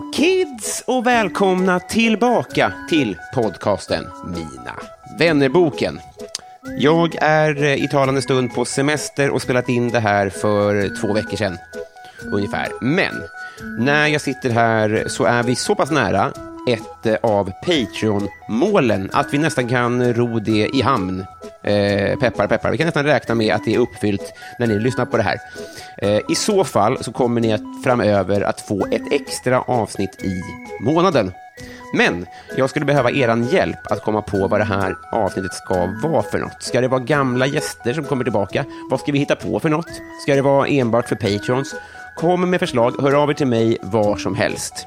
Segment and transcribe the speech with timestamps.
[0.00, 4.76] Hello kids och välkomna tillbaka till podcasten Mina
[5.18, 6.00] vännerboken.
[6.78, 11.12] Jag är eh, i talande stund på semester och spelat in det här för två
[11.12, 11.58] veckor sedan
[12.32, 12.68] ungefär.
[12.80, 13.14] Men
[13.78, 16.32] när jag sitter här så är vi så pass nära
[16.68, 21.24] ett eh, av Patreon-målen att vi nästan kan ro det i hamn.
[21.62, 22.70] Eh, peppar, peppar.
[22.70, 25.38] Vi kan nästan räkna med att det är uppfyllt när ni lyssnar på det här.
[25.98, 30.42] Eh, I så fall så kommer ni att framöver att få ett extra avsnitt i
[30.84, 31.32] månaden.
[31.94, 36.22] Men jag skulle behöva er hjälp att komma på vad det här avsnittet ska vara
[36.22, 36.62] för något.
[36.62, 38.64] Ska det vara gamla gäster som kommer tillbaka?
[38.90, 39.90] Vad ska vi hitta på för något?
[40.22, 41.74] Ska det vara enbart för Patreons?
[42.16, 44.86] Kom med förslag, hör av er till mig var som helst.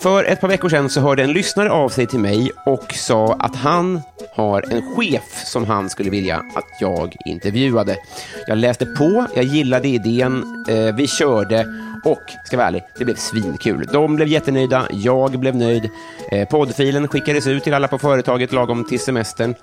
[0.00, 3.36] För ett par veckor sedan så hörde en lyssnare av sig till mig och sa
[3.38, 4.00] att han
[4.34, 7.96] har en chef som han skulle vilja att jag intervjuade.
[8.46, 11.66] Jag läste på, jag gillade idén, eh, vi körde
[12.04, 13.86] och, ska vara ärlig, det blev svinkul.
[13.92, 15.90] De blev jättenöjda, jag blev nöjd.
[16.32, 19.54] Eh, poddfilen skickades ut till alla på företaget lagom till semestern.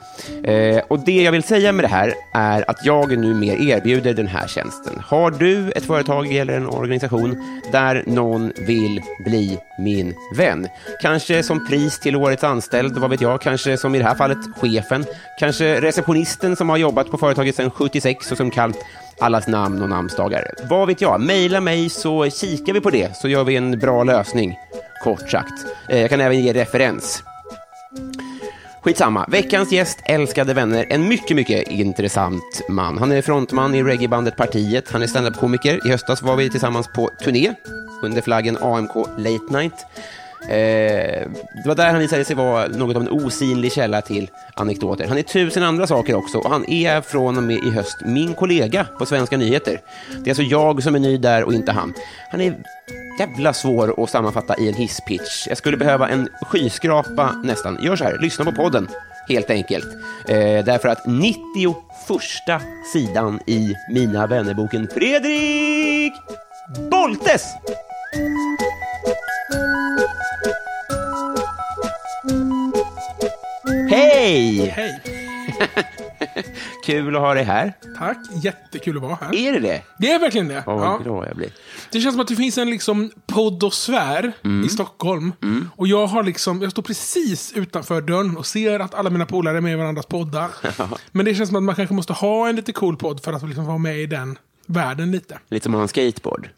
[0.43, 4.13] Eh, och det jag vill säga med det här är att jag nu mer erbjuder
[4.13, 5.01] den här tjänsten.
[5.05, 10.67] Har du ett företag eller en organisation där någon vill bli min vän?
[11.01, 13.41] Kanske som pris till årets anställd, vad vet jag?
[13.41, 15.05] Kanske som i det här fallet chefen?
[15.39, 18.73] Kanske receptionisten som har jobbat på företaget sedan 76 och som kan
[19.19, 20.53] allas namn och namnsdagar.
[20.69, 21.21] Vad vet jag?
[21.21, 24.55] Mejla mig så kikar vi på det så gör vi en bra lösning.
[25.03, 25.65] Kort sagt.
[25.89, 27.23] Eh, jag kan även ge referens.
[28.81, 29.25] Skitsamma.
[29.27, 32.97] Veckans gäst, älskade vänner, en mycket, mycket intressant man.
[32.97, 34.91] Han är frontman i reggaebandet Partiet.
[34.91, 35.87] Han är standup-komiker.
[35.87, 37.53] I höstas var vi tillsammans på turné
[38.03, 39.85] under flaggen AMK Late Night.
[40.41, 41.27] Eh,
[41.63, 45.07] det var där han visade sig vara något av en osynlig källa till anekdoter.
[45.07, 48.33] Han är tusen andra saker också och han är från och med i höst min
[48.33, 49.81] kollega på Svenska nyheter.
[50.17, 51.93] Det är alltså jag som är ny där och inte han.
[52.31, 52.55] Han är
[53.19, 55.47] jävla svår att sammanfatta i en hisspitch.
[55.47, 57.77] Jag skulle behöva en skyskrapa nästan.
[57.81, 58.87] Gör så här, lyssna på podden
[59.29, 59.87] helt enkelt.
[60.27, 61.75] Eh, därför att 91
[62.93, 66.13] sidan i Mina vännerboken Fredrik
[66.91, 67.43] Boltes
[73.97, 74.65] Hej!
[74.75, 75.01] Hej!
[76.85, 77.73] Kul att ha dig här.
[77.97, 79.35] Tack, jättekul att vara här.
[79.35, 79.83] Är det det?
[79.99, 80.63] Det är verkligen det.
[80.67, 80.91] Åh, ja.
[80.91, 81.49] vad glad jag blir.
[81.91, 84.65] Det känns som att det finns en liksom poddosfär Mm.
[84.65, 85.33] i Stockholm.
[85.75, 89.57] Och jag har liksom, jag står precis utanför dörren och ser att alla mina polare
[89.57, 90.49] är med i varandras poddar.
[91.11, 93.43] Men det känns som att man kanske måste ha en lite cool podd för att
[93.47, 95.39] liksom vara med i den världen lite.
[95.49, 96.49] Lite som att ha en skateboard.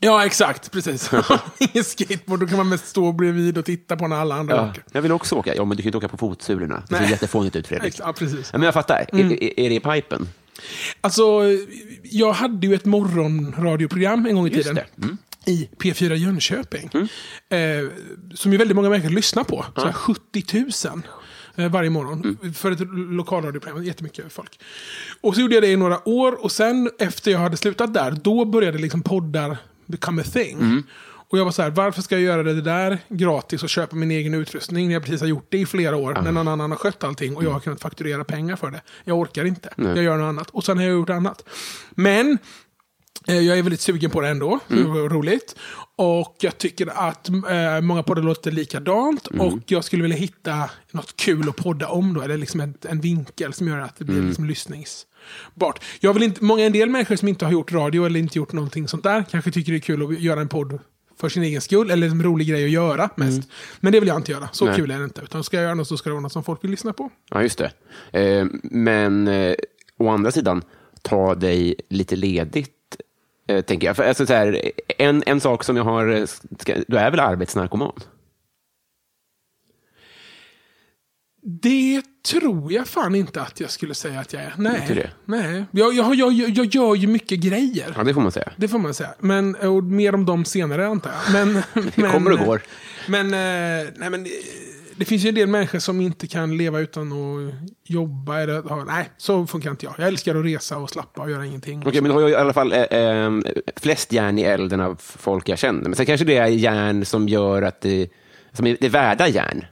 [0.00, 0.70] Ja, exakt.
[0.70, 1.10] Precis.
[1.58, 4.70] Ingen skateboard, då kan man mest stå bredvid och titta på när alla andra Ja,
[4.70, 4.84] åker.
[4.92, 5.54] jag vill också åka.
[5.54, 6.82] Ja, men du kan ju inte åka på fotsulorna.
[6.88, 7.94] Det ser jättefånigt ut, Fredrik.
[7.98, 8.50] Ja, precis.
[8.52, 9.06] Ja, men jag fattar.
[9.12, 10.28] Är, är, är det i pipen?
[11.00, 11.42] Alltså,
[12.02, 14.84] jag hade ju ett morgonradioprogram en gång i Just tiden.
[15.02, 15.18] Mm.
[15.46, 16.90] I P4 Jönköping.
[17.48, 17.58] Eh,
[18.34, 19.64] som ju väldigt många människor lyssnar på.
[19.76, 21.02] Så här 70 000
[21.56, 22.38] eh, varje morgon.
[22.54, 22.80] För ett
[23.10, 23.84] lokalradioprogram.
[23.84, 24.60] Jättemycket folk.
[25.20, 26.44] Och så gjorde jag det i några år.
[26.44, 30.82] Och sen efter jag hade slutat där, då började liksom poddar become a thing.
[31.30, 34.10] Och jag var så här, varför ska jag göra det där gratis och köpa min
[34.10, 36.78] egen utrustning när jag precis har gjort det i flera år, när någon annan har
[36.78, 38.82] skött allting och jag har kunnat fakturera pengar för det.
[39.04, 39.68] Jag orkar inte.
[39.76, 40.50] Jag gör något annat.
[40.50, 41.44] Och sen har jag gjort annat.
[41.90, 42.38] Men
[43.28, 44.58] eh, jag är väldigt sugen på det ändå.
[44.68, 45.56] Det var roligt.
[45.96, 49.26] Och jag tycker att eh, många poddar låter likadant.
[49.26, 52.22] Och jag skulle vilja hitta något kul att podda om då.
[52.22, 54.44] Eller liksom en, en vinkel som gör att det blir liksom
[55.54, 55.84] lyssningsbart.
[56.00, 58.52] Jag vill inte, många, en del människor som inte har gjort radio eller inte gjort
[58.52, 60.78] någonting sånt där kanske tycker det är kul att göra en podd
[61.20, 63.36] för sin egen skull, eller en rolig grej att göra mest.
[63.36, 63.48] Mm.
[63.80, 64.76] Men det vill jag inte göra, så Nej.
[64.76, 65.20] kul är det inte.
[65.22, 67.10] Utan ska jag göra något så ska det vara något som folk vill lyssna på.
[67.30, 67.72] Ja, just det.
[68.20, 69.54] Eh, men eh,
[69.98, 70.62] å andra sidan,
[71.02, 72.70] ta dig lite ledigt,
[73.48, 73.96] eh, tänker jag.
[73.96, 76.08] För, alltså, så här, en, en sak som jag har...
[76.08, 76.24] eh,
[76.88, 78.00] du är väl arbetsnarkoman?
[81.46, 84.54] Det tror jag fan inte att jag skulle säga att jag är.
[84.58, 84.80] Nej.
[84.82, 85.10] Inte det?
[85.24, 85.64] Nej.
[85.70, 87.94] Jag, jag, jag, jag, gör ju mycket grejer.
[87.96, 88.52] Ja, det får man säga.
[88.56, 89.14] Det får man säga.
[89.18, 91.32] Men, och mer om dem senare antar jag.
[91.32, 91.62] Men,
[91.94, 92.62] men, kommer och går.
[93.08, 94.30] Men, eh, nej, men eh,
[94.96, 97.54] det finns ju en del människor som inte kan leva utan att
[97.84, 98.40] jobba.
[98.40, 99.94] Eller, ha- nej, så funkar inte jag.
[99.98, 101.82] Jag älskar att resa och slappa och göra ingenting.
[101.86, 103.32] Okej, men du har ju i alla fall eh, eh,
[103.76, 105.82] flest järn i elden av folk jag känner.
[105.82, 108.08] Men sen kanske det är järn som gör att det,
[108.52, 109.64] som är, det är värda järn.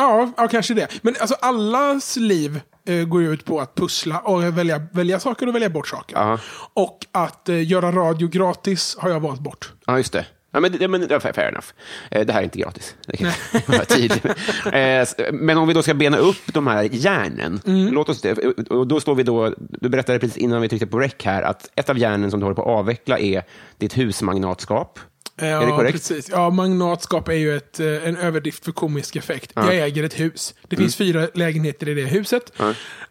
[0.00, 0.88] Ja, ja, kanske det.
[1.02, 5.46] Men alltså allas liv eh, går ju ut på att pussla och välja, välja saker
[5.48, 6.16] och välja bort saker.
[6.16, 6.38] Ja.
[6.74, 9.72] Och att eh, göra radio gratis har jag valt bort.
[9.86, 10.26] Ja, just det.
[10.52, 11.66] Ja, men, det- men, fair enough.
[12.10, 12.94] Eh, Det här är inte gratis.
[13.06, 13.30] Det kan
[13.66, 14.78] vara.
[15.00, 17.60] Eh, Men om vi då ska bena upp de här järnen.
[17.66, 17.92] Mm.
[17.94, 18.22] Låt oss.
[18.70, 21.70] Och då står vi då, du berättade precis innan vi tryckte på rec här att
[21.76, 23.42] ett av järnen som du håller på att avveckla är
[23.78, 24.98] ditt husmagnatskap.
[25.40, 25.92] Ja, är det korrekt?
[25.92, 26.28] Precis.
[26.30, 29.52] Ja, magnatskap är ju ett, eh, en överdrift för komisk effekt.
[29.54, 30.54] Jag äger ett hus.
[30.68, 30.84] Det Mm.
[30.84, 32.52] finns fyra lägenheter i det huset.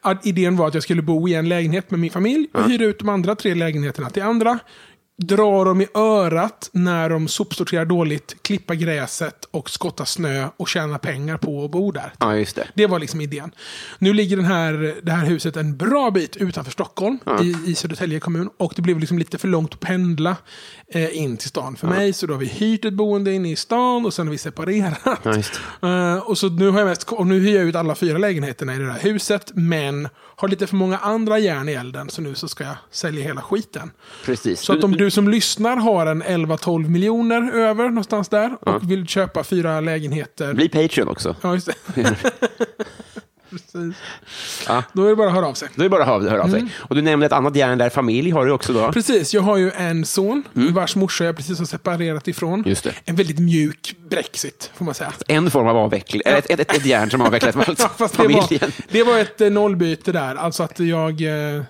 [0.02, 2.86] Att idén var att jag skulle bo i en lägenhet med min familj och hyra
[2.86, 4.60] ut de andra tre lägenheterna till andra.
[5.21, 10.98] Dra dem i örat när de sopsorterar dåligt, klippa gräset och skotta snö och tjäna
[11.00, 12.13] pengar på att bo där.
[12.19, 12.68] Ja, just det.
[12.74, 13.51] Det var liksom idén.
[14.00, 18.19] Nu ligger den här, det här huset en bra bit utanför Stockholm, i, i Södertälje
[18.19, 18.50] kommun.
[18.57, 20.36] Och det blev liksom lite för långt att pendla
[20.88, 22.13] eh, in till stan för mig.
[22.13, 25.00] Så då har vi hyrt ett boende inne i stan och sen har vi separerat.
[25.24, 25.33] Ja,
[25.81, 28.75] Eh, och så nu, har jag mest, och nu hyr jag ut alla fyra lägenheterna
[28.75, 29.51] i det här huset.
[29.54, 32.09] Men har lite för många andra järn i elden.
[32.09, 33.91] Så nu så ska jag sälja hela skiten.
[34.25, 34.62] Precis.
[34.62, 38.57] Så att om du som lyssnar har en 11-12 miljoner över någonstans där.
[38.62, 40.53] Och vill köpa fyra lägenheter.
[40.53, 41.36] Bli Patreon också.
[41.41, 42.15] Ja, just det.
[43.50, 43.96] Precis.
[44.68, 44.84] Ja.
[44.94, 45.69] Då är det bara att höra av sig.
[45.75, 46.60] Då är det bara att höra av Mm.
[46.62, 46.69] sig.
[46.78, 48.92] Och du nämnde ett annat järn där, familj har du också då.
[48.92, 52.54] Precis, jag har ju en son vars morsa jag precis har separerat ifrån.
[52.54, 52.69] Mm.
[52.69, 52.94] Just det.
[53.06, 55.13] En väldigt mjuk Brexit, får man säga.
[55.28, 57.51] En form av avveckling, eller ett, ett, ett, ett järn som alltså
[57.98, 58.72] Fast det, var, familjen.
[58.92, 60.36] det var ett eh, nollbyte där.
[60.36, 61.22] Alltså att jag...
[61.57, 61.63] eh,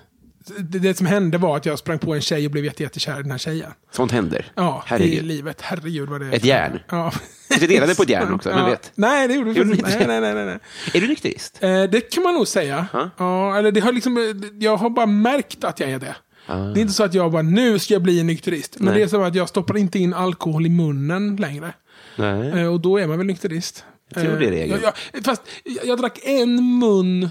[0.46, 3.20] Det, det som hände var att jag sprang på en tjej och blev jätte, jättekär
[3.20, 3.70] i den här tjejen.
[3.90, 4.52] Sånt händer.
[4.54, 5.24] Ja, i Herregud.
[5.24, 5.60] livet.
[5.60, 6.32] Herregud vad det är.
[6.32, 6.78] Ett järn.
[6.90, 7.12] Ja.
[7.60, 8.66] Vi delade på ett järn också, vem Ja.
[8.66, 8.92] vet?
[8.94, 9.82] Nej, det gjorde vi inte?
[10.06, 10.58] Nej, nej, nej, nej.
[10.94, 11.58] Är du nykterist?
[11.62, 12.86] Eh, det kan man nog säga.
[13.16, 14.22] Ja, eller det har liksom, eh,
[14.58, 16.16] jag har bara märkt att jag är det.
[16.46, 18.76] Det är inte så att jag bara, nu ska jag bli en nykterist.
[18.78, 18.94] Men Nej.
[18.94, 21.72] det är som att jag stoppar inte in alkohol i munnen längre.
[22.16, 22.48] Nej.
[22.60, 23.84] Eh, och då är man väl nykterist.
[24.14, 24.80] Jag tror det är regeln.
[24.82, 27.28] jag, fast jag, jag drack en mun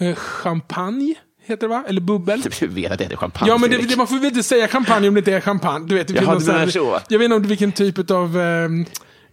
[0.00, 1.14] eh, champagne,
[1.46, 1.84] heter det va?
[1.88, 2.42] Eller bubbel.
[2.60, 4.68] Du vet att det heter champagne, Ja, men det, det, man får väl inte säga
[4.68, 5.86] champagne om det inte är champagne.
[5.88, 7.00] Du vet, det Jaha, du menar så.
[7.08, 8.68] Jag vet inte vilken typ av eh,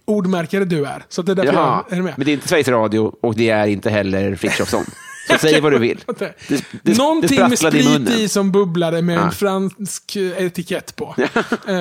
[0.04, 1.04] ordmärkare du är.
[1.08, 2.14] Så det är därför Jaha, jag är med.
[2.16, 4.84] men det är inte Sveriges Radio och det är inte heller Frithiofsson.
[5.30, 6.04] Så säg vad du vill.
[6.18, 8.18] Det, det, det Någonting med sprattlade i sprit munnen.
[8.20, 9.22] i som bubblade med Ja.
[9.24, 11.14] en fransk eh, etikett på.
[11.68, 11.74] eh,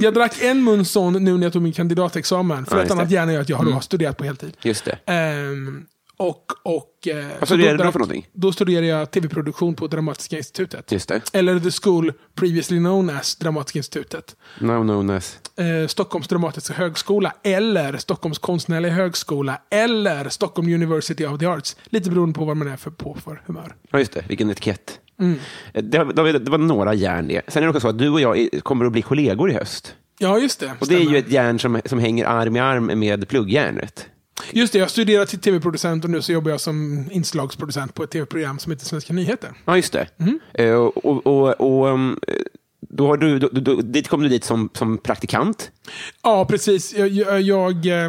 [0.00, 2.66] jag drack en mun sån nu när jag tog min kandidatexamen.
[2.66, 3.16] För Ja, ett annat det.
[3.16, 3.28] Mm.
[3.28, 4.56] gärna är att jag har då studerat på heltid.
[4.62, 4.98] Just det.
[5.12, 5.84] Ehm,
[6.28, 8.26] och, och, eh, så studerade du för någonting?
[8.32, 10.92] Då studerade jag tv-produktion på Dramatiska institutet.
[10.92, 11.20] Just det.
[11.32, 14.36] Eller The School Previously Known as Dramatiska institutet.
[14.60, 15.38] No known as.
[15.56, 21.76] Eh, Stockholms dramatiska högskola eller Stockholms konstnärliga högskola eller Stockholm University of the Arts.
[21.84, 23.74] Lite beroende på vad man är för, på för humör.
[23.90, 24.24] Ja, just det.
[24.28, 25.00] Vilken etikett.
[25.20, 25.38] Mm.
[25.72, 27.42] Eh, Det, var- det var några järn det.
[27.48, 29.54] Sen är det också så att du och jag är- kommer att bli kollegor i
[29.54, 29.94] höst.
[30.18, 30.66] Ja, just det.
[30.80, 31.12] Och det är Stämmer.
[31.12, 34.06] ju ett järn som, som hänger arm i arm med pluggjärnet.
[34.52, 38.10] Just det, jag studerar till tv-producent och nu så jobbar jag som inslagsproducent på ett
[38.10, 39.52] tv-program som heter Svenska nyheter.
[39.64, 40.08] Ja, just det.
[40.18, 40.40] Mm.
[40.54, 42.20] Eh, och, och, och, um,
[42.80, 45.70] då har du, då, då, dit kom du dit som, som praktikant.
[46.22, 46.94] Ja, precis.
[46.94, 48.08] Jag, jag, jag eh,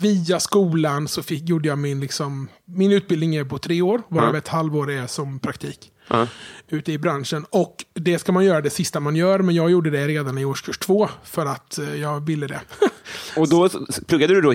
[0.00, 4.34] via skolan så fick, gjorde jag min, liksom, min utbildning är på tre år, varav
[4.34, 4.38] Ja.
[4.38, 5.92] ett halvår är som praktik.
[6.08, 6.26] Ja.
[6.68, 7.46] Ute i branschen.
[7.50, 10.44] Och det ska man göra det sista man gör, men jag gjorde det redan i
[10.44, 12.60] årskurs två för att eh, jag ville det.
[13.36, 13.68] Och då
[14.06, 14.54] pluggade du då,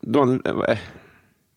[0.00, 0.78] då eh,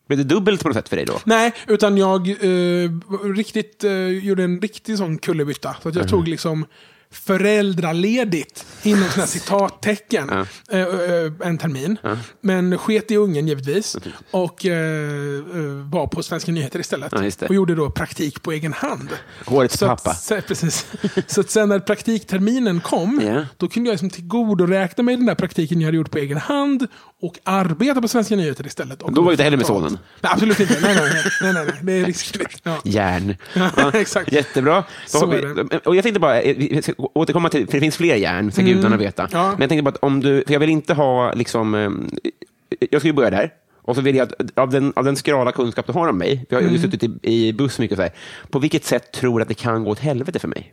[0.06, 1.20] blev det dubbelt på något sätt för dig då?
[1.24, 2.90] Nej, utan jag eh,
[3.36, 5.76] riktigt, eh, gjorde en riktig sån kullerbytta.
[5.82, 6.66] Så att jag tog liksom
[7.14, 10.46] föräldraledigt, inom här citattecken, Ja.
[10.78, 11.96] eh, eh, en termin.
[12.40, 13.96] Men sket i ungen givetvis.
[14.30, 17.12] Och eh, eh, var på Svenska nyheter istället.
[17.40, 19.08] Ja, och gjorde då praktik på egen hand.
[19.46, 20.10] Årets Så pappa.
[20.10, 20.86] att, så, precis.
[21.26, 23.46] så att sen när praktikterminen kom, Ja.
[23.56, 26.86] då kunde jag liksom tillgodoräkna mig den där praktiken jag hade gjort på egen hand
[27.26, 29.02] och arbeta på Svenska nyheter istället.
[29.02, 29.98] Och Då var du inte heller med sonen?
[30.20, 30.78] Nej, absolut inte.
[30.82, 31.10] Nej, nej,
[31.42, 31.74] nej, nej, nej.
[31.82, 32.60] Det är riskfritt.
[32.62, 32.76] Ja.
[32.84, 33.36] Järn.
[33.76, 34.32] Ja, exakt.
[34.32, 34.84] Jättebra.
[35.30, 38.52] Vi, och jag tänkte bara, eh, vi ska återkomma till, för det finns fler järn,
[38.52, 39.22] så gudarna veta.
[39.22, 39.32] Mm.
[39.38, 39.50] Ja.
[39.50, 41.90] Men jag tänkte bara att om du, för jag vill inte ha liksom, eh,
[42.90, 43.50] jag ska ju börja där.
[43.82, 46.36] Och så vill jag att av den, av den skrala kunskap du har om mig,
[46.48, 46.74] för jag har Mm.
[46.74, 48.12] ju suttit i, i buss mycket och så här,
[48.50, 50.72] på vilket sätt tror du att det kan gå åt helvete för mig?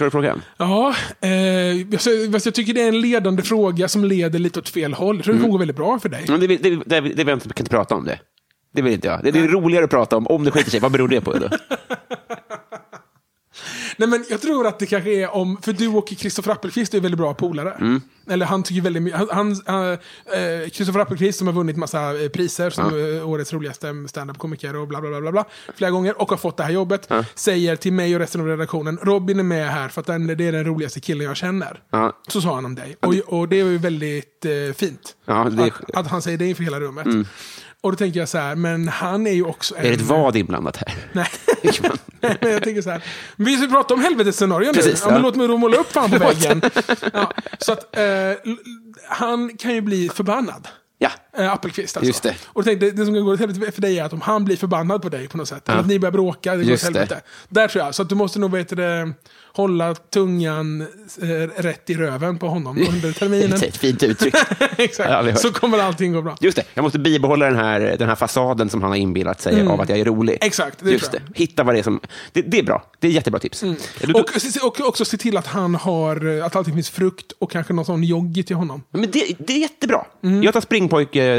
[0.00, 0.42] Förstår du frågan?
[0.56, 2.00] Ja, eh, jag,
[2.44, 5.16] jag tycker det är en ledande fråga som leder lite åt fel håll.
[5.16, 6.24] Jag tror det kommer gå väldigt bra för dig.
[6.28, 8.18] Men det, det, det, det, det inte, jag kan inte prata om det.
[8.74, 9.24] Det vill inte jag.
[9.24, 10.80] Det, det är roligare att prata om, om det skiter sig.
[10.80, 11.32] Vad beror det på?
[11.32, 11.48] Då?
[13.96, 17.00] Nej, men jag tror att det kanske är om, för du och Kristoffer Appelqvist är
[17.00, 17.72] väldigt bra polare.
[17.80, 18.00] Mm.
[18.30, 22.70] Eller han tycker väldigt mycket, han, eh, Kristoffer Appelqvist som har vunnit massa eh, priser
[22.70, 25.44] som eh, årets roligaste standup-komiker och bla bla bla bla bla,
[25.76, 27.08] flera gånger och har fått det här jobbet.
[27.34, 30.44] Säger till mig och resten av redaktionen, Robin är med här för att den, det
[30.44, 31.82] är den roligaste killen jag känner.
[31.90, 32.16] Ja.
[32.28, 32.96] Så sa han om dig.
[33.00, 35.16] Och, och det är ju väldigt eh, fint.
[35.24, 35.64] Ja, det- Mm.
[35.88, 37.06] att, att han säger det inför hela rummet.
[37.82, 40.36] Och då tänker jag så här, men han är ju också Är det ett vad
[40.36, 40.94] inblandat här?
[41.12, 41.26] Nej.
[42.20, 43.04] Nej, men jag tänker så här.
[43.36, 44.72] Vi ska prata om helvetesscenarion nu.
[44.72, 45.22] Precis, ja, men ja.
[45.22, 46.62] låt mig då måla upp fan på väggen.
[47.12, 48.02] Ja, så att eh,
[49.08, 50.68] han kan ju bli förbannad.
[50.98, 51.10] Ja.
[51.40, 52.06] Eh, Appelqvist alltså.
[52.08, 52.34] Just det.
[52.46, 54.56] Och tänkte, det som kan gå åt helvete för dig är att om han blir
[54.56, 55.68] förbannad på dig på något sätt.
[55.68, 57.20] Eller att ni börjar bråka, det går åt helvete.
[57.48, 57.94] Där tror jag.
[57.94, 59.12] Så att du måste nog vet det,
[59.52, 60.80] hålla tungan
[61.22, 61.26] eh,
[61.62, 63.50] rätt i röven på honom under terminen.
[63.60, 64.34] Det är ett fint uttryck.
[64.76, 65.10] Exakt.
[65.10, 65.36] Ja.
[65.36, 66.36] Så kommer allting gå bra.
[66.40, 69.66] Just det, jag måste bibehålla den här, den här fasaden som han har inbillat sig
[69.66, 70.32] av att jag är rolig.
[70.32, 70.46] Mm.
[70.46, 72.00] Exakt, det Just det, hitta vad det är som...
[72.32, 73.60] Det, det är bra, det är jättebra tips.
[73.60, 77.32] Du- du- Och, och också se till att han har, eh, att alltid finns frukt
[77.38, 78.82] och kanske någon sån joggi till honom.
[78.90, 80.04] Men det, det är jättebra.
[80.24, 80.42] Mm.
[80.42, 81.29] Jag tar springpojke,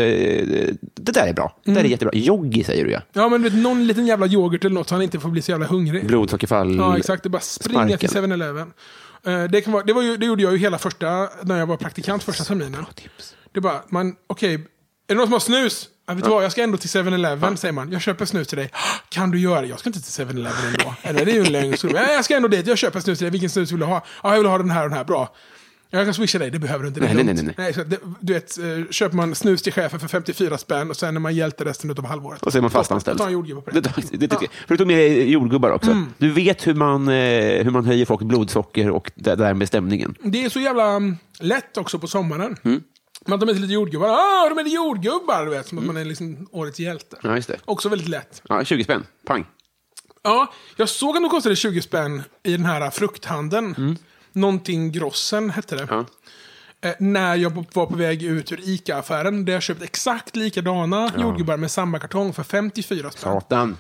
[0.96, 1.58] det där är bra.
[1.66, 2.14] Det där är jättebra.
[2.20, 3.02] Joggi säger du ja.
[3.14, 5.52] Ja, men vet, någon liten jävla yoghurt eller något så han inte får bli så
[5.52, 6.06] jävla hungrig.
[6.08, 6.76] Blodsockerfall.
[6.78, 7.24] Ja, exakt.
[7.24, 7.98] Det bara springa Sparken.
[7.98, 8.74] till 7-Eleven.
[9.26, 11.66] Eh, Det, kan vara, det, var ju, det gjorde jag ju hela första, när jag
[11.66, 12.86] var praktikant första terminen.
[13.54, 14.60] Det är bara, man, okej, är
[15.08, 15.88] det någon som har snus?
[16.08, 17.92] Ja, vet du vad, jag ska ändå till 7-Eleven, säger man.
[17.92, 18.72] Jag köper snus till dig.
[19.10, 19.68] Kan du göra det?
[19.68, 20.94] Jag ska inte till 7-Eleven ändå.
[21.02, 21.78] Eller det är ju en lögn.
[21.78, 23.32] Så, "Ja, Jag ska ändå dit, jag köper snus till dig.
[23.32, 24.06] Vilken snus vill du ha?
[24.24, 25.04] Ja, jag vill ha den här och den här.
[25.06, 25.36] Bra.
[25.94, 27.00] Jag kan swisha dig, det behöver du inte.
[27.00, 27.44] Nej, nej, dumt.
[27.44, 27.74] nej, nej.
[27.74, 31.16] så det, du vet, eh, köper man snus till chefen för 54 spänn och sen
[31.16, 32.44] är man hjälte resten av halvåret.
[32.44, 33.18] Och så är man fastanställd.
[33.18, 33.82] Då tar en jordgubbe på det.
[33.82, 34.52] Det, det, det, tycker jag.
[34.52, 35.92] För du tog med jordgubbar också.
[35.92, 36.14] Mm.
[36.18, 40.16] Du vet hur man, eh, hur man höjer folks blodsocker och det där med stämningen.
[40.24, 42.58] Det är så jävla mm, lätt också på sommaren.
[42.64, 42.84] Mm.
[43.28, 44.08] Man tar med sig lite jordgubbar.
[44.08, 45.46] Ah, de är jordgubbar!
[45.46, 47.18] Du vet, som att man är liksom årets hjälte.
[47.24, 47.58] Ja, just det.
[47.66, 48.42] Också väldigt lätt.
[48.50, 49.04] Ja, 20 spänn.
[49.26, 49.46] Pang.
[50.24, 53.98] Ja, jag såg att de kostade 20 spänn i den här frukthandeln.
[54.32, 55.88] Någonting Grossen hette det.
[55.90, 56.06] Ja.
[56.82, 59.46] Eh, när jag var på väg ut ur ICA-affären.
[59.46, 63.22] Där jag köpt exakt likadana jordgubbar med samma kartong för 54 spänn.
[63.34, 63.78] Satan.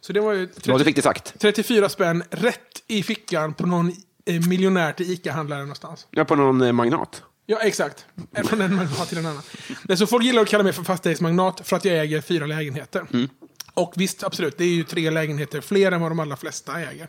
[0.00, 1.34] Så det var ju Bra, 30, du fick det sagt.
[1.38, 3.92] 34 spänn rätt i fickan på någon
[4.26, 6.06] eh, miljonär till ICA-handlare någonstans.
[6.10, 7.22] Ja, på någon eh, magnat.
[7.46, 8.06] Ja, exakt.
[8.36, 9.42] Eh, Från en magnat till en annan.
[9.82, 13.06] Nej, så folk gillar att kalla mig för fastighetsmagnat för att jag äger fyra lägenheter.
[13.12, 13.28] Mm.
[13.74, 17.08] Och visst, absolut, det är ju tre lägenheter fler än vad de allra flesta äger.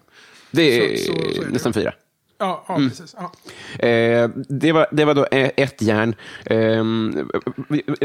[0.51, 1.51] Det är, Så- så- så är det.
[1.51, 1.93] nästan fyra.
[2.37, 2.89] Ja, ja Mm.
[2.89, 3.15] precis.
[3.17, 3.31] Ja.
[3.87, 6.15] Eh, det, var, det var då eh, ett järn.
[6.45, 7.29] Ehm,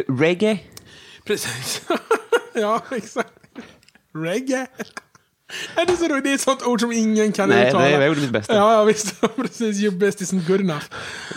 [0.09, 0.59] reggae?
[1.25, 1.83] Precis.
[2.55, 3.33] ja, exakt.
[4.15, 4.67] Reggae.
[5.75, 6.25] Det är, så roligt.
[6.25, 7.85] det är ett sånt ord som ingen kan Nej, uttala.
[7.85, 8.55] nej, jag gjorde mitt bästa.
[8.57, 9.21] Ja, ja visst.
[9.37, 9.81] Precis.
[9.83, 10.85] Your best isn't good enough.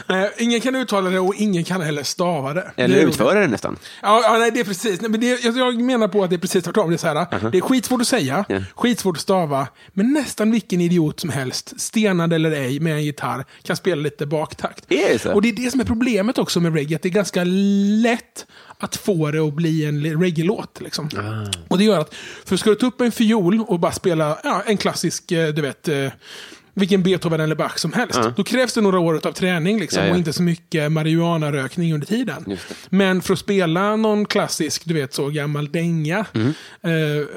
[0.10, 2.72] Eh, ingen kan uttala det och ingen kan heller stava det.
[2.76, 3.78] Eller det är utföra det nästan.
[4.02, 5.02] Ja, ja, nej, det är precis.
[5.02, 6.90] Nej, men det, jag, jag menar på att det är precis tvärtom.
[6.90, 8.60] Det är, så här, det är skitsvårt att säga, Ja.
[8.76, 13.46] skitsvårt att stava, men nästan vilken idiot som helst, stenad eller ej, med en gitarr,
[13.64, 14.92] kan spela lite baktakt.
[14.92, 15.34] Är det så?
[15.34, 18.46] Och det är det som är problemet också med reggae, att det är ganska lätt
[18.82, 20.82] att få det att bli en reggae-låt.
[20.82, 21.10] Liksom.
[21.18, 21.52] Ah.
[21.68, 22.14] Och det gör att,
[22.46, 25.62] för ska du ta upp en fiol och bara spela ja, en klassisk, eh, du
[25.62, 26.08] vet, eh,
[26.74, 28.20] vilken Beethoven eller Bach som helst.
[28.36, 32.58] Då krävs det några år av träning liksom, och inte så mycket marijuana-rökning under tiden.
[32.90, 36.54] Men för att spela någon klassisk, du vet så gammal dänga, Mm.
[36.82, 36.92] eh,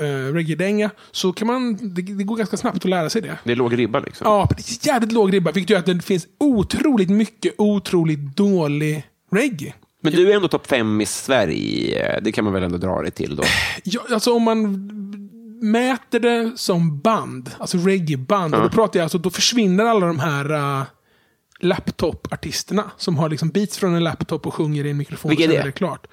[0.09, 3.39] eh, reggae-dänga, så kan man, det, det går ganska snabbt att lära sig det.
[3.45, 4.25] Det är låg ribba liksom.
[4.27, 9.05] Ja, det är jävligt låg ribba, vilket gör att det finns otroligt mycket otroligt dålig
[9.33, 9.75] reggae.
[10.05, 12.21] Men du är ändå topp fem i Sverige.
[12.23, 13.43] Det kan man väl ändå dra dig till då?
[13.85, 14.91] Ja, alltså om man
[15.63, 20.19] mäter det som band, alltså reggae-band, och då pratar jag alltså, då försvinner alla de
[20.19, 20.83] här uh,
[21.61, 25.29] laptop-artisterna som har liksom beats från en laptop och sjunger i en mikrofon.
[25.29, 25.57] Vilka är det?
[25.57, 26.07] är klart.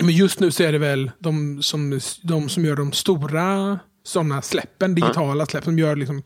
[0.00, 3.78] Men just nu så är det väl de som, de som gör de stora
[4.08, 6.22] sådana släppen, digitala släpp som gör liksom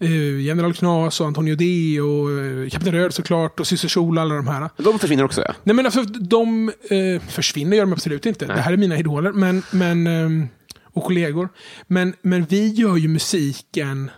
[0.00, 4.22] eh, General Knas och Antonio D och uh, Kapten Röd såklart och Syster Sol och
[4.22, 4.70] alla de här.
[4.76, 5.54] De försvinner också ja.
[5.62, 8.46] Nej men alltså, de eh, försvinner gör de absolut inte.
[8.46, 10.48] Det här är mina idoler men, men, ehm,
[10.84, 11.48] och kollegor.
[11.86, 14.10] Men, men vi gör ju musiken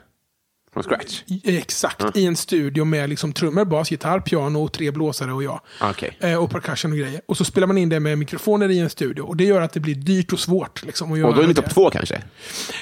[0.72, 1.22] Från scratch?
[1.44, 5.60] Exakt, i en studio med liksom trummor, bas, gitarr, piano, tre blåsare och jag.
[5.80, 6.16] Okej.
[6.20, 7.20] Eh, och percussion och grejer.
[7.26, 9.22] Och så spelar man in det med mikrofoner i en studio.
[9.22, 10.84] Och det gör att det blir dyrt och svårt.
[10.86, 12.22] Liksom, Och då är ni topp två kanske?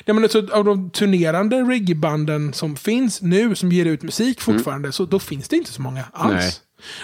[0.04, 4.92] Ja, men alltså, av de turnerande reggaebanden som finns nu, som ger ut musik fortfarande,
[4.92, 6.34] så då finns det inte så många alls.
[6.34, 6.52] Nej.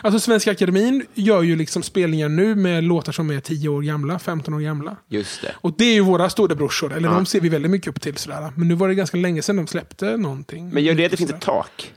[0.02, 4.19] Alltså Svenska Akademin gör ju liksom spelningar nu med låtar som är 10 år gamla,
[4.19, 4.97] 15 år gamla.
[5.09, 5.55] Just det.
[5.61, 8.17] Och det är ju våra storebrorsor, eller de ser vi väldigt mycket upp till.
[8.17, 8.52] Sådär.
[8.57, 10.71] Men nu var det ganska länge sedan de släppte någonting.
[10.71, 11.95] Men gör det att det finns ett tak?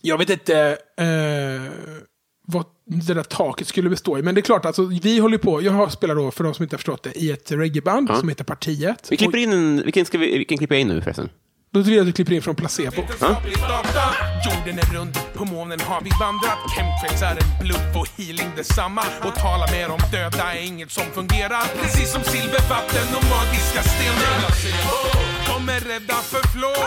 [0.00, 1.72] Jag vet inte eh,
[2.46, 4.22] vad det där taket skulle bestå i.
[4.22, 5.62] Men det är klart, alltså, vi håller på.
[5.62, 8.28] Jag har spelar då, för de som inte har förstått det, i ett reggaeband som
[8.28, 9.06] heter Partiet.
[9.10, 9.82] Vi klipper in en...
[9.84, 11.28] Vilken, ska vi, vilken klipper jag in nu förresten?
[11.76, 13.02] Då vill jag att du klipper in från Placebo.
[14.46, 16.58] Jorden är rund, på månen har vi vandrat.
[16.74, 19.04] Chemtrails är en bluff och healing detsamma.
[19.22, 21.64] Och tala mer om döda är inget som fungerar.
[21.82, 24.38] Precis som silvervatten och magiska stenar.
[25.48, 26.82] De är rädda för flow.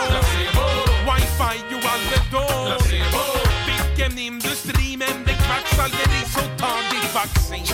[1.08, 2.72] Wifi och Alvedon.
[3.70, 7.66] Vilken industri, men det kvacksalveri så ta ditt vaccin.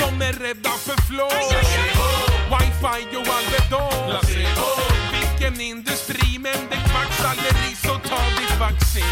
[0.00, 1.62] De är rädda för fluor.
[2.52, 4.91] Wifi och Alvedon.
[5.42, 9.04] Vilken industri, men det kvacksalveri så ta ditt vaccin.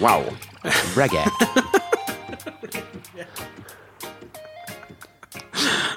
[0.00, 0.36] Wow!
[0.96, 1.30] Reggae.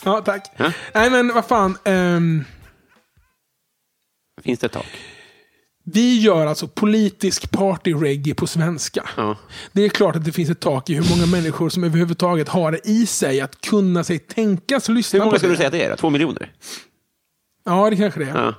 [0.05, 0.51] Ja, tack.
[0.93, 1.77] Nej, men vad fan.
[1.85, 2.43] ehm,
[4.43, 4.85] Finns det ett tak?
[5.83, 9.09] vi gör alltså politisk party-reggae på svenska.
[9.17, 9.37] Ja.
[9.71, 12.71] Det är klart att det finns ett tak i hur många människor som överhuvudtaget har
[12.71, 15.53] det i sig att kunna sig tänkas lyssna Hur många på skulle det.
[15.53, 15.95] du säga att det är?
[15.95, 16.51] Två miljoner?
[17.69, 18.35] Ja, det kanske det är.
[18.35, 18.53] Ja.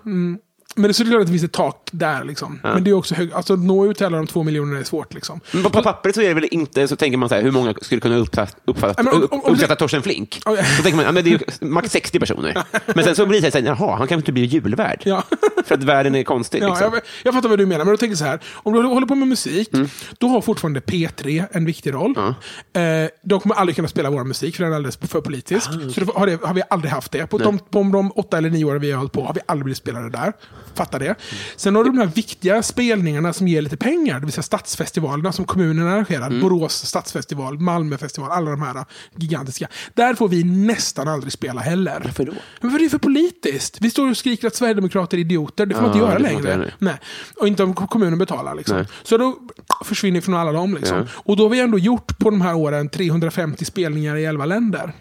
[0.74, 2.24] Men det är såklart att det finns ett tak där.
[2.24, 2.60] Liksom.
[2.62, 4.84] Men det är också hög, alltså, att nå ut till alla de två miljonerna är
[4.84, 5.14] svårt.
[5.14, 5.40] Liksom.
[5.52, 7.50] Men på, på pappret så är det väl inte, så tänker man så här, hur
[7.50, 10.40] många skulle kunna uppfatta, uppfatta, Men om- om- om det- Torsten Flink?
[10.44, 10.64] Ja, ja.
[10.64, 12.62] Så tänker man, ja, men det är max 60 personer.
[12.94, 15.02] Men sen så blir det så här, jaha, han kan inte bli julvärd.
[15.04, 15.22] Ja.
[15.66, 16.62] För att världen är konstig.
[16.62, 16.92] Ja, Liksom.
[16.92, 18.40] jag, jag fattar vad du menar, men då tänker jag så här.
[18.54, 19.88] Om du håller på med musik, Mm.
[20.18, 22.14] då har fortfarande P3 en viktig roll.
[22.18, 22.82] Eh,
[23.22, 25.68] de kommer aldrig kunna spela vår musik, för den är alldeles för politisk.
[25.70, 27.26] Ah, Så har, det, har vi aldrig haft det.
[27.26, 29.64] På de, på de åtta eller nio åren vi har hållit på har vi aldrig
[29.64, 30.32] blivit spelade där.
[30.74, 31.14] Fattar det.
[31.56, 35.32] Sen har du de här viktiga spelningarna som ger lite pengar, det vill säga stadsfestivalerna
[35.32, 36.26] som kommunerna arrangerar.
[36.26, 36.40] Mm.
[36.40, 38.84] Borås stadsfestival, Malmö festival, alla de här
[39.16, 39.68] gigantiska.
[39.94, 42.00] Där får vi nästan aldrig spela heller.
[42.04, 42.32] Varför då?
[42.60, 43.78] Men för det är för politiskt.
[43.80, 45.66] Vi står och skriker att Sverigedemokrater är idioter.
[45.66, 46.62] Det får man Ja, inte göra man inte längre.
[46.62, 46.72] göra.
[46.78, 46.94] Nej.
[47.36, 48.54] Och inte om kommunen betalar.
[48.54, 48.84] Liksom.
[49.02, 49.36] Så då
[49.84, 50.74] försvinner från alla dem.
[50.74, 50.96] Liksom.
[50.96, 51.04] Ja.
[51.14, 54.92] Och då har vi ändå gjort på de här åren 350 spelningar i 11 länder.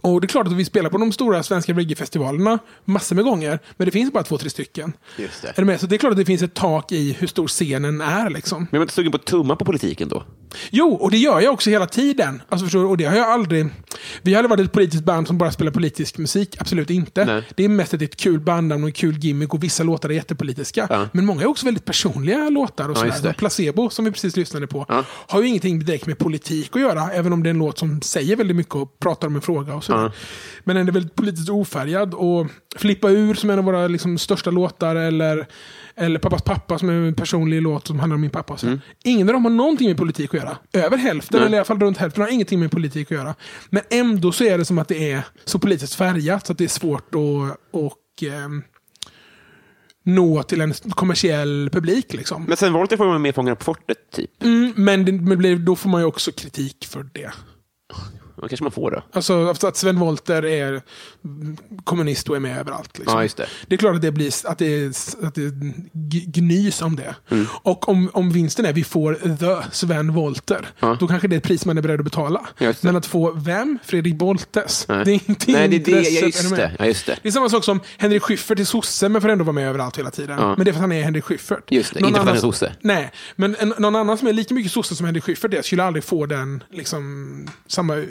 [0.00, 3.58] Och det är klart att vi spelar på de stora svenska reggae-festivalerna massor med gånger.
[3.76, 4.92] Men det finns bara två, tre stycken.
[5.18, 5.48] Just det.
[5.48, 5.80] Är du med?
[5.80, 8.30] Så det är klart att det finns ett tak i hur stor scenen är.
[8.30, 8.58] Liksom.
[8.58, 10.22] Men är man inte sugen på att tumma på politiken då?
[10.70, 12.42] Jo, och det gör jag också hela tiden.
[12.48, 12.86] Alltså, förstår du?
[12.86, 13.66] Och det har jag aldrig...
[14.22, 16.56] Vi har aldrig varit ett politiskt band som bara spelar politisk musik.
[16.60, 17.24] Absolut inte.
[17.24, 17.42] Nej.
[17.54, 20.86] Det är mest ett kul bandnamn och en kul gimmick och vissa låtar är jättepolitiska.
[20.90, 21.08] Ja.
[21.12, 22.88] Men många är också väldigt personliga låtar.
[22.88, 23.32] Och Ja, sådär.
[23.38, 25.04] Placebo, som vi precis lyssnade på, Ja.
[25.08, 27.10] har ju ingenting direkt med politik att göra.
[27.12, 29.74] Även om det är en låt som säger väldigt mycket och pratar om en fråga.
[29.74, 30.02] och sådär.
[30.02, 30.12] Ja.
[30.64, 32.14] Men den är väldigt politiskt ofärgad.
[32.14, 35.46] Och Flippa ur, som är en av våra liksom, största låtar, eller,
[36.00, 38.56] eller Pappas pappa, som är en personlig låt som handlar om min pappa.
[38.56, 38.80] sådär.
[39.04, 40.56] Ingen av dem har någonting med politik att göra.
[40.72, 41.46] Över hälften, Nej.
[41.46, 43.34] eller i alla fall runt hälften, har ingenting med politik att göra.
[43.70, 46.64] Men ändå så är det som att det är så politiskt färgat så att det
[46.64, 48.62] är svårt att och, ehm,
[50.04, 52.12] nå till en kommersiell publik.
[52.12, 52.44] Liksom.
[52.44, 54.42] Men sen Volter får man med Fångarna på fortet, typ.
[54.42, 57.30] Mm, men det, men då får man ju också kritik för det.
[58.42, 59.02] Det kanske man får då.
[59.12, 60.82] Alltså att Sven Wollter är
[61.84, 62.98] kommunist och är med överallt.
[62.98, 63.16] Liksom.
[63.16, 63.46] Ja, just det.
[63.66, 64.86] det är klart att det, blir, att det,
[65.22, 65.52] att det
[66.26, 67.14] gnys om det.
[67.30, 67.46] Mm.
[67.62, 70.96] Och om, om vinsten är vi får the Sven Wollter, Ja.
[71.00, 72.46] då kanske det är ett pris man är beredd att betala.
[72.58, 72.82] Det.
[72.82, 73.78] Men att få vem?
[73.84, 74.88] Fredrik Boltes?
[74.88, 75.04] Nej.
[75.04, 75.90] Det är inte Nej, det är det.
[75.90, 76.72] Ja, är just det.
[76.78, 77.18] Ja, just det.
[77.22, 79.98] Det är samma sak som Henrik Schyffert till sosse, men får ändå vara med överallt
[79.98, 80.38] hela tiden.
[80.40, 80.54] Ja.
[80.56, 81.64] Men det är för att han är Henrik Schyffert.
[81.68, 82.72] Just det, Någon inte för att han är sosse.
[82.80, 85.84] Nej, men en, någon annan som är lika mycket sosse som Henrik Schyffert är, skulle
[85.84, 88.04] aldrig få den, liksom, samma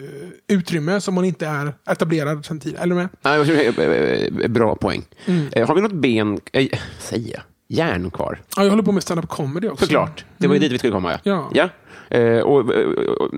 [0.48, 2.84] utrymme som hon inte är etablerad sedan tidigare.
[2.84, 3.10] Eller med?
[3.22, 5.06] Ja, tror- eh, eh, Bra poäng.
[5.26, 5.48] Mm.
[5.52, 6.68] Eh, Har vi något ben, äh,
[7.00, 8.42] säger jag, järn kvar?
[8.58, 9.86] Ja, jag håller på med stand-up comedy också.
[9.86, 10.26] Såklart.
[10.38, 11.20] Det var ju dit vi skulle komma.
[11.24, 11.50] Ja.
[11.54, 11.70] ja.
[12.18, 13.30] Eh, och, eh, och,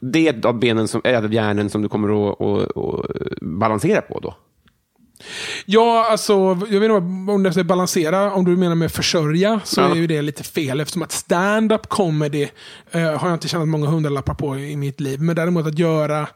[0.00, 4.20] det av benen som, är av hjärnen som du kommer att, att, att balansera på
[4.20, 4.34] då?
[5.66, 6.32] Ja, alltså,
[6.70, 6.94] jag vet inte
[7.32, 9.90] om det är balansera, om du menar med försörja, så Ja.
[9.90, 10.80] är ju det lite fel.
[10.80, 12.48] Eftersom att stand-up comedy
[12.90, 15.20] eh, har jag inte tjänat många hundralappar på i mitt liv.
[15.20, 16.28] Men däremot att göra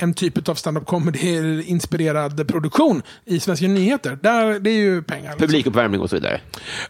[0.00, 5.22] en typ av stand-up comedy-inspirerad produktion i Svenska nyheter, där, det är ju pengar.
[5.30, 5.46] liksom.
[5.46, 6.40] Publikuppvärmning och så vidare.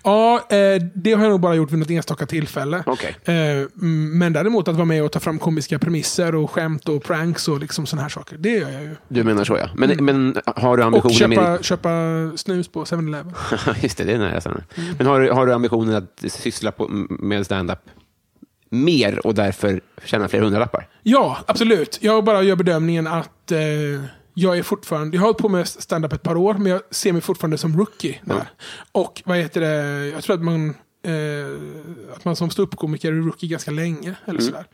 [0.04, 2.82] Ja, eh, det har jag nog bara gjort vid något enstaka tillfälle.
[2.86, 3.16] Okej.
[3.24, 7.04] Eh, mm, men däremot att vara med och ta fram komiska premisser och skämt och
[7.04, 8.96] pranks och liksom såna här saker, det gör jag ju.
[9.08, 9.68] Du menar så ja.
[9.76, 10.94] Men, men har du Mm.
[10.94, 11.64] Och ambitioner köpa, med...
[11.64, 11.90] köpa
[12.36, 13.32] snus på 7-Eleven.
[13.82, 14.40] Just det, det är nära.
[14.40, 14.62] sen.
[14.98, 17.78] Men har, du- har du ambitionen att syssla på, med stand-up
[18.70, 20.88] mer och därför tjäna fler hundralappar?
[21.02, 21.98] Ja, absolut.
[22.00, 23.58] Jag bara gör bedömningen att eh,
[24.34, 25.16] jag är fortfarande...
[25.16, 27.78] Jag har hållit på med stand-up ett par år, men jag ser mig fortfarande som
[27.78, 28.20] rookie.
[28.24, 28.50] Där.
[28.92, 30.06] Och vad heter det?
[30.08, 30.74] Jag tror att man...
[31.02, 34.14] Eh, att man som ståuppkomiker är rookie ganska länge.
[34.24, 34.66] Eller sådär.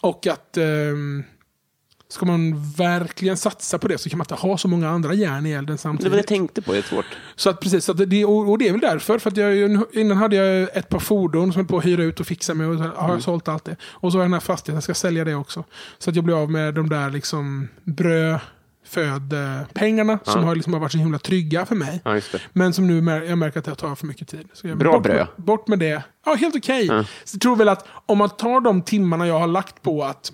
[0.00, 0.56] Och att...
[0.56, 1.24] ehm,
[2.10, 5.46] Ska man verkligen satsa på det så kan man inte ha så många andra järn
[5.46, 6.12] i elden Det var samtidigt.
[6.12, 7.04] det jag tänkte på, det är svårt.
[7.36, 9.18] Så att precis, så att det, och det är väl därför.
[9.18, 12.20] För att jag, innan hade jag ett par fordon som höll på att hyra ut
[12.20, 12.68] och fixa med.
[12.68, 13.76] Och har jag sålt allt det.
[13.82, 15.64] Och så har jag den här fastigheten, jag ska sälja det också.
[15.98, 18.38] Så att jag blir av med de där liksom bröd,
[18.86, 22.00] föd, eh, pengarna som har, liksom har varit så himla trygga för mig.
[22.04, 22.20] Ja.
[22.52, 24.48] Men som nu mär, jag märker att det tar för mycket tid.
[24.52, 25.26] Så jag Bra bort, bröd.
[25.36, 26.02] Bort med det.
[26.26, 26.86] Ja, helt okej.
[27.24, 30.32] Så jag tror väl att om man tar de timmarna jag har lagt på att,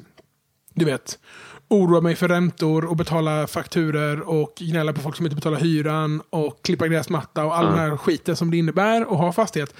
[0.74, 1.18] du vet,
[1.68, 6.22] oroa mig för räntor och betala fakturer och gnälla på folk som inte betalar hyran
[6.30, 9.74] och klippa gräsmatta och all den här skiten som det innebär att ha fastighet.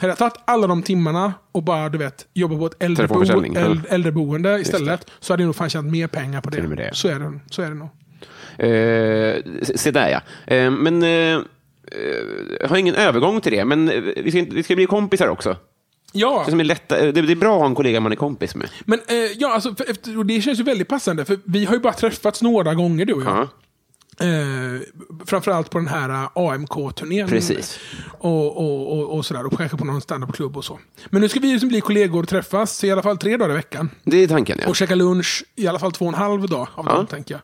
[0.00, 3.22] Hade jag tagit alla de timmarna och bara du vet, jobba på ett äldrebo
[3.56, 6.66] äldre, äldreboende istället så hade jag nog fan tjänat mer pengar på det.
[6.76, 6.90] det.
[6.94, 7.88] Så, är det, så är det nog.
[8.58, 10.20] Eh, se- där ja.
[10.54, 11.40] Eh, men eh, eh,
[12.60, 15.56] jag har ingen övergång till det, men eh, vi ska, vi ska bli kompisar också.
[16.12, 16.42] Ja.
[16.44, 18.54] Det, som är lätta, eh, det, är bra att ha en kollega man är kompis
[18.54, 18.68] med.
[18.84, 21.80] Men eh, ja, alltså, för, och det känns ju väldigt passande, för vi har ju
[21.80, 23.36] bara träffats några gånger du och jag.
[23.36, 23.48] Ja.
[24.22, 24.80] Eh,
[25.26, 27.28] framförallt på den här eh, AMK-turnén.
[27.28, 27.78] Precis.
[28.18, 30.78] Och, och, och, och sådär, och kanske på någon standupklubb och så.
[31.10, 33.54] Men nu ska vi liksom bli kollegor och träffas i alla fall tre dagar i
[33.56, 33.90] veckan.
[34.04, 34.68] Det är tanken, ja.
[34.68, 36.92] Och käka lunch i alla fall två och en halv dag av Ja.
[36.92, 37.40] dem, tänker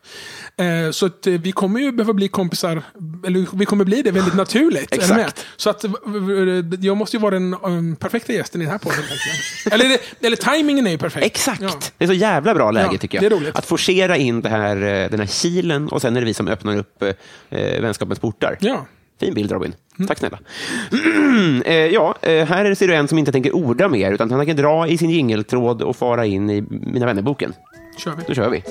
[0.57, 0.85] jag.
[0.87, 2.83] Eh, så att, eh, vi kommer ju behöva bli kompisar,
[3.27, 4.93] eller vi kommer bli det väldigt naturligt.
[4.95, 5.47] Exakt.
[5.57, 5.91] Så att, eh,
[6.81, 8.99] jag måste ju vara den um, perfekta gästen i den här podden.
[9.71, 11.27] Eller, det- eller tajmingen är ju perfekt.
[11.27, 11.63] Exakt!
[11.63, 11.71] Ja.
[11.99, 13.33] Det är så jävla bra läge, tycker det jag.
[13.33, 13.57] är roligt.
[13.57, 14.77] Att forcera in det här,
[15.11, 18.57] den här kilen och sen är det vi som öppnar upp eh, vänskapens portar.
[18.61, 18.87] Ja.
[19.21, 19.75] Fin bild, Robin.
[20.09, 20.39] Tack snälla.
[21.65, 24.63] eh, ja, eh, här ser du en som inte tänker orda mer, utan han tänker
[24.63, 27.53] dra i sin jingeltråd och fara in i Mina vännerboken.
[27.99, 28.23] Kör vi.
[28.29, 28.63] Då kör vi.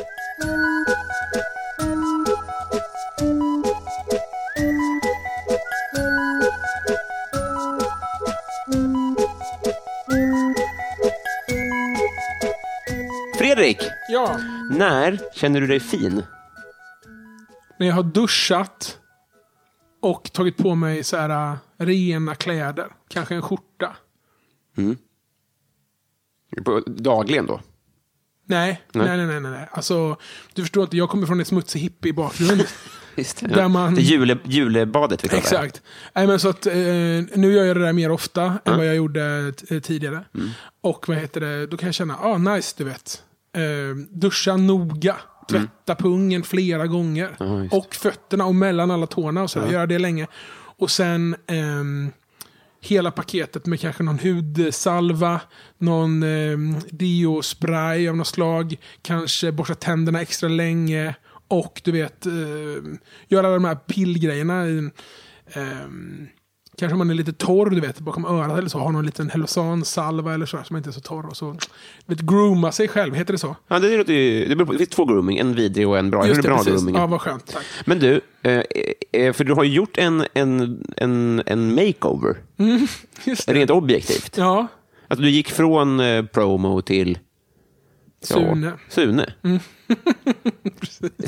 [13.38, 13.78] Fredrik,
[14.10, 14.38] Ja.
[14.72, 16.24] när känner du dig fin?
[17.80, 19.00] När jag har duschat
[20.02, 22.88] och tagit på mig så här äh, rena kläder.
[23.10, 23.96] Kanske en skjorta.
[26.66, 27.62] På, dagligen då?
[28.48, 29.08] Nej, Nej.
[29.18, 29.68] nej, nej, nej, nej.
[29.72, 30.18] Alltså,
[30.54, 32.64] du förstår inte, jag kommer från en smutsig hippie-bakgrund.
[33.16, 33.48] Just det.
[33.48, 35.42] Där man- det jule, julebadet vi pratar.
[35.44, 35.82] Exakt.
[36.16, 38.96] Nej, men så att, eh, nu gör jag det där mer ofta än vad jag
[38.96, 40.26] gjorde t- tidigare.
[40.36, 40.50] Mm.
[40.82, 43.24] Och vad heter det, då kan jag känna, ah nice, du vet.
[43.54, 45.16] Eh, duscha noga.
[45.50, 47.36] Tvätta pungen flera gånger.
[47.40, 47.54] Mm.
[47.54, 47.74] Ja, just.
[47.74, 49.60] och fötterna och mellan alla tårna och så.
[49.60, 50.28] Göra det länge.
[50.78, 52.12] Och sen ehm,
[52.82, 55.42] hela paketet med kanske någon hudsalva,
[55.78, 56.58] någon eh,
[56.90, 61.16] deo-spray av något slag, kanske borsta tänderna extra länge
[61.48, 62.34] och du vet, eh,
[63.28, 64.68] göra de här pillgrejerna.
[64.68, 64.90] i,
[66.78, 70.34] kanske man är lite torr, du vet, bakom örat eller så, har någon liten Hellosan-salva
[70.34, 71.26] eller så, som inte är så torr.
[71.26, 71.56] Och så,
[72.06, 73.56] vet, grooma sig själv, heter det så?
[73.68, 76.10] Ja, det, låter ju, det, beror på, det finns två grooming, en vidrig och en
[76.10, 76.24] bra.
[76.24, 76.74] Hur är bra precis.
[76.74, 77.02] groomingen?
[77.02, 77.54] Ja, vad skönt.
[77.54, 77.64] Tack.
[77.86, 78.62] Men du, eh,
[79.12, 82.38] eh, för du har ju gjort en, en, en, en makeover,
[83.24, 83.54] Just det.
[83.54, 84.38] rent objektivt.
[84.38, 84.68] Ja,
[85.08, 87.18] Alltså, du gick från eh, promo till...
[88.22, 88.72] Sune.
[88.90, 89.34] Sune.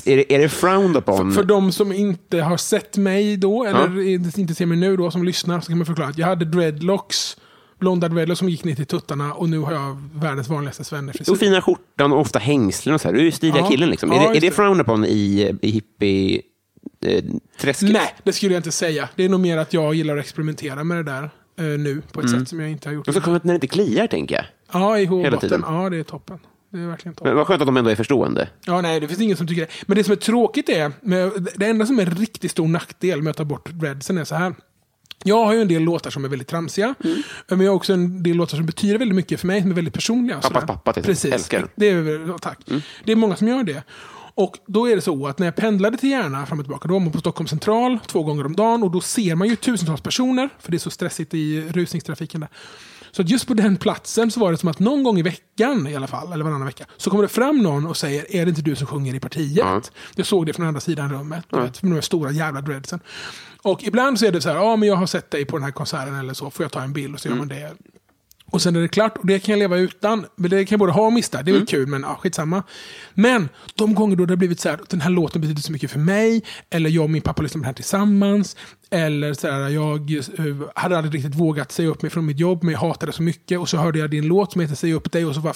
[0.06, 1.32] är, det, är det frowned upon?
[1.32, 4.02] För de som inte har sett mig då, eller
[4.40, 7.38] inte ser mig nu då, som lyssnar, så kan man förklara att jag hade dreadlocks,
[7.80, 11.32] blonda dreadlocks som gick ner till tuttarna och nu har jag världens vanligaste svennefrisyr.
[11.34, 13.14] Och fina skjortan och ofta hängslen och så här.
[13.14, 13.70] Du är ju stiliga Ja.
[13.70, 14.12] killen liksom.
[14.12, 14.52] Ja, är det, är det det.
[14.56, 16.42] frowned upon i, i hippie...
[17.06, 17.24] Eh,
[17.60, 17.92] träsket?
[17.92, 19.10] Nej, det skulle jag inte säga.
[19.16, 21.24] Det är nog mer att jag gillar att experimentera med det där
[21.60, 23.08] eh, nu på ett sätt som jag inte har gjort.
[23.08, 24.46] Och så skönt när det inte kliar, tänker jag.
[24.72, 25.64] Ja, i hårbotten.
[25.68, 26.40] Ja, det är toppen.
[26.70, 27.30] Det är verkligen toppen.
[27.30, 28.50] Men vad skönt att de ändå är förstående.
[28.66, 29.68] Ja, nej, det finns ingen som tycker det.
[29.86, 30.92] Men det som är tråkigt är,
[31.60, 34.36] det enda som är en riktigt stor nackdel med att ta bort dreadsen är så
[34.36, 34.56] här.
[35.24, 36.96] Jag har ju en del låtar som är väldigt tramsiga.
[37.04, 37.22] Mm.
[37.48, 39.76] Men jag har också en del låtar som betyder väldigt mycket för mig, som är
[39.76, 40.40] väldigt personliga.
[40.42, 41.04] Pappas pappa till.
[41.04, 41.34] Precis.
[41.34, 41.68] Älskar.
[41.76, 42.60] Det är, tack.
[43.04, 43.84] Det är många som gör det.
[44.36, 46.94] Och då är det så att när jag pendlade till Järna fram och tillbaka, då
[46.94, 50.02] var man på Stockholm central två gånger om dagen och då ser man ju tusentals
[50.02, 52.50] personer, för det är så stressigt i rusningstrafiken där.
[53.12, 55.96] Så just på den platsen så var det som att någon gång i veckan i
[55.96, 58.62] alla fall, eller varannan vecka, så kommer det fram någon och säger är det inte
[58.62, 59.58] du som sjunger i partiet?
[59.58, 59.82] Ja.
[60.16, 63.00] Jag såg det från andra sidan rummet, du vet, med de stora jävla dreadsen.
[63.62, 65.64] Och ibland så är det så här, ja men jag har sett dig på den
[65.64, 67.74] här konserten eller så, får jag ta en bild och så gör man det.
[68.52, 70.26] Och sen är det klart, och det kan jag leva utan.
[70.36, 72.64] Men Det kan jag både ha och mista, det är väl kul, men ja, skitsamma.
[73.14, 75.92] Men de gånger då det har blivit så här, den här låten betyder så mycket
[75.92, 78.56] för mig, eller jag och min pappa lyssnar på den här tillsammans,
[78.90, 82.64] eller så här, jag eh, hade aldrig riktigt vågat säga upp mig från mitt jobb,
[82.64, 85.12] men jag hatade så mycket, och så hörde jag din låt som heter Säg upp
[85.12, 85.54] dig, och så bara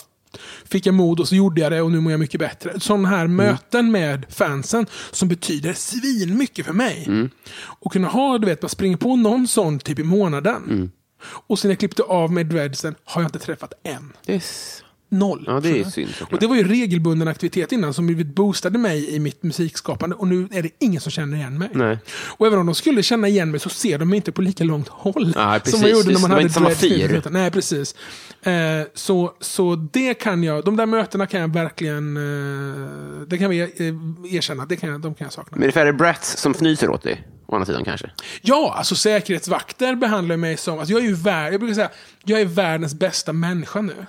[0.65, 2.80] fick jag mod och så gjorde jag det och nu mår jag mycket bättre.
[2.80, 7.30] Sådana här möten med fansen som betyder svin mycket för mig.
[7.63, 10.91] Och kunna ha, du vet, bara springa på någon sån typ i månaden.
[11.23, 14.13] Och sen jag klippte av med dreadsen har jag inte träffat än.
[14.25, 15.43] Det är s- Noll.
[15.47, 16.34] Ja, det är synd såklart.
[16.34, 20.27] Och det var ju regelbunden aktivitet innan som blivit boostade mig i mitt musikskapande och
[20.27, 21.69] nu är det ingen som känner igen mig.
[21.73, 21.97] Nej.
[22.38, 24.63] Och även om de skulle känna igen mig så ser de mig inte på lika
[24.63, 25.13] långt håll.
[25.25, 25.81] Nej, som precis.
[25.81, 27.21] man gjorde när man De är hade samma fyr.
[27.29, 27.95] Nej, precis.
[28.43, 28.51] Eh,
[28.93, 33.60] så, så det kan jag, de där mötena kan jag verkligen, eh, det kan vi
[33.62, 35.49] eh, erkänna, det kan jag, de kan jag sakna.
[35.51, 37.27] Men är det färre brats som fnyser åt dig?
[37.52, 38.10] Å andra sidan kanske?
[38.42, 40.80] Ja, alltså säkerhetsvakter behandlar mig som...
[40.80, 41.90] Alltså jag, är ju vär, jag brukar säga
[42.24, 44.06] jag är världens bästa människa nu.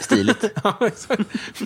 [0.00, 0.44] Stiligt.
[0.64, 0.76] Ja,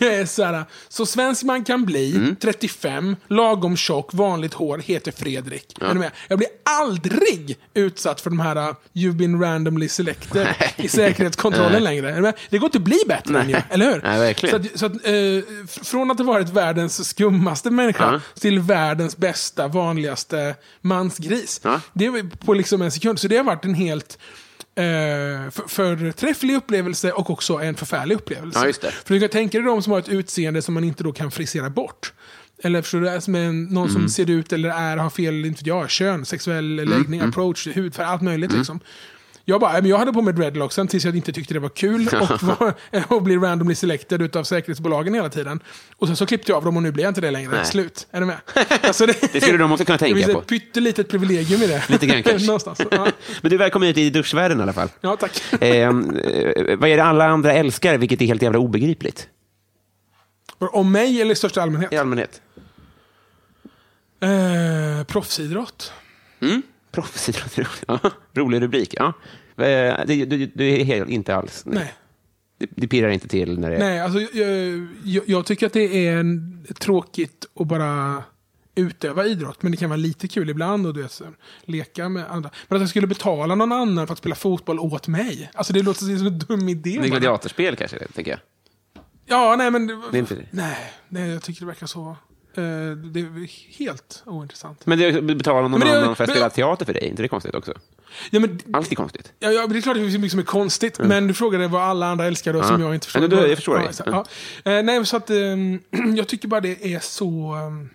[0.00, 2.36] jag är så, här, så svensk man kan bli, Mm.
[2.36, 5.78] 35, lagom tjock, vanligt hår, heter Fredrik.
[5.82, 6.10] Är du med?
[6.28, 12.10] Jag blir aldrig utsatt för de här uh, “You've been randomly selected” i säkerhetskontrollen längre.
[12.10, 12.32] Är?
[12.50, 14.00] Det går inte att bli bättre än jag, eller hur?
[14.04, 14.62] Nej, verkligen.
[14.64, 18.20] Så att, så att, f- från att ha varit världens skummaste människa Ja.
[18.40, 21.60] till världens bästa, vanligaste mansgris.
[21.64, 21.80] Ja.
[21.92, 23.20] Det var på liksom en sekund.
[23.20, 24.18] Så det har varit en helt
[24.76, 28.72] för, förträfflig upplevelse och också en förfärlig upplevelse.
[28.82, 28.90] Ja.
[29.04, 31.30] För du kan tänka dig de som har ett utseende som man inte då kan
[31.30, 32.12] frisera bort.
[32.62, 33.92] Eller förstår du, som en, någon Mm.
[34.00, 37.28] som ser ut eller är, har fel, inte jag, kön, sexuell läggning, Mm.
[37.30, 38.80] approach, hudfärg, allt möjligt liksom.
[39.48, 42.08] Jag, bara, men jag hade på mig dreadlocksen tills jag inte tyckte det var kul
[42.20, 42.74] och, var,
[43.14, 45.60] och bli randomly selected utav säkerhetsbolagen hela tiden.
[45.96, 47.50] Och sen så klippte jag av dem och nu blir jag inte det längre.
[47.50, 47.64] Nej.
[47.64, 48.06] Slut.
[48.10, 48.36] Är du med?
[48.82, 50.40] Alltså Det skulle de också kunna tänka det finns på.
[50.40, 51.84] ett pyttelitet privilegium i det.
[51.88, 52.46] Lite grann kanske.
[52.46, 52.80] Någonstans.
[52.90, 53.08] Ja.
[53.42, 54.88] Men du är välkommen hit i duschvärlden i alla fall.
[55.00, 55.42] ja, tack.
[55.62, 55.92] Eh, eh,
[56.78, 59.28] vad är det alla andra älskar, vilket är helt jävla obegripligt?
[60.58, 61.92] Om mig eller i största allmänhet?
[61.92, 62.40] I allmänhet.
[64.20, 65.92] Eh, proffsidrott.
[66.40, 66.62] Mm?
[66.96, 67.84] Proffsidrott.
[67.88, 67.98] Ja,
[68.34, 68.94] rolig rubrik.
[68.98, 69.06] Ja.
[69.64, 71.62] Eh, Det, det, det är helt, inte alls.
[71.66, 71.94] Nej.
[72.58, 73.78] Det, det pirrar inte till när det.
[73.78, 78.22] Nej, alltså, jag, jag, jag tycker att det är en, tråkigt att bara
[78.74, 79.62] utöva idrott.
[79.62, 81.24] Men det kan vara lite kul ibland och du vet, så,
[81.64, 82.50] leka med andra.
[82.68, 85.50] Men att jag skulle betala någon annan för att spela fotboll åt mig.
[85.54, 86.98] Alltså det låter som en dum idé.
[87.00, 88.40] Det är gladiatorspel kanske, tänker jag.
[89.26, 89.86] Ja, nej men...
[89.86, 90.46] Det.
[90.50, 92.16] Nej, nej, jag tycker det verkar så.
[92.58, 92.62] Eh,
[92.96, 94.86] det är helt ointressant.
[94.86, 97.22] Men det betalar någon Men det- annan för att men- spela teater för dig, inte
[97.22, 97.72] det konstigt också?
[98.30, 99.32] Ja, men, Allt är konstigt.
[99.38, 100.98] ja, ja, det är klart det finns mycket som är konstigt.
[100.98, 103.22] Men du frågade vad alla andra älskar då, som jag inte förstår.
[103.22, 103.88] Ja, men då- jag förstår ja, dig.
[103.88, 104.10] exakt,
[104.64, 104.72] ja.
[104.72, 105.80] Eh, nej, så att ehm,
[106.16, 107.52] jag tycker bara det är så...
[107.54, 107.88] ehm,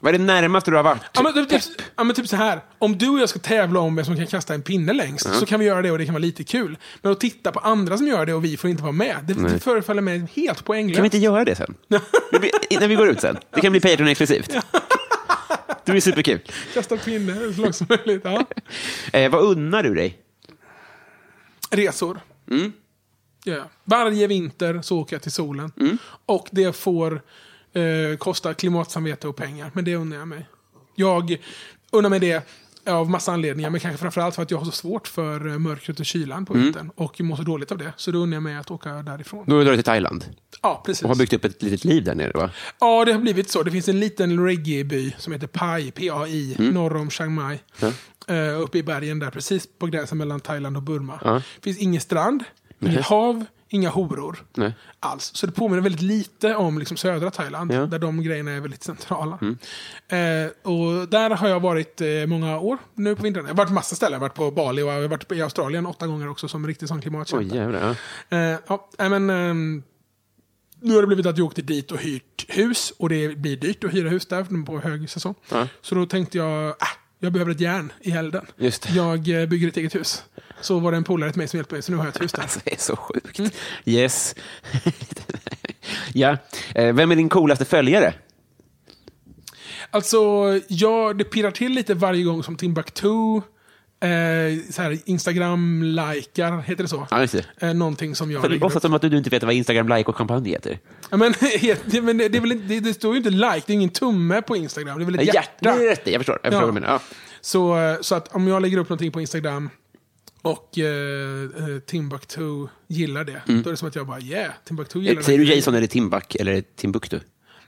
[0.00, 1.02] Vad är det närmaste du har varit?
[1.12, 2.60] Ja men, typ, typ, ja men typ så här.
[2.78, 5.46] Om du och jag ska tävla om vem som kan kasta en pinne längst, så
[5.46, 6.78] kan vi göra det och det kan vara lite kul.
[7.02, 9.34] Men att titta på andra som gör det och vi får inte vara med, det,
[9.34, 10.96] det förefaller mig helt poänglöst.
[10.96, 11.74] Kan vi inte göra det sen?
[12.30, 13.36] Det blir, när vi går ut sen.
[13.54, 14.56] Det kan bli Patreon-exklusivt.
[15.84, 16.40] Det blir superkul.
[16.74, 18.22] Kasta pinne så långt som möjligt.
[18.24, 18.46] Ja.
[19.12, 20.18] Eh, vad unnar du dig?
[21.70, 22.20] Resor.
[22.50, 22.72] Mm.
[23.44, 23.62] Ja.
[23.84, 25.72] Varje vinter så åker jag till solen.
[25.80, 25.98] Mm.
[26.26, 27.22] Och det får
[27.76, 29.70] eh, kosta klimatsamvete och pengar.
[29.74, 30.48] Men det unnar jag mig.
[30.94, 31.36] Jag
[31.92, 32.42] unnar mig det
[32.88, 33.70] av massa anledningar.
[33.70, 36.52] Men kanske framförallt för att jag har så svårt för eh, mörkret och kylan på
[36.52, 36.64] Mm.
[36.64, 36.90] vintern.
[36.96, 37.92] Och mår så dåligt av det.
[37.96, 39.44] Så då unnar jag mig att åka därifrån.
[39.46, 40.24] Då har du dragit till Thailand
[40.62, 41.02] Ja, precis.
[41.02, 42.50] och har byggt upp ett litet liv där nere, va?
[42.80, 43.62] Ja, det har blivit så.
[43.62, 46.74] Det finns en liten reggae-by som heter Pai, P-A-I, Mm.
[46.74, 47.58] norr om Chiang Mai.
[48.30, 51.18] Uh, uppe i bergen där, precis på gränsen mellan Thailand och Burma.
[51.24, 52.44] Det finns ingen strand,
[52.80, 54.44] inget hav, inga horor.
[54.54, 54.72] Nej.
[55.00, 55.30] Alls.
[55.34, 57.86] Så det påminner väldigt lite om liksom, södra Thailand, Ja.
[57.86, 59.38] där de grejerna är väldigt centrala.
[60.08, 63.44] Eh, och där har jag varit eh, många år nu på vintern.
[63.44, 64.12] Jag har varit på massa ställen.
[64.12, 66.66] Jag har varit på Bali och jag har varit i Australien åtta gånger också som
[66.66, 67.54] riktig sån klimatkämpe.
[67.54, 67.96] Oj, jävlar.
[68.28, 68.36] Ja.
[68.36, 68.58] Eh,
[68.98, 69.82] ja, men, ehm,
[70.80, 72.92] nu har det blivit att jag åkte dit och hyrt hus.
[72.98, 75.34] Och det blir dyrt att hyra hus där på hög säsong.
[75.50, 75.68] Ja.
[75.80, 76.74] Så då tänkte jag, äh,
[77.20, 78.46] jag behöver ett järn i elden.
[78.94, 80.24] Jag eh, bygger ett eget hus.
[80.60, 82.22] Så var det en polare till mig som hjälpte mig, så nu har jag ett
[82.22, 82.42] hus där.
[82.42, 83.54] Alltså, det är så sjukt.
[83.84, 84.34] Yes.
[86.12, 86.36] ja.
[86.74, 88.14] Eh, vem är din coolaste följare?
[89.90, 90.18] Alltså,
[90.68, 93.40] ja, det pirrar till lite varje gång som Timbuktu
[94.72, 97.06] så här, Instagram-likar, heter det så?
[97.10, 97.66] Ja, just det.
[97.66, 98.82] Eh, någonting som jag För det låtsas upp.
[98.82, 100.78] som att du inte vet vad Instagram like och kampanj heter.
[101.10, 101.34] Ja, men,
[101.86, 104.56] det, men det, väl, det, det står ju inte like, det är ingen tumme på
[104.56, 104.98] Instagram.
[104.98, 105.50] Det är väl ett hjärta.
[105.60, 106.38] Det är rätt i, jag förstår.
[106.42, 106.72] Jag förstår Ja.
[106.72, 106.88] menar.
[106.88, 107.00] Ja.
[107.40, 109.70] Så, så att om jag lägger upp någonting på Instagram
[110.42, 110.84] och eh,
[111.44, 115.22] eh, Timbuktu gillar det, då är det som att jag bara yeah, Timbuktu gillar Mm.
[115.24, 115.44] Säger det.
[115.44, 117.20] du Jason eller Timbuk eller Timbuktu?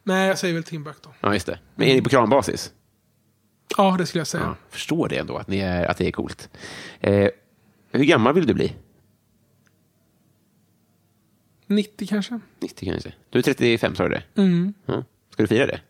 [0.02, 1.08] Nej, jag säger väl Timbuktu.
[1.20, 1.58] Ja, just det.
[1.74, 2.70] Men är ni på kranbasis?
[3.78, 4.44] Ja, det skulle jag säga.
[4.44, 6.48] Ja, förstår det ändå, att, ni är, att det är coolt.
[7.00, 7.28] Eh,
[7.90, 8.72] hur gammal vill du bli?
[11.66, 12.40] 90 kanske.
[12.60, 13.12] 90 kanske.
[13.30, 14.22] Du är 35, sa du det?
[14.42, 14.74] Mm.
[14.86, 15.04] Ja.
[15.32, 15.80] Ska du fira det?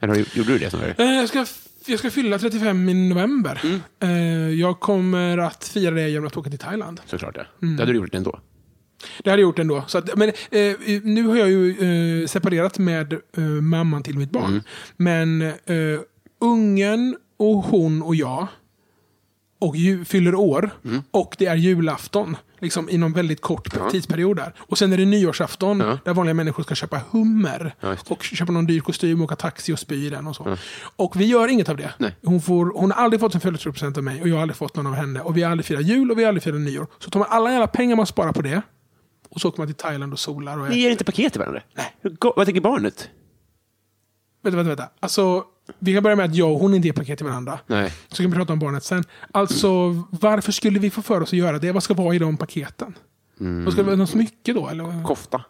[0.00, 0.94] Eller har du, gjorde du det snarare?
[0.98, 1.46] Eh, jag, ska,
[1.86, 3.60] jag ska fylla 35 i november.
[3.64, 3.80] Mm.
[4.00, 7.00] Eh, jag kommer att fira det genom att åka till Thailand.
[7.06, 7.44] Såklart, ja.
[7.62, 7.76] Mm.
[7.76, 8.40] Det hade du gjort ändå.
[9.22, 9.84] Det hade jag gjort ändå.
[9.86, 11.70] Så att, men, eh, nu har jag ju
[12.22, 14.50] eh, separerat med eh, mamman till mitt barn.
[14.50, 14.62] Mm.
[14.96, 16.00] Men eh,
[16.40, 18.46] ungen och hon och jag
[19.58, 20.70] och ju, fyller år.
[20.84, 21.02] Mm.
[21.10, 22.36] Och det är julafton.
[22.58, 24.54] Liksom inom väldigt kort tidsperiod där.
[24.58, 25.98] Och sen är det nyårsafton Ja.
[26.04, 27.74] där vanliga människor ska köpa hummer.
[27.80, 30.56] Ja, och köpa någon dyr kostym, åka taxi och spy i den och så.
[30.96, 31.94] Och vi gör inget av det.
[31.98, 32.16] Nej.
[32.24, 34.76] Hon, får, hon har aldrig fått en födelsedagspresent av mig och jag har aldrig fått
[34.76, 35.20] någon av henne.
[35.20, 36.86] Och vi har aldrig firat jul och vi har aldrig firat nyår.
[36.98, 38.62] Så tar man alla jävla pengar man sparar på det.
[39.28, 40.58] Och så åker man till Thailand och solar.
[40.58, 41.62] Och Ni ger inte paket till varandra?
[41.74, 41.96] Nej.
[42.36, 43.08] Vad tänker barnet?
[44.42, 44.88] Vänta, vänta, vänta.
[45.00, 45.44] Alltså,
[45.78, 47.58] vi kan börja med att jag och hon inte ger paket till varandra.
[47.66, 47.92] Nej.
[48.08, 49.04] Så kan vi prata om barnet sen.
[49.32, 49.68] Alltså,
[50.10, 51.72] varför skulle vi få för oss att göra det?
[51.72, 52.94] Vad ska vara i de paketen?
[53.64, 53.96] Vad ska det vara?
[53.96, 54.68] Något smycke då?
[54.68, 55.04] Eller?
[55.04, 55.42] Kofta?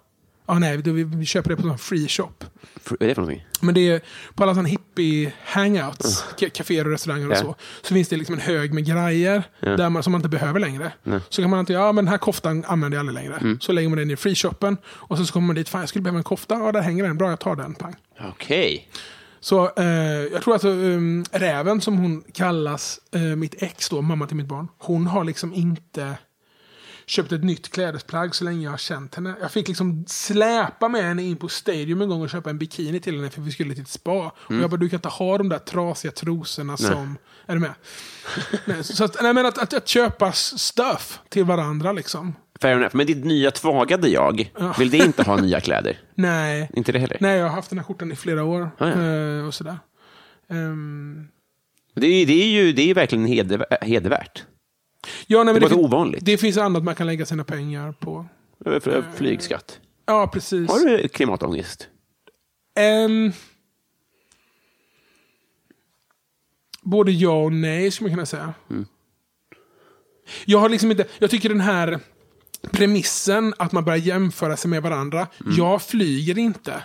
[0.48, 2.30] Ja, nej, vi, vi köper det på en free shop.
[2.90, 3.46] Vad är det för någonting?
[3.60, 4.00] Men det är
[4.34, 8.40] på alla sådana hippie-hangouts, ka- kaféer och restauranger och så, så finns det liksom en
[8.40, 10.92] hög med grejer där man, som man inte behöver längre.
[11.28, 13.56] Så kan man inte, ja men den här koftan använder jag aldrig längre.
[13.60, 16.02] Så lägger man den i free shoppen och så, kommer man dit, fan jag skulle
[16.02, 17.94] behöva en kofta, ja där hänger den, bra jag tar den, pang.
[18.20, 18.88] Okej.
[19.46, 19.86] Så eh,
[20.32, 24.46] jag tror att um, Räven som hon kallas, eh, mitt ex då, mamma till mitt
[24.46, 26.18] barn, hon har liksom inte
[27.06, 29.34] köpt ett nytt klädesplagg så länge jag har känt henne.
[29.40, 33.00] Jag fick liksom släpa med henne in på Stadium en gång och köpa en bikini
[33.00, 34.32] till henne för vi skulle till ett spa.
[34.36, 37.16] Och jag bara, du kan inte ha de där trasiga trosorna som...
[37.46, 37.74] Är du med?
[38.64, 42.34] nej, så att, nej, men att, att, att köpa stuff till varandra liksom.
[42.60, 42.96] Fair enough.
[42.96, 45.98] Men ditt nya tvagade jag, vill det inte ha nya kläder?
[46.14, 46.70] Nej.
[46.74, 47.16] Inte det heller?
[47.20, 48.70] Nej, jag har haft den här skjortan i flera år.
[48.78, 49.02] Ah, ja.
[49.02, 49.78] eh, och sådär.
[50.50, 51.28] Ehm,
[51.94, 54.44] Det är, det är ju det är verkligen heder, hedervärt.
[55.26, 56.24] Ja, nej, men Det fin- ovanligt.
[56.24, 58.26] Det finns annat man kan lägga sina pengar på.
[58.66, 59.80] F- Flygskatt.
[60.06, 60.70] Ja, precis.
[60.70, 61.88] Har du klimatångest?
[62.78, 63.32] Ehm,
[66.82, 68.54] både ja och nej, skulle man kunna säga.
[70.44, 71.06] Jag har liksom inte...
[71.18, 72.00] Jag tycker den här
[72.70, 75.26] premissen att man börjar jämföra sig med varandra.
[75.56, 76.84] Jag flyger inte.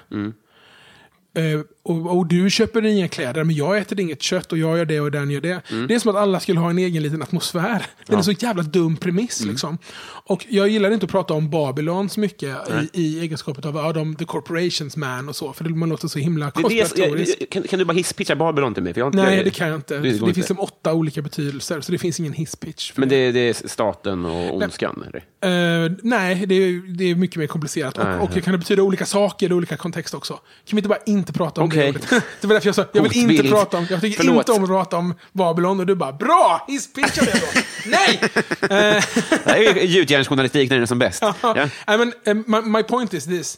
[1.34, 4.86] Eh, och, och du köper inga kläder, men jag äter inget kött och jag gör
[4.86, 5.62] det och den gör det.
[5.88, 7.86] Det är som att alla skulle ha en egen liten atmosfär.
[8.08, 9.46] Det är en så jävla dum premiss.
[9.46, 9.78] Liksom.
[10.26, 12.58] Och jag gillar inte att prata om Babylon så mycket
[12.94, 16.08] i, i egenskapet av ja, de, the corporations man och så, för det, man låter
[16.08, 17.50] så himla Det det, konspiratoriskt.
[17.50, 18.94] kan, kan du bara hisspitcha Babylon till mig?
[18.94, 19.94] För jag inte, Nej, det kan jag inte.
[19.94, 20.44] Det Det, finns inte.
[20.48, 22.92] som åtta olika betydelser, så det finns ingen hisspitch.
[22.96, 25.04] Men det, det är staten och ondskan?
[25.08, 25.86] Eller?
[25.86, 27.98] Eh, nej, det är, det är mycket mer komplicerat.
[27.98, 30.34] Nej, Och, och det kan betyda olika saker i olika kontexter också.
[30.34, 30.42] Kan
[30.72, 31.92] vi inte bara inte prata om Okej.
[32.42, 34.38] det var därför jag sa, jag vill inte prata om, jag tycker Förlåt.
[34.38, 35.80] inte om att prata om Babylon.
[35.80, 36.66] Och du bara, bra!
[36.68, 37.62] Hisspitcha det då!
[37.86, 38.20] nej!
[39.44, 41.24] Det här är ju gjutjärnsjournalistik när den är som bäst.
[41.42, 41.54] Ja.
[41.56, 43.58] Nej, men, eh, my, my point is this.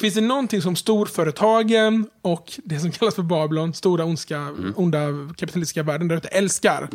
[0.00, 4.72] Finns det någonting som storföretagen och det som kallas för Babylon, stora ondska, Mm.
[4.76, 5.00] onda
[5.36, 6.88] kapitalistiska världen där ute, älskar,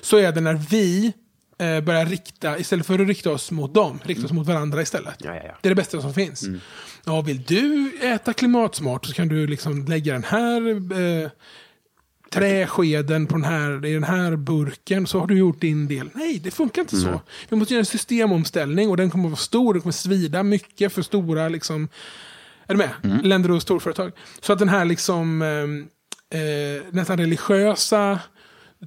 [0.00, 1.12] så är det när vi
[1.58, 5.14] eh, börjar rikta, istället för att rikta oss mot dem, rikta oss mot varandra istället.
[5.18, 5.54] Ja, ja, ja.
[5.60, 6.44] Det är det bästa som finns.
[7.06, 11.30] Ja, vill du äta klimatsmart så kan du liksom lägga den här eh,
[12.30, 16.10] träskeden på den här, i den här burken så har du gjort din del.
[16.14, 17.20] Nej, det funkar inte så.
[17.48, 20.42] Vi måste göra en systemomställning och den kommer att vara stor, den kommer att svida
[20.42, 21.88] mycket för stora liksom,
[22.66, 22.90] är du med?
[23.24, 24.12] Länder och storföretag.
[24.40, 28.18] Så att den här liksom eh, eh, nästan religiösa,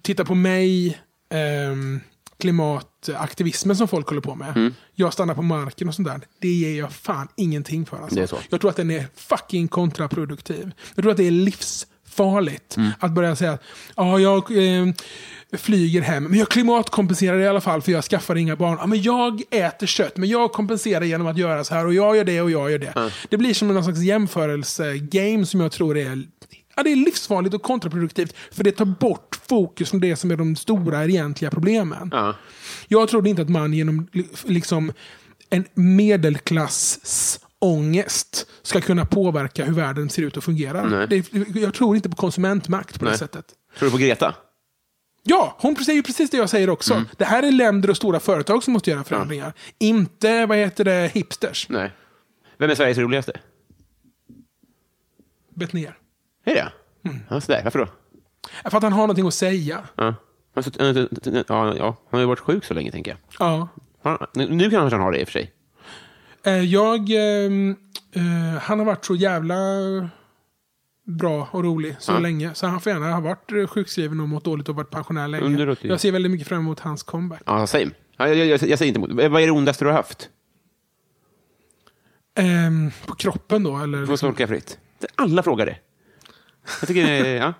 [0.01, 0.87] titta på mig,
[1.29, 1.75] eh,
[3.07, 4.73] klimataktivismen som folk håller på med.
[4.95, 6.21] Jag stannar på marken och sånt där.
[6.39, 7.97] Det ger jag fan ingenting för.
[7.97, 8.15] Alltså.
[8.15, 8.37] Det är så.
[8.49, 10.71] Jag tror att den är fucking kontraproduktiv.
[10.95, 13.61] Jag tror att det är livsfarligt att börja säga att
[13.95, 14.93] ja, jag eh,
[15.57, 18.77] flyger hem, men jag klimatkompenserar i alla fall för jag skaffar inga barn.
[18.79, 22.17] Ja, men jag äter kött, men jag kompenserar genom att göra så här och jag
[22.17, 23.11] gör det och jag gör det.
[23.29, 26.23] Det blir som någon slags jämförelse-game som jag tror är
[26.77, 30.37] Ja, det är livsfarligt och kontraproduktivt för det tar bort fokus från det som är
[30.37, 32.09] de stora egentliga problemen.
[32.13, 32.35] Ja.
[32.87, 34.91] Jag trodde inte att man genom li- liksom
[35.49, 41.07] en medelklass ångest ska kunna påverka hur världen ser ut och fungerar.
[41.07, 43.19] Det, jag tror inte på konsumentmakt på det Nej.
[43.19, 43.45] sättet.
[43.79, 44.35] Tror du på Greta?
[45.23, 47.03] Ja, hon säger precis det jag säger också.
[47.17, 49.53] Det här är länder och stora företag som måste göra förändringar.
[49.79, 51.69] Inte, vad heter det, hipsters.
[51.69, 51.91] Nej.
[52.57, 53.39] Vem är Sveriges roligaste?
[55.55, 55.97] Betnér.
[56.45, 56.71] Är det?
[57.29, 57.61] Ja, sådär.
[57.63, 57.87] Varför då?
[58.69, 59.83] För att han har någonting att säga.
[59.95, 60.15] Ja.
[60.57, 60.71] Alltså,
[61.47, 61.85] ja, ja.
[61.85, 63.19] Han har ju varit sjuk så länge, tänker jag.
[63.39, 63.67] Ja.
[64.01, 65.51] Ja, Nu kanske han har det i och för sig.
[66.45, 67.09] Eh, Jag...
[67.09, 67.75] ehm,
[68.15, 69.55] eh, han har varit så jävla
[71.03, 72.19] bra och rolig så Ja.
[72.19, 72.53] länge.
[72.53, 75.75] Så han får gärna ha varit eh, sjukskriven och mått dåligt och varit pensionär länge.
[75.81, 77.41] Jag ser väldigt mycket fram emot hans comeback.
[77.45, 77.89] Ja, same.
[78.17, 79.31] Ja, jag, jag, jag säger inte emot.
[79.31, 80.29] Vad är det ondaste du har haft?
[82.35, 83.77] Ehm, på kroppen då?
[83.77, 84.77] Eller Du får liksom, fritt.
[85.15, 85.77] Alla frågar det.
[86.79, 87.53] Jag tycker, eh, ja.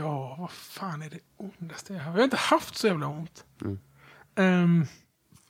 [0.00, 2.10] Ja, vad fan är det ondaste jag har?
[2.10, 3.44] Jag har inte haft så jävla ont.
[4.34, 4.86] Ehm,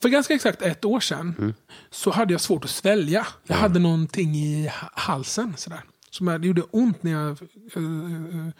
[0.02, 1.54] för ganska exakt ett år sedan
[1.90, 3.26] så hade jag svårt att svälja.
[3.46, 5.56] Jag hade någonting i ha- halsen.
[5.56, 5.80] Sådär.
[6.10, 8.52] Som jag, det gjorde ont när jag eh,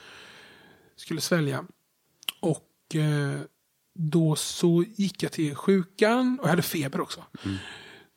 [0.96, 1.64] skulle svälja.
[2.40, 3.40] Och eh,
[3.94, 6.38] då så gick jag till sjukan.
[6.40, 7.24] Och jag hade feber också.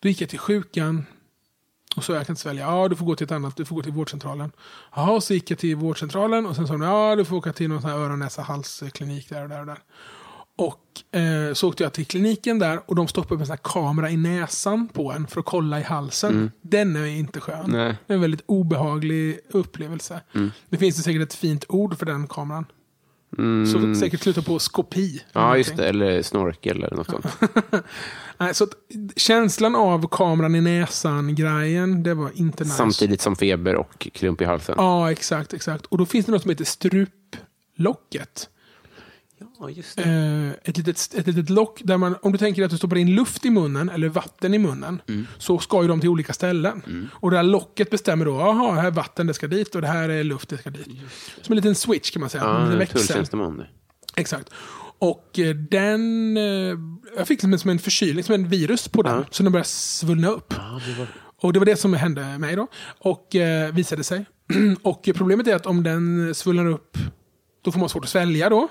[0.00, 1.06] Då gick jag till sjukan.
[1.94, 2.66] Och så jag kan inte svälja.
[2.66, 3.56] Ja, du får gå till ett annat.
[3.56, 4.52] Du får gå till vårdcentralen.
[4.96, 6.46] Ja, så gick jag till vårdcentralen.
[6.46, 9.28] Och sen sa de, ja, du får åka till någon sån här öron, näsa, halsklinik
[9.28, 9.78] där och där och där.
[10.56, 14.16] Och eh, så åkte jag till kliniken där och de stoppade upp en kamera i
[14.16, 16.52] näsan på en för att kolla i halsen.
[16.62, 17.64] Den är inte skön.
[17.68, 17.96] Nej.
[18.06, 20.20] Det är en väldigt obehaglig upplevelse.
[20.68, 22.66] Det finns säkert ett fint ord för den kameran.
[23.72, 25.22] Så säkert slutar på skopi.
[25.32, 25.88] ja, just det.
[25.88, 27.26] Eller snorkel eller något sånt.
[28.38, 28.66] Nej, så
[29.16, 32.76] känslan av kameran i näsan-grejen, det var inte nice.
[32.76, 34.74] Samtidigt som feber och klump i halsen.
[34.78, 35.86] Ja, exakt, exakt.
[35.86, 38.48] Och då finns det något som heter struplocket.
[39.60, 42.76] Ja, just Eh, ett, litet, ett litet lock där man, om du tänker att du
[42.76, 45.02] stoppar in luft i munnen eller vatten i munnen,
[45.38, 47.08] så ska ju de till olika ställen.
[47.12, 49.88] Och det här locket bestämmer då, jaha, här är vatten, det ska dit och det
[49.88, 50.88] här är luft, det ska dit.
[51.42, 52.44] Som en liten switch kan man säga.
[52.44, 53.62] Ja, en en tulltjänsteman.
[54.16, 54.50] Exakt.
[54.98, 56.36] Och eh, den...
[56.36, 56.42] eh,
[57.16, 59.24] Jag fick liksom som en förkylning, som en virus på den.
[59.30, 60.54] Så den började svullna upp.
[61.40, 62.66] Och det var det som hände mig då.
[62.98, 64.26] Och eh, visade sig.
[64.82, 66.98] och problemet är att om den svullnar upp,
[67.64, 68.68] då får man svårt att svälja då.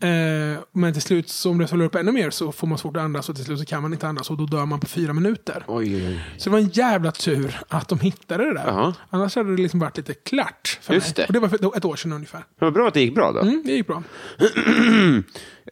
[0.00, 2.96] Eh, men till slut, så om det svullnar upp ännu mer, så får man svårt
[2.96, 3.28] att andas.
[3.28, 5.64] Och till slut så kan man inte andas och då dör man på fyra minuter.
[5.66, 6.24] Oj, oj, oj.
[6.38, 8.66] Så det var en jävla tur att de hittade det där.
[8.66, 8.94] Jaha.
[9.10, 11.14] Annars hade det liksom varit lite klart för Just mig.
[11.16, 11.26] det.
[11.26, 12.44] Och det var för ett år sedan ungefär.
[12.58, 13.40] Vad bra att det gick bra då.
[13.40, 14.02] Mm, det gick bra.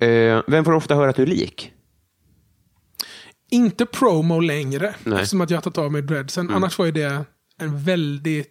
[0.00, 1.72] Eh, vem får ofta höra att du är lik?
[3.50, 5.14] Inte promo längre, Nej.
[5.18, 6.50] eftersom att jag har tagit av mig dreadsen.
[6.50, 7.24] Annars var ju det
[7.58, 8.48] en väldigt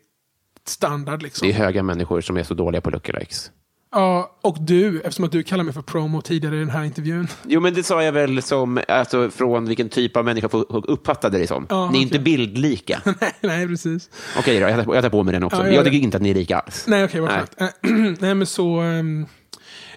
[0.68, 1.24] standard.
[1.24, 1.48] Liksom.
[1.48, 3.52] Det är höga människor som är så dåliga på lookalikes.
[3.92, 7.28] Ja, och du, eftersom att du kallar mig för promo tidigare i den här intervjun.
[7.48, 11.38] Jo, men det sa jag väl som, alltså, från vilken typ av människa folk uppfattade
[11.38, 11.68] dig som.
[11.70, 12.24] Ja, ni är inte okej.
[12.24, 13.02] bildlika.
[13.22, 14.10] nej, nej, precis.
[14.38, 15.58] Okej då, jag tar, jag tar på mig den också.
[15.58, 15.90] Ja, jag det.
[15.90, 16.84] tycker inte att ni är lika alls.
[16.88, 17.40] Nej, okej, vad Nej.
[17.40, 17.62] skönt.
[17.62, 18.80] Eh, nej, men så...
[18.80, 19.26] ehm,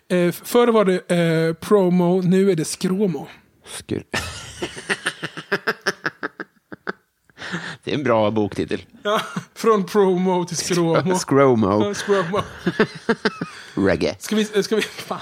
[0.08, 3.28] eh, förr var det eh, promo, nu är det skråmo.
[3.66, 4.02] Skur.
[7.84, 8.82] det är en bra boktitel.
[9.02, 9.20] Ja,
[9.54, 11.14] från promo till skråmo.
[11.14, 11.84] Scromo.
[11.84, 12.40] Ja, skråmo.
[13.74, 14.16] Reggae.
[14.18, 15.20] Ska vi, ska vi, fan.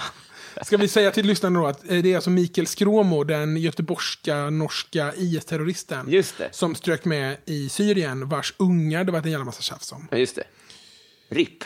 [0.62, 4.50] Ska vi säga till lyssnarna då att eh, det är alltså Mikael Skråmo, den göteborgska,
[4.50, 6.10] norska IS-terroristen.
[6.10, 6.48] Just det.
[6.52, 10.08] Som strök med i Syrien, vars ungar det var en jävla massa tjafs om.
[10.10, 10.44] Ja, just det.
[11.28, 11.64] RIP.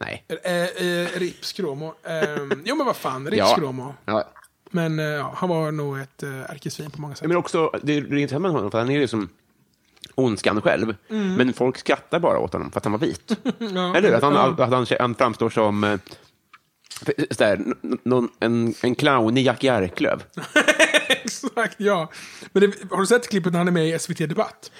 [0.00, 0.24] Nej.
[0.44, 1.94] Eh, eh, RIP Skråmo.
[2.02, 2.24] Eh,
[2.64, 3.46] jo men vad fan, RIP Ja.
[3.46, 3.94] Skråmo.
[4.04, 4.24] Ja.
[4.70, 7.28] Men eh, ja, han var nog ett eh, ärkesvin på många sätt.
[7.28, 9.28] Men också, det är intressant med honom, för han är ju som
[10.14, 10.94] ondskan själv.
[11.08, 13.36] Men folk skrattar bara åt honom för att han var vit.
[13.58, 14.14] Eller hur?
[14.14, 15.98] Att han, att han, han framstår som eh,
[17.30, 17.60] så där,
[18.02, 20.22] någon, en, en clown i Jack Jarklöv.
[21.08, 22.10] Exakt, ja.
[22.52, 24.72] Men det, har du sett klippet när han är med i SVT Debatt?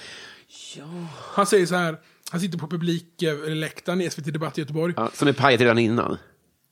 [0.76, 0.84] Ja.
[1.32, 1.96] Han säger så här,
[2.30, 4.94] han sitter på publikläktaren i SVT Debatt i Göteborg.
[4.96, 6.18] Ja, som är pajat redan innan.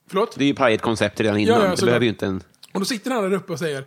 [0.07, 0.35] Förlåt?
[0.37, 1.61] Det är ju pajat koncept redan innan.
[1.61, 2.43] Ja, ja, det behöver ju inte en...
[2.73, 3.79] Och då sitter han där uppe och säger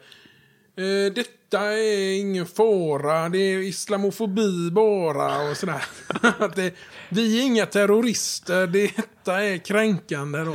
[0.76, 1.12] eh,
[1.48, 5.84] Detta är ingen fara, det är islamofobi bara och sådär.
[6.38, 6.74] Att det,
[7.08, 10.38] vi är inga terrorister, detta är kränkande.
[10.38, 10.52] Då.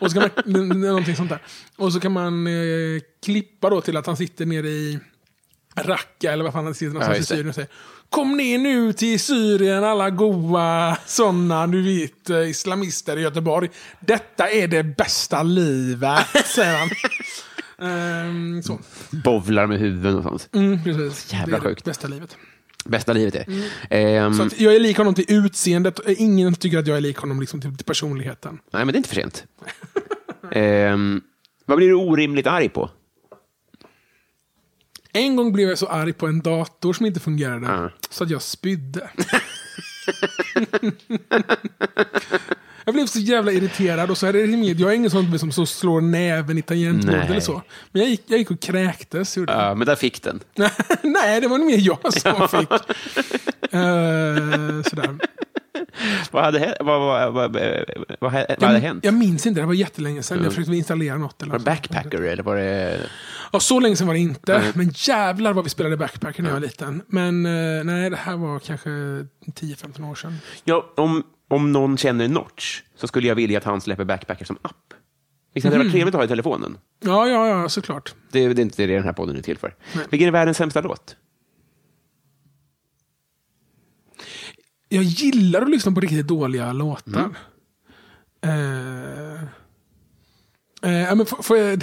[0.00, 1.42] Och så kan man, någonting sånt där.
[1.76, 4.98] Och så kan man eh, klippa då till att han sitter nere i
[5.74, 7.34] Raqqa eller vad fan han sitter någonstans just i.
[7.34, 7.70] Syrien och säger
[8.10, 13.70] Kom ner nu till Syrien alla goa sådana, du vet, eh, islamister i Göteborg.
[14.00, 16.90] Detta är det bästa livet, säger han.
[17.80, 18.78] Ehm, så.
[19.10, 20.48] Bovlar med huvuden och sånt.
[20.52, 21.32] Mm, precis.
[21.32, 21.84] Jävla det är det sjukt.
[21.84, 22.36] bästa livet.
[22.84, 23.46] Bästa livet är.
[23.90, 26.00] Ehm, Så jag är lik honom till utseendet.
[26.06, 28.58] Ingen tycker att jag är lik honom liksom till, till personligheten.
[28.72, 29.44] Nej, men det är inte för sent.
[30.52, 31.20] Ehm,
[31.66, 32.90] vad blir du orimligt arg på?
[35.12, 37.66] En gång blev jag så arg på en dator som inte fungerade.
[37.66, 37.90] Ja.
[38.10, 39.10] Så att jag spydde.
[42.90, 44.10] jag blev så jävla irriterad.
[44.10, 47.30] Och så är det inget, jag är ingen sån som så slår näven i tangentbordet
[47.30, 47.62] eller så.
[47.92, 49.36] Men jag gick, jag gick och kräktes.
[49.36, 49.52] gjorde.
[49.52, 50.40] Ja, men där fick den.
[51.02, 52.70] Nej, det var nog mer jag som fick.
[53.72, 55.18] Eh, sådär.
[56.30, 57.56] Vad hade, vad, vad, vad,
[58.20, 59.04] vad, hade Jag, hänt?
[59.04, 60.42] jag minns inte, det var jättelänge sedan.
[60.42, 61.42] Jag försökte installera något.
[61.42, 63.00] Eller Var det backpacker eller var det...
[63.52, 64.62] Ja, så länge sedan var det inte.
[64.74, 67.02] Men jävlar vad vi spelade backpacker när jag var liten.
[67.06, 70.38] Men eh, nej, det här var kanske 10-15 år sedan.
[70.64, 74.58] Ja, om, om någon känner Notch så skulle jag vilja att han släpper Backpacker som
[74.62, 74.94] app.
[75.54, 75.92] Visst hade det varit mm.
[75.92, 76.78] trevligt att ha i telefonen?
[77.00, 78.14] Ja, ja, ja såklart.
[78.32, 79.74] Det, det är inte det den här podden är till för.
[79.94, 80.06] Nej.
[80.10, 81.16] Vilken är världens sämsta låt?
[84.88, 87.30] Jag gillar att lyssna på riktigt dåliga låtar.
[88.42, 89.34] Mm.
[89.34, 89.40] Eh,
[90.82, 91.82] eh, men får, får, jag,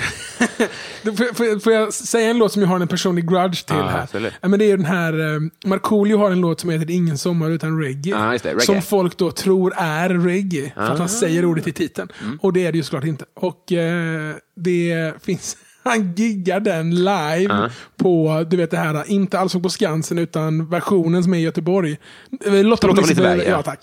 [1.38, 4.34] får, jag- får, säga en låt som jag har en personlig grudge till Ja, här?
[4.42, 7.50] Ja, men det är den här, eh, Markoolio har en låt som heter Ingen sommar
[7.50, 8.14] utan reggae.
[8.14, 8.62] Det, reggae.
[8.62, 10.72] Som folk då tror är reggae.
[10.76, 12.10] För att han säger ordet i titeln.
[12.22, 12.40] Mm.
[12.42, 13.26] Och det är det ju såklart inte.
[13.36, 15.58] Och eh, det finns...
[15.84, 21.24] Han giggar den live på, du vet det här, inte alls på Skansen utan versionen
[21.24, 21.98] som är i Göteborg.
[22.46, 23.50] Eh, Lotta, på Liseberg, ja.
[23.50, 23.80] ja tack.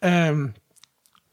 [0.00, 0.52] Ehm,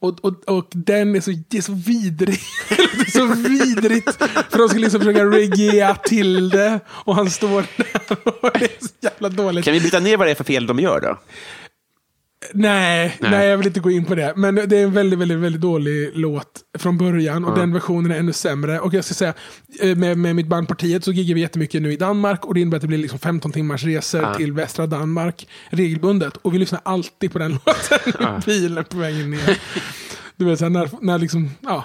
[0.02, 2.38] och, och, och den är så, det är så vidrig.
[2.68, 4.12] det är så vidrigt.
[4.50, 6.80] För de ska liksom försöka reggea till det.
[6.88, 9.64] Och han står där och det är så jävla dåligt.
[9.64, 11.18] Kan vi bryta ner vad det är för fel de gör då?
[12.52, 13.48] Nej, nej, Nej.
[13.48, 14.32] jag vill inte gå in på det.
[14.36, 17.44] Men det är en väldigt, väldigt, väldigt dålig låt från början.
[17.44, 18.80] Och den versionen är ännu sämre.
[18.80, 19.34] Och jag ska säga,
[19.80, 22.44] eh, med, med mitt band Partiet så giggar vi jättemycket nu i Danmark.
[22.46, 26.36] Och det innebär att det blir liksom 15 timmars resor till västra Danmark regelbundet.
[26.36, 29.58] Och vi lyssnar alltid på den låten i bilen på vägen ner.
[30.36, 31.84] Du vet, så här, när, när liksom, ja,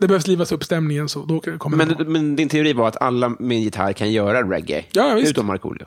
[0.00, 1.76] det behövs livas upp stämningen så då kommer.
[1.76, 4.84] Men, men din teori var att alla med gitarr kan göra reggae?
[4.92, 5.30] Ja, visst.
[5.30, 5.86] Utom Markoolio?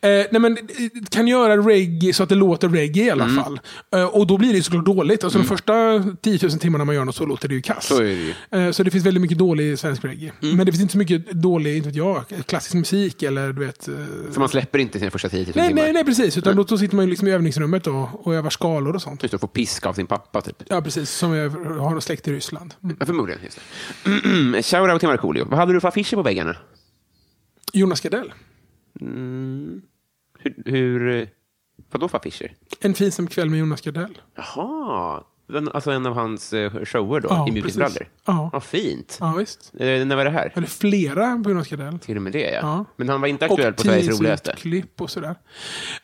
[0.00, 0.64] Eh, nej men, eh,
[1.10, 3.44] kan göra reggae så att det låter reggae i alla Mm.
[3.44, 3.60] fall.
[3.94, 5.24] Eh, och då blir det såklart dåligt.
[5.24, 7.86] Alltså de första 10 000 timmarna man gör något så låter det ju kass.
[7.86, 8.34] Så är det ju.
[8.50, 8.66] Mm.
[8.66, 10.32] Eh, så det finns väldigt mycket dålig svensk reggae.
[10.40, 13.88] Men det finns inte så mycket dålig, inte vet jag, klassisk musik eller du vet...
[13.88, 13.94] eh,
[14.34, 15.82] Så man släpper inte sina första 10 000 nej, timmar?
[15.82, 16.38] nej, nej, precis.
[16.38, 19.22] Utan då, då sitter man ju liksom i övningsrummet och, och övar skalor och sånt.
[19.22, 20.62] Just det, får pisk av sin pappa, typ.
[20.68, 21.10] Ja, precis.
[21.10, 22.74] Som jag har släkt i Ryssland.
[22.84, 22.96] Mm.
[23.00, 23.40] Ja, förmodligen.
[23.44, 23.60] Just
[24.04, 24.62] det.
[24.62, 25.44] Shoutout till Markoolio.
[25.50, 26.56] Vad hade du för affischer på väggarna?
[27.72, 28.32] Jonas Gardell.
[30.38, 31.28] Hur, hur, eh,
[31.90, 32.54] vadå för affischer?
[32.80, 34.18] En fin kväll med Jonas Gardell.
[34.34, 35.24] Jaha,
[35.72, 37.52] alltså en av hans eh, shower då, Ja, i.
[37.52, 38.08] Mjukisbrallor?
[38.26, 38.50] Ja.
[38.52, 39.16] Vad fint.
[39.20, 39.72] Ja, visst.
[39.78, 40.52] Eh, när var det här?
[40.54, 41.98] Eller flera på Jonas Gardell.
[41.98, 42.58] Till och med det, ja.
[42.62, 42.84] Ja.
[42.96, 44.54] Men han var inte aktuell på Sveriges roligaste?
[44.56, 45.28] klipp och sådär.
[45.28, 45.34] Eh,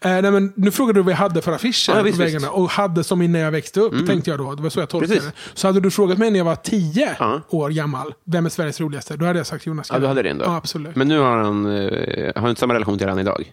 [0.00, 2.38] nej, men nu frågade du vad jag hade för affischer Ja, visst, på väggarna.
[2.38, 2.52] visst.
[2.52, 2.62] Mm.
[2.64, 4.54] Och hade som innan jag växte upp, tänkte jag då.
[4.54, 5.30] Det var så jag tolkade Precis.
[5.32, 5.58] det.
[5.58, 7.40] Så hade du frågat mig när jag var tio Ja.
[7.48, 9.16] år gammal, vem är Sveriges roligaste?
[9.16, 10.08] Då hade jag sagt Jonas Ja, du Gardell.
[10.08, 10.44] hade det ändå?
[10.44, 10.96] Ja, absolut.
[10.96, 11.72] Men nu har han, eh,
[12.34, 13.52] har han inte samma relation till han idag?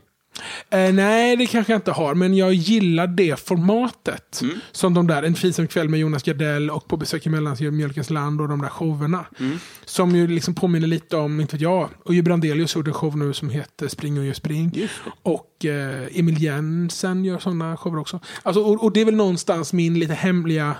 [0.70, 2.16] Eh, nej, det kanske jag inte har.
[2.16, 4.42] Men jag gillar det formatet.
[4.42, 4.60] Mm.
[4.72, 8.42] Som de där En fin kväll med Jonas Gardell och På besök i Mellanmjölkens land
[8.42, 9.26] och de där showerna.
[9.40, 9.60] Mm.
[9.86, 13.34] Som ju liksom påminner lite om, inte vet jag, Uje Brandelius gjorde en show nu
[13.34, 14.88] som heter Spring och gör spring.
[15.24, 18.20] Och eh, Emil Jensen gör sådana shower också.
[18.44, 20.76] Alltså, och, och det är väl någonstans min lite hemliga,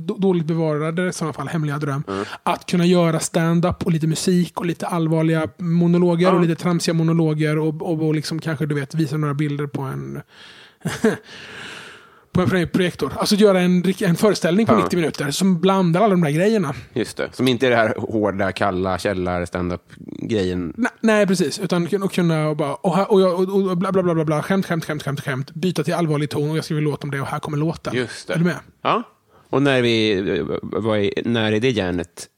[0.00, 2.02] dåligt bevarade i sådana fall, hemliga dröm.
[2.42, 7.58] Att kunna göra stand-up och lite musik och lite allvarliga monologer och lite tramsiga monologer
[7.58, 10.20] och, och, och liksom kanske du vet visa några bilder på en
[12.32, 13.12] på en projektor.
[13.16, 14.78] Alltså göra en, en föreställning på Ja.
[14.84, 16.74] 90 minuter som blandar alla de där grejerna.
[16.92, 17.28] Just det.
[17.32, 20.72] Som inte är det här hårda, kalla källar stand-up-grejen.
[20.76, 21.58] Nej, nej, precis.
[21.58, 24.24] Utan och kunna och bara, och, här- och, jag- och, och bla, bla, bla, bla,
[24.24, 27.10] bla, skämt, skämt, skämt, skämt, skämt, byta till allvarlig ton och jag skriver låt om
[27.10, 27.94] det och här kommer låten.
[27.96, 28.34] Just det.
[28.34, 28.56] Är du med?
[28.82, 29.02] Ja.
[29.50, 30.20] Och när, vi,
[30.62, 32.28] vad är, när är det järnet?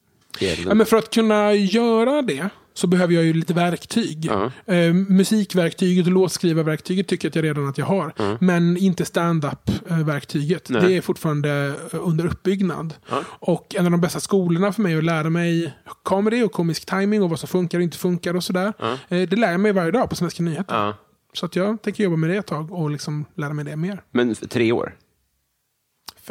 [0.40, 4.24] Ja, men för att kunna göra det så behöver jag ju lite verktyg.
[4.24, 4.50] Ja.
[4.74, 8.12] Eh, musikverktyget och låtskrivarverktyget tycker jag att jag redan att jag har.
[8.44, 10.64] Men inte stand-up-verktyget.
[10.68, 12.94] Det är fortfarande eh, under uppbyggnad.
[13.24, 17.22] Och en av de bästa skolorna för mig att lära mig comedy och komisk timing
[17.22, 18.72] och vad som funkar och inte funkar och sådär.
[19.08, 20.94] Eh, det lär jag mig varje dag på Svenska nyheter.
[21.32, 24.02] Så att jag tänker jobba med det ett tag och liksom lära mig det mer.
[24.10, 24.94] Men tre år?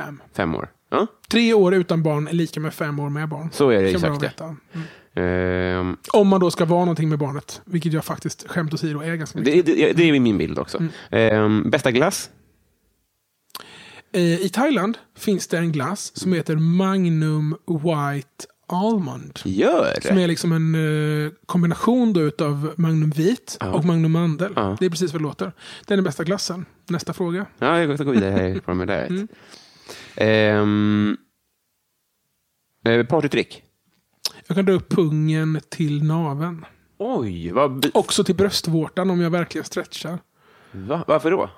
[0.05, 0.21] Fem.
[0.33, 0.69] Fem år?
[0.91, 3.49] Ja, Tre år utan barn är lika med fem år med barn.
[3.51, 4.43] så är det exakt veta.
[4.45, 4.87] Mm.
[5.13, 7.61] Ehm, Om man då ska vara någonting med barnet.
[7.65, 9.65] Vilket jag faktiskt, skämt åsido, är ganska mycket.
[9.65, 10.77] det, det, det är min bild också.
[10.77, 10.91] Mm.
[11.11, 12.29] Ehm, bästa glass?
[14.13, 19.39] Eh, I Thailand finns det en glass som heter Magnum White Almond.
[19.45, 20.23] Gör Som det?
[20.23, 20.75] är liksom en
[21.25, 24.53] eh, kombination då utav Magnum Vit och Magnum Mandel.
[24.55, 24.77] Ja.
[24.79, 25.51] Det är precis vad det låter.
[25.87, 26.65] Det är den bästa glassen.
[26.89, 27.45] Nästa fråga.
[27.59, 29.05] Ja, jag ska gå vidare härifrån med det.
[29.05, 29.27] Mm.
[30.15, 31.17] Ehm,
[32.85, 33.63] eh, partytrick?
[34.47, 36.65] Jag kan dra upp pungen till naven.
[36.97, 40.19] Oj, vad, Också till bröstvårtan om jag verkligen stretchar.
[40.71, 41.49] va, varför då?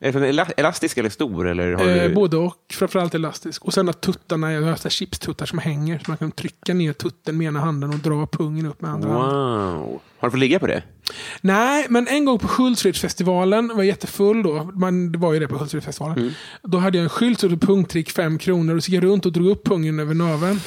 [0.00, 1.48] Är den ela- elastisk eller stor?
[1.48, 2.14] Eller har Eh, du...
[2.14, 2.54] både och.
[2.72, 3.64] Framförallt elastisk.
[3.64, 5.98] Och sen att tuttarna, jag har chipstuttar som hänger.
[5.98, 9.08] Så man kan trycka ner tutten med ena handen och dra pungen upp med andra
[9.08, 9.78] handen.
[9.78, 10.00] Wow.
[10.18, 10.82] Har du fått ligga på det?
[11.40, 15.56] Nej, men en gång på Hultsfredsfestivalen, var jättefull då, man, det var ju det på
[15.56, 16.18] Hultsfredsfestivalen.
[16.18, 16.32] Mm.
[16.62, 19.26] Då hade jag en skylt som stod pungtrick 5 kronor och så gick jag runt
[19.26, 20.60] och drog upp pungen över naveln.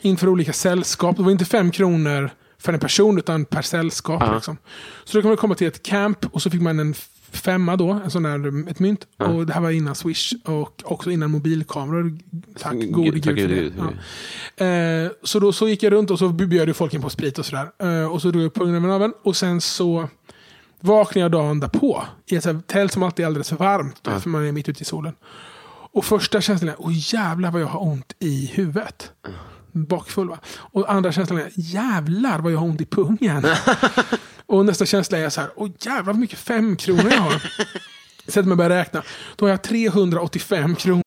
[0.00, 1.16] Inför olika sällskap.
[1.16, 4.22] Det var inte 5 kronor för en person utan per sällskap.
[4.26, 4.34] Ja.
[4.34, 4.56] Liksom.
[5.04, 6.94] Så då kan man komma till ett camp och så fick man en
[7.34, 9.06] femma då, en sån där, ett mynt.
[9.16, 12.18] Och det här var innan Swish och också innan mobilkameror.
[12.58, 13.72] Tack Gud, gode gud för det.
[14.56, 14.66] Ja.
[14.66, 17.38] Eh, så då så gick jag runt och så bjöd ju folk in på sprit
[17.38, 17.68] och sådär.
[17.78, 19.12] Eh, och så drog jag upp pungen över naveln.
[19.22, 20.08] Och sen så
[20.80, 24.28] vaknar jag dagen därpå i ett här tält som alltid är alldeles för varmt, för
[24.28, 25.12] man är mitt ute i solen.
[25.94, 29.12] Och första känslan är, åh jävlar vad jag har ont i huvudet.
[29.72, 30.38] Bakfull va?
[30.56, 33.44] Och andra känslan är, jävlar vad jag har ont i pungen.
[34.58, 37.42] och nästa känsla är så här, åh jävlar vad mycket fem kronor jag har.
[38.26, 39.02] Sätter mig och börjar räkna.
[39.36, 41.02] Då har jag 385 kronor.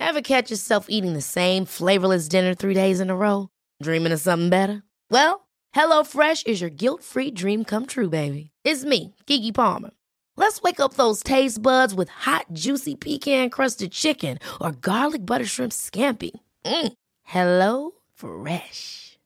[0.00, 3.48] Ever catch yourself eating the same flavorless dinner three days in a row?
[3.82, 4.82] Dreaming of something better?
[5.10, 8.50] Well, HelloFresh is your guilt free dream come true, baby.
[8.64, 9.90] It's me, Gigi Palmer.
[10.36, 15.44] Let's wake up those taste buds with hot, juicy pecan crusted chicken or garlic butter
[15.44, 16.30] shrimp scampi.
[16.64, 16.92] Mm.
[17.24, 19.07] Hello Fresh.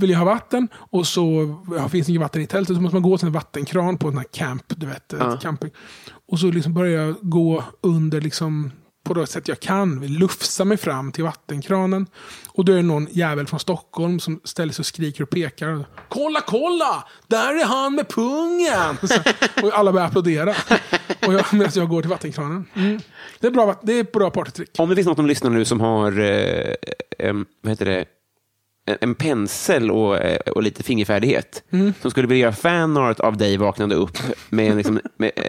[0.00, 2.76] vill jag ha vatten och så ja, finns det inget vatten i tältet.
[2.76, 5.70] Så måste man gå till en vattenkran på en här camp, du vet, ett camping.
[6.28, 8.70] Och så liksom börjar jag gå under liksom
[9.08, 12.06] på det sätt jag kan, lufsa mig fram till vattenkranen.
[12.48, 15.84] Och då är det någon jävel från Stockholm som ställer sig och skriker och pekar.
[16.08, 17.04] Kolla, kolla!
[17.26, 19.08] Där är han med pungen!
[19.08, 19.20] Så,
[19.66, 20.54] och alla börjar applådera.
[21.26, 22.64] Och jag, medan jag går till vattenkranen.
[22.74, 23.00] Mm.
[23.40, 24.70] Det är bra, det är ett bra partytrick.
[24.78, 26.74] Om det finns något som lyssnar nu som har eh,
[27.18, 28.04] em, vad heter det?
[28.88, 31.92] En- en pensel och, eh, och lite fingerfärdighet Mm.
[32.02, 34.18] som skulle vilja göra fanart av dig vaknande upp
[34.48, 35.42] med, liksom, med eh,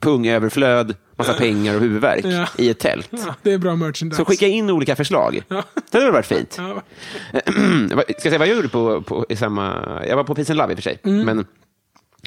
[0.00, 2.46] pungöverflöd, massa pengar och huvudvärk Ja.
[2.58, 3.08] i ett tält.
[3.10, 4.16] Ja, det är bra merchandise.
[4.16, 5.42] Så skicka in olika förslag.
[5.90, 6.54] Det hade varit fint.
[6.58, 6.82] Ja.
[7.42, 9.82] Ska jag säga vad jag gjorde på, på, i samma...
[10.08, 10.98] Jag var på Peace and Love i och för sig.
[11.04, 11.26] Mm.
[11.26, 11.46] Men,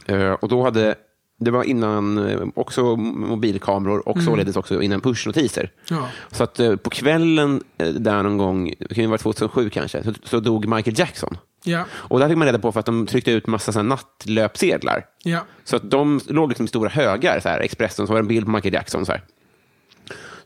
[0.06, 0.96] eh, och då hade...
[1.44, 5.72] Det var innan eh, också mobilkameror och således också innan pushnotiser.
[5.90, 6.04] Mm.
[6.04, 6.10] Ja.
[6.32, 10.04] Så att eh, på kvällen eh, där någon gång, det kan ju vara 2007 kanske,
[10.04, 11.38] så, så dog Michael Jackson.
[11.64, 15.06] Ja, Och där fick man reda på för att de tryckte ut massa så nattlöpsedlar.
[15.24, 15.40] ja.
[15.64, 18.28] Så att de låg liksom i stora högar, så här, Expressen, så var det en
[18.28, 19.06] bild på Michael Jackson.
[19.06, 19.22] Så, här.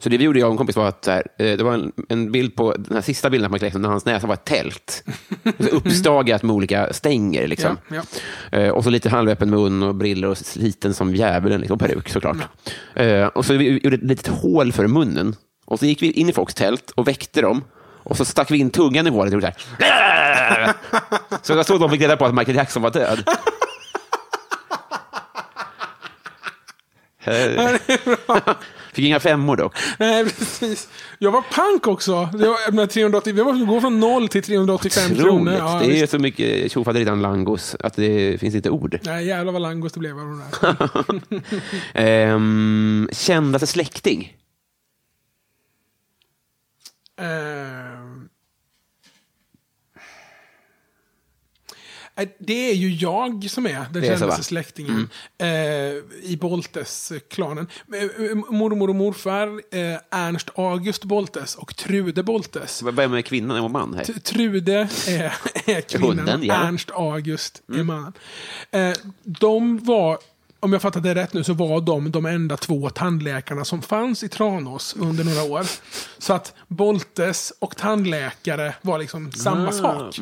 [0.05, 1.73] Så det vi gjorde, jag och en kompis, var att så här, eh, det var
[1.73, 4.33] en, en bild på, den här sista bilden på Michael Jackson, när hans näsa var
[4.33, 5.03] ett tält.
[5.71, 7.47] uppstagat med olika stänger.
[7.47, 7.77] Liksom.
[7.87, 8.01] Ja,
[8.51, 12.09] Eh, och så lite halvöppen mun och briller och sliten som djävulen, liksom, och peruk
[12.09, 12.37] såklart.
[12.95, 15.35] Eh, och så vi gjorde ett litet hål för munnen.
[15.65, 17.63] Och så gick vi in i folks tält och väckte dem.
[18.03, 20.73] Och så stack vi in tungan i hålet och gjorde så här.
[21.41, 23.23] Så det var så de fick reda på att Michael Jackson var död.
[28.95, 29.77] Fick inga femmor dock.
[29.99, 30.89] Nej, precis.
[31.19, 32.29] Jag var pank också.
[32.33, 35.53] Det var, menar, 380, vi måste gå från 0 till 385 kronor.
[35.53, 36.11] Ja, det är visst.
[36.11, 38.99] så mycket tjofaderittan langos att det finns inte ord.
[39.03, 41.41] Nej, jävlar vad langos det blev av de där.
[41.93, 44.37] Ehm, kändaste släkting?
[47.21, 47.84] Ehm.
[52.37, 54.25] Det är ju jag som är den är kändaste?
[54.25, 54.43] Mm.
[54.43, 55.47] släktingen eh,
[56.31, 57.67] i Boltes-klanen.
[57.93, 62.83] Eh, Mormor och morfar, eh, Ernst August Boltes och Trude Boltes.
[62.83, 64.03] Vem är kvinnan och man här?
[64.03, 65.33] Trude är,
[65.65, 66.55] är kvinnan, Hunden, ja.
[66.55, 66.67] Mm.
[66.67, 68.13] Ernst August är mannen.
[68.71, 68.93] Eh,
[69.23, 70.17] de var,
[70.65, 74.23] om jag fattat det rätt nu, så var de de enda två tandläkarna som fanns
[74.23, 75.65] i Tranås under några år.
[76.17, 80.19] Så att Boltes och tandläkare var liksom samma sak.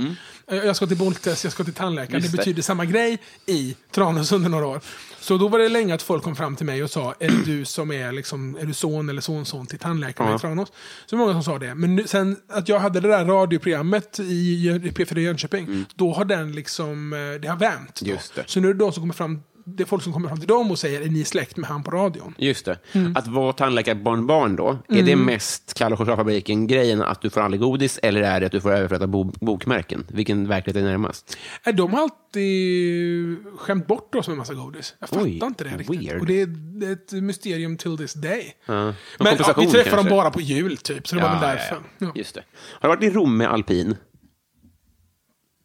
[0.48, 2.16] Eh, Jag ska till Boltes, jag ska till tandläkaren.
[2.16, 2.20] Ah.
[2.20, 2.42] Just det det.
[2.42, 4.80] betyder samma grej i Tranås under några år.
[5.20, 7.44] Så då var det länge att folk kom fram till mig och sa, är det
[7.46, 10.36] du som är, liksom, är du son eller sonson till tandläkaren Ja.
[10.36, 10.72] i Tranås?
[11.06, 11.76] Så många som sa det.
[11.76, 16.26] Men nu, sen att jag hade det där radioprogrammet i, i P4 Jönköping, då har
[16.26, 18.02] den liksom, eh, det har vänt.
[18.02, 18.18] Mm.
[18.46, 20.48] Så nu är det de som kommer fram, det är folk som kommer fram till
[20.48, 22.36] dem och säger, är ni släkt med han på radion?
[22.38, 22.78] Just det.
[22.92, 23.16] Mm.
[23.16, 28.00] Att vara tandläkarbarnbarn då, är det mest Kalle och chokladfabriken-grejen att du får aldrig godis
[28.04, 30.06] eller är det att du får överflöda bo bokmärken?
[30.08, 31.38] Vilken verklighet är närmast?
[31.64, 34.96] Äh, de har alltid skämt bort oss med massa godis.
[35.00, 36.02] Jag fattar Oj, inte det riktigt.
[36.02, 36.20] weird.
[36.20, 38.54] Och det är, det är ett mysterium till this day.
[38.66, 38.74] Ja.
[38.74, 40.10] Men ja, vi träffar dem kanske?
[40.10, 41.78] bara på jul typ, så det var väl därför.
[41.98, 42.12] Ja.
[42.16, 42.44] Just det.
[42.80, 43.96] Har du varit i Romme alpin?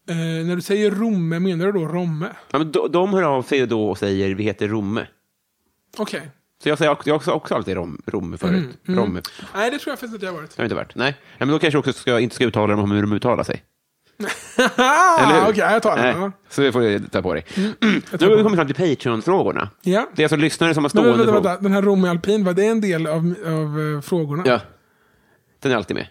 [0.08, 2.26] Eh, när du säger Romme, menar du då Romme?
[2.50, 5.06] Ja, men de, de hör av sig då och säger vi heter Romme.
[5.98, 6.30] Okej.
[6.62, 8.78] Så jag säger också, jag har också alltid rom, Romme förut.
[8.84, 9.22] Romme.
[9.54, 10.50] Nej, det tror jag faktiskt att jag har varit.
[10.56, 10.94] Det har inte varit.
[10.94, 11.16] Nej.
[11.38, 13.44] Ja, men då kanske jag också ska, inte ska uttala dem om hur de uttalar
[13.44, 13.62] sig.
[15.48, 16.04] Okej, jag tar den.
[16.04, 16.32] Nej, Ja.
[16.48, 17.44] så det får du ta på dig.
[17.56, 17.66] nu
[18.20, 19.68] har vi kommit fram till Patreon-frågorna.
[19.82, 20.08] Ja.
[20.16, 21.48] Det är alltså lyssnare som har Men stående vänta, frågor.
[21.48, 24.42] vänta, den här Romeo Alpin, var det en del av, av eh, frågorna?
[24.46, 24.60] Ja,
[25.60, 26.06] den är alltid med.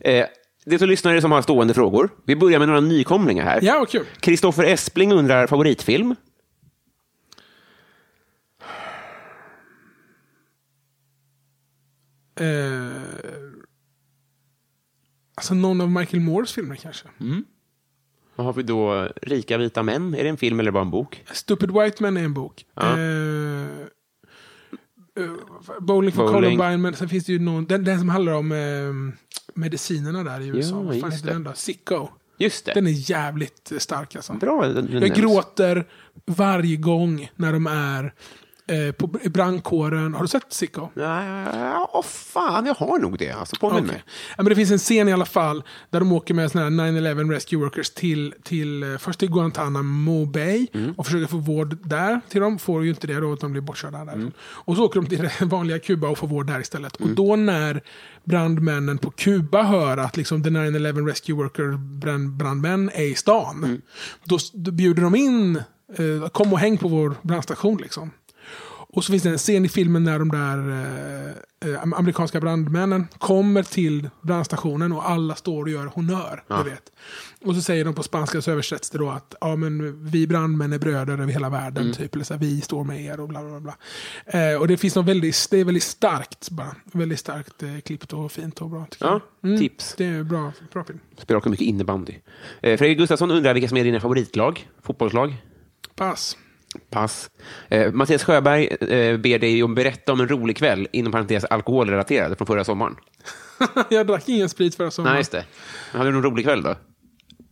[0.00, 0.26] Eh,
[0.70, 2.10] det är så lyssnare som har stående frågor.
[2.24, 3.58] Vi börjar med några nykomlingar här.
[3.62, 4.06] Ja, kul.
[4.20, 6.14] Kristoffer Espling undrar favoritfilm.
[12.40, 12.46] Eh,
[15.34, 17.08] alltså någon av Michael Moores filmer kanske.
[18.36, 19.08] Vad har vi då?
[19.22, 20.14] Rika vita män.
[20.14, 21.24] Är det en film eller bara en bok?
[21.32, 22.66] Stupid White Men är en bok.
[22.74, 22.82] Ja.
[22.82, 23.66] Eh,
[25.24, 25.32] eh,
[25.80, 26.58] Bowling for Bowling.
[26.58, 29.14] Columbine, men sen finns det ju någon, den, den som handlar om eh,
[29.60, 30.76] medicinerna där i USA.
[30.76, 31.52] Ja, Vad fan heter den då?
[31.54, 32.08] Sicko.
[32.38, 32.72] Just det.
[32.74, 34.32] Den är jävligt stark alltså.
[34.32, 34.66] Bra.
[34.68, 35.86] den- den Jag gråter
[36.26, 38.14] varje gång när de är
[38.70, 40.14] eh, på brandkåren.
[40.14, 40.88] Har du sett Sicko?
[40.94, 43.30] Ja, åh, fan, jag har nog det.
[43.30, 43.86] Alltså, påminn Okej.
[43.92, 44.02] mig.
[44.36, 46.70] Ja, men det finns en scen i alla fall där de åker med såna här
[46.70, 50.92] 9-11 Rescue Workers till, till eh, först till Guantanamo Bay Mm.
[50.96, 52.58] och försöker få vård där till dem.
[52.58, 54.12] Får ju inte det då, att de blir bortkörda där.
[54.12, 54.32] Mm.
[54.40, 56.96] Och så åker de till det vanliga Kuba och får vård där istället.
[56.96, 57.82] Och då när
[58.24, 63.64] brandmännen på Kuba hör att liksom the 9-11 Rescue Worker brand, brandmän är i stan.
[63.64, 63.80] Mm.
[64.24, 65.56] Då, då bjuder de in,
[65.96, 68.10] eh, kom och häng på vår brandstation liksom.
[68.92, 73.08] Och så finns det en scen i filmen när de där eh, eh, amerikanska brandmännen
[73.18, 76.42] kommer till brandstationen och alla står och gör honör.
[76.48, 76.92] Du vet.
[77.44, 80.72] Och så säger de på spanska så översätts det då att ja, men vi brandmän
[80.72, 81.92] är bröder över hela världen.
[81.92, 83.74] Typ, eller så här, vi står med er och bla bla bla.
[84.26, 86.76] Eh, och det finns något väldigt, det är väldigt starkt bara.
[86.92, 88.86] Väldigt starkt eh, klippt och fint och bra.
[88.98, 89.58] Ja, jag.
[89.58, 89.94] tips.
[89.98, 91.00] Det är bra, bra film.
[91.18, 92.14] Spelar också mycket innebandy.
[92.62, 94.68] Eh, Fredrik Gustafsson undrar vilka som är dina favoritlag?
[94.82, 95.36] Fotbollslag?
[95.94, 96.36] Pass.
[96.90, 97.30] Pass.
[97.68, 102.38] Eh, Mattias Sjöberg eh, ber dig om berätta om en rolig kväll, inom parentes alkoholrelaterad,
[102.38, 102.96] från förra sommaren.
[103.90, 105.14] jag drack ingen sprit förra sommaren.
[105.14, 105.44] Nej, just det.
[105.92, 106.74] Hade du någon rolig kväll då?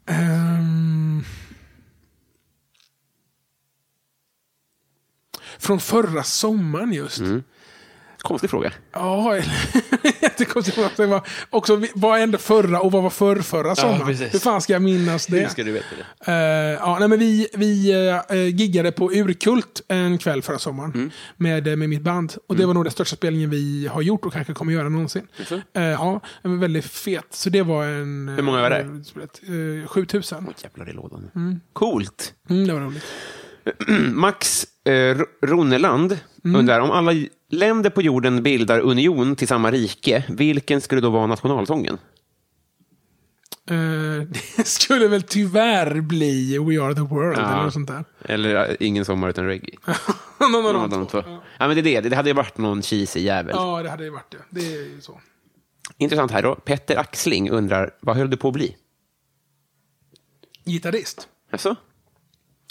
[0.06, 1.22] Ehm.
[5.58, 7.20] Från förra sommaren just.
[8.22, 8.72] Konstig fråga.
[8.92, 9.36] Ja,
[10.22, 10.96] jättekonstigt.
[10.96, 14.06] Det var också, vad hände förra och vad var förr, förra sommaren?
[14.06, 14.34] precis.
[14.34, 15.54] Hur fan ska jag minnas det?
[15.56, 15.86] du veta
[16.26, 16.32] det?
[16.32, 17.92] Eh, ja, nej, men vi vi
[18.30, 21.10] uh, giggade på Urkult en kväll förra sommaren Mm.
[21.36, 22.34] med, eh, med mitt band.
[22.48, 25.26] Och det var nog den största spelningen vi har gjort och kanske kommer göra någonsin.
[25.72, 27.26] Eh, ja, den var väldigt fet.
[27.30, 28.28] Så det var en...
[28.36, 29.52] Hur många var det?
[29.52, 30.44] Uh, 7000.
[30.48, 31.60] Åh, jävlar i lådan.
[31.72, 32.34] Coolt.
[32.50, 33.04] Mm, det var roligt.
[34.14, 35.26] Max eh, R-
[36.54, 41.10] Ronneland undrar om alla länder på jorden bildar union till samma rike, vilken skulle då
[41.10, 41.98] vara nationalsången?
[43.70, 44.26] Eh,
[44.56, 47.52] det skulle väl tyvärr bli We Are The World Ja.
[47.52, 48.04] eller något sånt där.
[48.24, 49.70] Eller Ingen sommar utan reggae?
[50.40, 51.22] Någon av de de två.
[51.22, 51.38] två.
[51.58, 52.08] Ja, men det är det.
[52.08, 53.54] Det hade ju varit någon cheesy jävel.
[53.58, 54.60] Ja, det hade ju varit det.
[54.60, 55.20] Det är ju så.
[55.98, 56.54] Intressant här då.
[56.54, 58.76] Petter Axling undrar, vad höll du på att bli?
[60.64, 61.28] Gitarrist.
[61.52, 61.76] Alltså,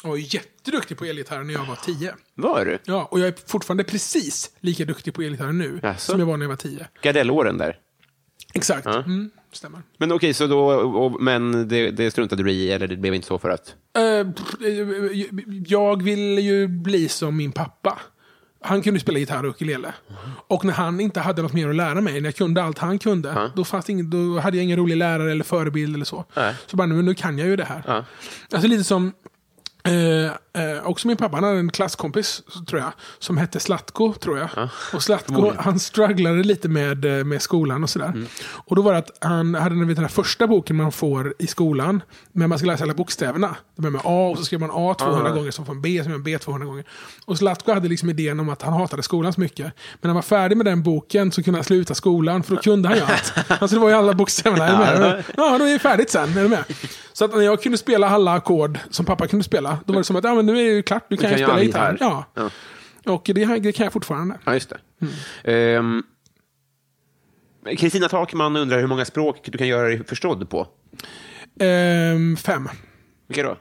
[0.04, 2.14] Jag var jätteduktig på elgitarr när jag var tio.
[2.36, 2.80] var du?
[2.86, 6.12] Ja, och jag är fortfarande precis lika duktig på elgitarr nu Jaså?
[6.12, 6.88] som jag var när jag var tio.
[7.02, 7.80] Gardellåren där.
[8.54, 8.86] Exakt.
[8.88, 9.82] Mm, stämmer.
[9.98, 13.28] Men okej, så då, och, men det, det struntade du i, eller det blev inte
[13.28, 13.76] så för att...
[13.98, 14.28] Eh,
[15.68, 18.00] jag ville ju bli som min pappa.
[18.62, 19.94] Han kunde spela gitarr och ukulele.
[20.48, 23.00] Och när han inte hade något mer att lära mig, när jag kunde allt han
[23.00, 26.26] kunde, då, fanns ingen, då hade jag ingen rolig lärare eller förebild eller så.
[26.36, 26.56] Nej.
[26.66, 27.84] Så bara, nu, nu kan jag ju det här.
[27.88, 28.06] Ja.
[28.52, 29.14] Alltså lite som,
[29.84, 34.38] eh, eh, också min pappa, han hade en klasskompis, tror jag, som hette Slatko, tror
[34.38, 34.50] jag.
[34.94, 38.26] Och Slatko, han strugglade lite med, eh, med skolan och sådär.
[38.48, 41.34] Och då var det att han hade den, vet, den här första boken man får
[41.40, 42.02] i skolan,
[42.32, 43.56] men man ska läsa alla bokstäverna.
[43.78, 46.02] Det börjar med A och så skriver man A 200 gånger, så får man B,
[46.04, 46.84] så man B 200 gånger.
[47.26, 49.66] Och Slatko hade liksom idén om att han hatade skolan så mycket.
[49.66, 52.62] Men när han var färdig med den boken så kunde han sluta skolan, för då
[52.62, 53.34] kunde han ju allt.
[53.62, 54.94] Alltså det var ju alla bokstäverna.
[54.94, 55.24] Du med?
[55.38, 56.38] Ja, då är det färdigt sen.
[56.38, 56.64] Är du med?
[57.14, 60.04] Så att när jag kunde spela alla ackord som pappa kunde spela, då var det
[60.04, 61.92] som att ja, men nu är det ju klart, du kan, kan ju spela gitarr.
[61.94, 62.26] gitarr.
[62.36, 62.50] Ja.
[63.06, 64.38] Och det, det kan jag fortfarande.
[64.46, 64.74] Ja, just
[65.44, 65.54] det.
[65.54, 66.04] Ehm,
[67.78, 70.68] Kristina Takman undrar hur många språk du kan göra dig förstådd på.
[71.60, 72.70] Ehm, fem.
[73.28, 73.58] Vilka då?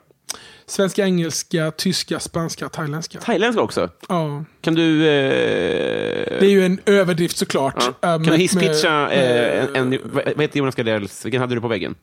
[0.68, 3.20] Svenska, engelska, tyska, spanska, thailändska.
[3.20, 3.90] Thailändska också.
[4.08, 4.44] Ja.
[4.60, 5.00] Kan du...
[5.00, 7.74] Eh, Det är ju en överdrift såklart.
[7.78, 7.86] ja.
[7.88, 11.60] Äh, Kan med- du hisspitcha eh, en, en, vad heter Jonas Gardells, vilken hade du
[11.60, 11.94] på väggen?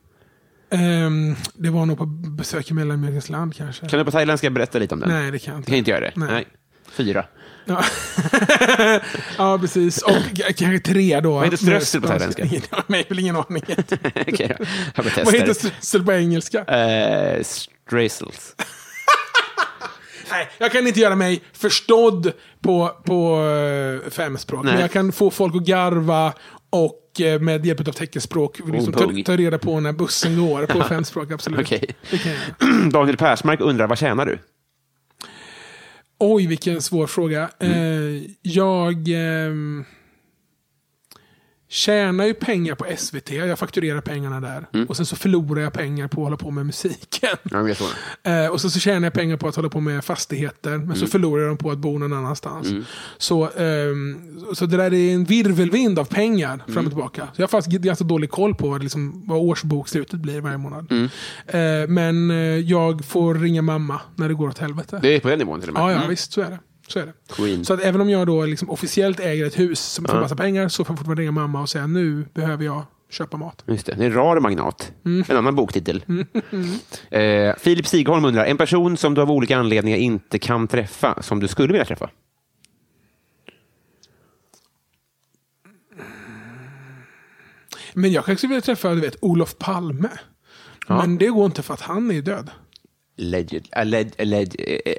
[0.70, 3.88] Ehm, det var nog på besök i Mellanamerikas land kanske.
[3.88, 5.08] Kan du på thailändska berätta lite om den?
[5.08, 5.70] Nej, det kan jag Du inte.
[5.70, 6.12] kan inte göra det?
[6.14, 6.44] Nej.
[6.90, 7.24] Fyra.
[7.64, 7.84] Ja.
[9.38, 10.02] ja, precis.
[10.02, 10.16] Och
[10.56, 11.32] kanske tre då.
[11.32, 12.44] Vad heter strössel på thailändska?
[12.52, 13.62] Jag har väl ingen aning.
[13.66, 13.96] Då.
[14.94, 16.64] Jag Vad heter strössel på engelska?
[16.64, 18.54] Eh, Strazzles.
[20.30, 23.46] Nej, jag kan inte göra mig förstådd på, på
[24.04, 24.64] eh, fem språk.
[24.64, 24.72] Nej.
[24.72, 26.32] Men jag kan få folk att garva
[26.70, 30.82] Och eh, med hjälp av teckenspråk liksom, ta, ta reda på när bussen går på
[30.82, 31.32] fem språk.
[31.32, 31.70] Absolut.
[31.70, 31.80] Göra.
[32.90, 34.38] Daniel Persmark undrar, vad tjänar du?
[36.18, 37.50] Oj, vilken svår fråga.
[37.58, 37.74] Mm.
[37.76, 39.84] Eh, jag ehm,
[41.74, 43.30] tjänar ju pengar på SVT.
[43.30, 44.66] Jag fakturerar pengarna där.
[44.74, 44.86] Mm.
[44.86, 47.36] Och sen så förlorar jag pengar på att hålla på med musiken.
[48.22, 50.70] Eh, och sen så tjänar jag pengar på att hålla på med fastigheter.
[50.70, 50.96] Men Mm.
[50.96, 52.68] så förlorar jag dem på att bo någon annanstans.
[53.18, 54.18] Så, ehm,
[54.54, 56.74] så det där är en virvelvind av pengar Mm.
[56.74, 57.28] fram och tillbaka.
[57.34, 60.86] Så jag har faktiskt ganska dålig koll på vad, liksom, vad årsbokslutet blir varje månad.
[60.92, 61.04] Mm.
[61.46, 64.98] Eh, men eh, jag får ringa mamma när det går åt helvete.
[65.02, 65.82] Det är på den nivån till och med.
[65.82, 66.08] Ja, ja Mm.
[66.08, 66.58] visst så är det.
[66.88, 67.12] Så är det.
[67.28, 67.64] Queen.
[67.64, 70.68] Så att även om jag då liksom officiellt äger ett hus som får massa pengar
[70.68, 73.64] så får jag fortfarande ringa mamma och säga nu behöver jag köpa mat.
[73.66, 74.92] Just det, det är en rar magnat.
[75.04, 75.24] Mm.
[75.28, 76.04] En annan boktitel.
[77.10, 81.40] Eh, Filip Sigholm undrar, en person som du av olika anledningar inte kan träffa, som
[81.40, 82.10] du skulle vilja träffa?
[87.94, 90.10] Men jag kanske vill träffa du vet, Olof Palme.
[90.88, 92.50] Men det går inte för att han är död.
[93.16, 94.94] Legend, alleged, alleged, eh, eh,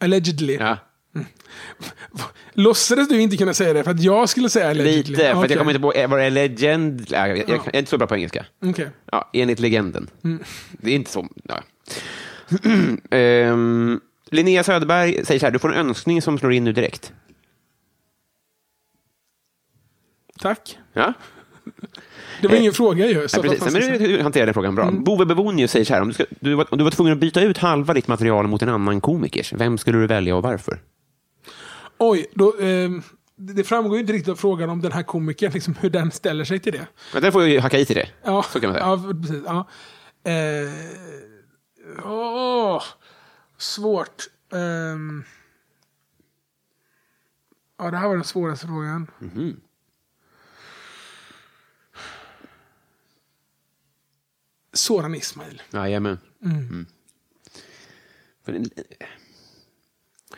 [0.00, 0.56] Allegedly.
[0.60, 0.76] ja.
[2.52, 4.96] Låtsades du inte kunna säga det för att jag skulle säga allegedly?
[4.96, 5.50] Lite, för Okej.
[5.50, 7.06] jag kommer inte på, eh, var det legend?
[7.10, 8.46] Nej, jag, jag, jag är inte så bra på engelska.
[8.64, 8.90] Okej.
[9.12, 10.10] Ja, enligt legenden.
[10.24, 10.42] Mm.
[10.72, 11.28] Det är inte så...
[11.42, 11.62] Ja.
[13.10, 14.00] Ehm,
[14.30, 17.12] Linnea Söderberg säger så här, du får en önskning som slår in nu direkt.
[20.38, 20.78] Tack.
[20.92, 21.12] Ja,
[22.40, 23.28] Det var ingen fråga ju.
[23.28, 23.60] Så ja precis.
[23.60, 24.88] vad Men du hanterar den frågan bra.
[24.88, 25.04] Mm.
[25.04, 27.18] Bove Bevonius säger så här, om du, ska, du, var, om du var tvungen att
[27.18, 30.78] byta ut halva ditt material mot en annan komikers, vem skulle du välja och varför?
[32.02, 33.02] Oj, då, ehm,
[33.36, 36.44] det framgår ju inte riktigt av frågan om den här komikern, liksom, hur den ställer
[36.44, 36.86] sig till det.
[37.12, 38.08] Men där får ju hacka i till det.
[38.22, 38.86] Ja, Så kan man säga.
[38.86, 39.42] Ja, precis.
[39.46, 39.68] Ja.
[40.30, 42.82] Eh, åh,
[43.58, 44.22] svårt.
[44.52, 45.24] Ehm.
[47.78, 49.10] ja, det här var den svåraste frågan.
[49.18, 49.60] Mhm.
[54.72, 55.62] Soran Ismail.
[55.70, 56.18] Jajamän.
[56.44, 56.86] Mm.
[58.44, 58.70] En-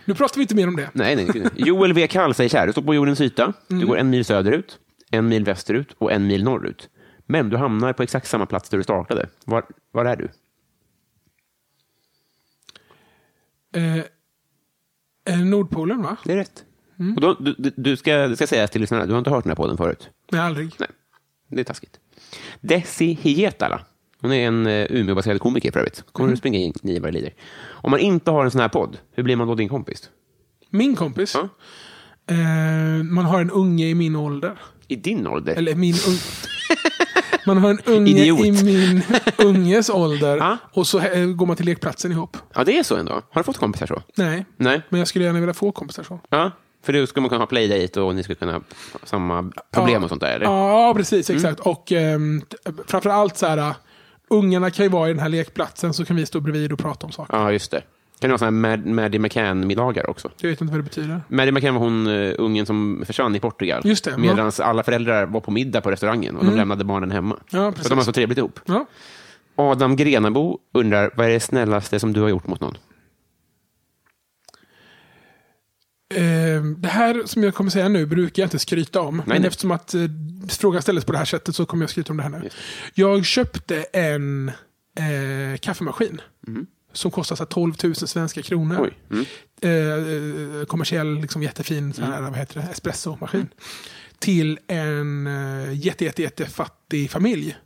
[0.04, 0.90] Nu pratar vi inte mer om det.
[0.92, 1.46] Nej, nej.
[1.56, 2.08] Joel V.
[2.10, 3.80] Här, du står på jordens yta, Mm.
[3.80, 4.78] du går en mil söderut,
[5.10, 6.88] en mil västerut och en mil norrut.
[7.26, 9.28] Men du hamnar på exakt samma plats där du startade.
[9.44, 10.28] Var, var är du?
[13.74, 13.96] Eh,
[15.34, 16.16] eh, Nordpolen, va?
[16.24, 16.64] Det är rätt.
[16.98, 17.14] Mm.
[17.14, 19.44] Och då, du, du, du ska, det ska sägas till lyssnarna, du har inte hört
[19.44, 20.10] den här podden förut.
[20.32, 20.74] Nej, aldrig.
[20.78, 20.88] Nej,
[21.48, 22.00] det är taskigt.
[22.60, 23.80] Desi Hietala.
[24.22, 26.04] Hon är en uh, Umeåbaserad komiker för övrigt.
[26.12, 26.34] Kommer Mm.
[26.34, 27.34] du springa in i vad det lider.
[27.70, 30.10] Om man inte har en sån här podd, hur blir man då din kompis?
[30.70, 31.34] Min kompis.
[31.34, 31.48] Ja.
[32.34, 34.58] Eh, man har en unge i min ålder.
[34.88, 35.54] I din ålder?
[35.54, 36.16] Eller min un...
[37.46, 38.40] Man har en unge Idiot.
[38.46, 39.02] i min
[39.38, 40.36] unges ålder.
[40.36, 40.56] Ja.
[40.72, 42.36] Och så eh, går man till lekplatsen ihop.
[42.54, 43.12] Ja, det är så ändå.
[43.12, 44.02] Har du fått kompisar så?
[44.16, 44.82] Nej, Nej.
[44.88, 46.20] men jag skulle gärna vilja få kompisar så.
[46.30, 46.50] Ja,
[46.84, 48.60] för då ska man kunna ha playdate och ni ska kunna ha
[49.04, 50.04] samma problem Ja.
[50.04, 50.46] och sånt där, eller?
[50.46, 51.30] Ja, precis.
[51.30, 51.36] Mm.
[51.44, 51.60] Exakt.
[51.60, 52.42] Och um,
[52.86, 53.72] framför allt så här, uh,
[54.32, 57.06] ungarna kan ju vara i den här lekplatsen så kan vi stå bredvid och prata
[57.06, 57.36] om saker.
[57.36, 57.80] Ja, just det.
[58.18, 60.30] Kan det vara sådana här Mad- Maddie McCann-middagar också?
[60.40, 61.20] Jag vet inte vad det betyder.
[61.28, 63.82] Maddie McCann var hon uh, ungen som försvann i Portugal.
[63.84, 67.36] Just det, Medan alla föräldrar var på middag på restaurangen och de lämnade barnen hemma.
[67.50, 67.86] Ja, precis.
[67.86, 68.60] att de var så trevligt ihop.
[68.64, 68.86] Ja.
[69.56, 72.74] Adam Grenabo undrar, vad är det snällaste som du har gjort mot någon?
[72.74, 72.80] Ehm,
[76.76, 79.16] det här som jag kommer säga nu brukar jag inte skryta om.
[79.16, 79.46] men nej.
[79.46, 80.00] eftersom att eh,
[80.48, 82.48] frågan ställdes på det här sättet så kommer jag skryta om det här nu.
[82.94, 84.48] Jag köpte en
[84.98, 86.20] eh, kaffemaskin.
[86.92, 88.94] Som kostar så här 12 000 svenska kronor.
[89.10, 89.24] Mm.
[89.62, 93.48] Eh, eh, kommersiell, liksom, jättefin så här, vad heter det, espressomaskin.
[94.18, 97.56] Till en eh, jätte, jätte, jättefattig familj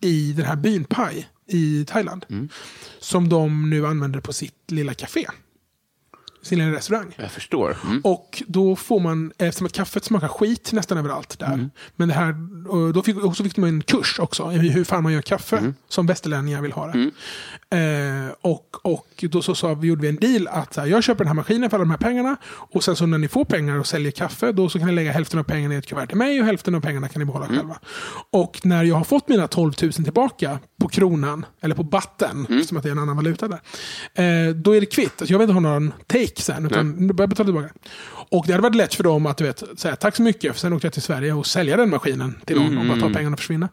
[0.00, 2.26] i den här byn Pai i Thailand.
[2.98, 5.26] Som de nu använder på sitt lilla café.
[6.44, 7.12] Sin lilla restaurang.
[7.16, 7.76] Jag förstår.
[7.84, 8.00] Mm.
[8.04, 11.70] Och då får man, eftersom att kaffet smakar skit nästan överallt där.
[11.96, 12.34] Men det här,
[12.92, 15.72] då fick, och så fick de en kurs också i hur fan man gör kaffe.
[15.88, 17.10] Som västerlänningar vill ha det.
[17.70, 21.18] Eh, och, och då så vi, gjorde vi en deal att så här, jag köper
[21.18, 22.36] den här maskinen för alla de här pengarna.
[22.46, 25.12] Och sen så när ni får pengar och säljer kaffe, då så kan ni lägga
[25.12, 27.46] hälften av pengarna i ett kuvert till mig och hälften av pengarna kan ni behålla
[27.46, 27.78] själva.
[28.30, 32.76] Och när jag har fått mina 12 000 tillbaka på kronan, eller på batten, som
[32.76, 33.60] att det är en annan valuta där.
[34.14, 35.12] Eh, då är det kvitt.
[35.20, 37.68] Alltså, jag vill inte ha någon take sen, utan då börjar jag betala tillbaka.
[38.30, 40.60] Och det hade varit lätt för dem att du vet, säga tack så mycket, för
[40.60, 43.34] sen åkte jag till Sverige och sälja den maskinen till någon och bara ta pengarna
[43.34, 43.68] och försvinna.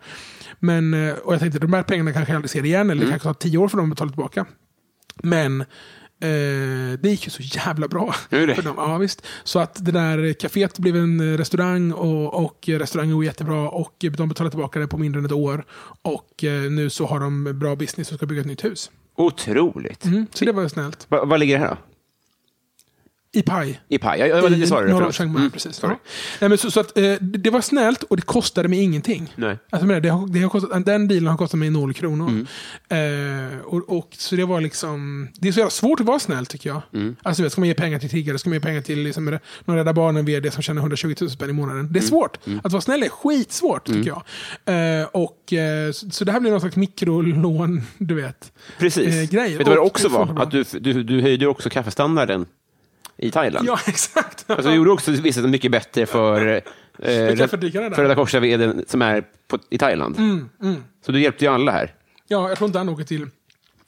[0.60, 3.10] Men, eh, och jag tänkte de här pengarna kanske jag aldrig ser igen, eller det
[3.10, 4.46] kanske tar tio år för dem att betala tillbaka.
[5.24, 5.66] Men
[6.22, 8.16] eh, det gick ju så jävla bra.
[8.30, 8.56] Gjorde det?
[8.56, 8.74] För dem.
[8.78, 9.26] Ja, visst.
[9.44, 13.96] Så att det där kaféet blev en eh, restaurang och, och restaurangen går jättebra och
[14.00, 15.66] de betalade tillbaka det på mindre än ett år.
[16.02, 18.92] Och eh, nu så har de bra business och ska bygga ett nytt hus.
[19.16, 20.06] Otroligt.
[20.06, 21.06] Mm, så det var snällt.
[21.10, 21.78] Va- Vad ligger det här då?
[23.34, 23.82] I paj.
[23.90, 24.20] I paj.
[24.20, 24.92] Ja, det svarade du.
[24.94, 25.16] norra förlåt.
[25.16, 25.76] Chiang Mai, Mm, precis.
[25.76, 25.94] sorry.
[25.94, 26.00] Ja.
[26.42, 29.34] Nej, men så, så att, eh, det var snällt och det kostade mig ingenting.
[29.36, 29.58] Nej.
[29.70, 32.30] Alltså, men det, har, det har kostat, den dealen har kostat mig noll kronor.
[32.90, 33.52] Mm.
[33.54, 35.28] Eh, och, och, så det var liksom...
[35.40, 36.82] Det är så jävla svårt att vara snäll tycker jag.
[36.94, 37.16] Mm.
[37.24, 38.40] Alltså, vet, ska man ge pengar till tiggare?
[38.40, 41.54] Ska man ge pengar till liksom, någon Rädda Barnen-vd som tjänar 120 000 spänn i
[41.54, 41.80] månaden?
[41.80, 41.94] Mm.
[41.94, 42.38] Det är svårt.
[42.64, 44.10] Att vara snäll är skitsvårt tycker
[44.66, 45.02] jag.
[45.02, 48.52] Eh, och, eh, så, så det här blir någon slags mikrolån, du vet.
[48.80, 49.08] Precis.
[49.16, 49.58] eh, grejer.
[49.58, 50.42] Vet du vad det också var?
[50.42, 52.46] Att du, du, du höjde också kaffestandarden
[53.22, 53.68] i Thailand.
[53.68, 54.46] Ja, exakt.
[54.50, 56.62] Alltså, du gjorde också vissa mycket bättre för, eh,
[57.00, 60.18] för Röda Korset som är på, i Thailand.
[60.18, 60.50] Mm,
[61.06, 61.94] Så du hjälpte ju alla här.
[62.28, 63.28] ja, jag tror inte han åker till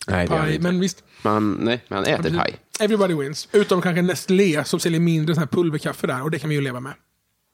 [0.07, 0.61] Nej, det han inte.
[0.63, 1.03] men visst.
[1.21, 2.55] Man, nej, man äter paj.
[2.79, 3.47] Everybody wins.
[3.51, 6.61] Utom kanske Nestlé som säljer mindre sån här pulverkaffe där och det kan vi ju
[6.61, 6.93] leva med.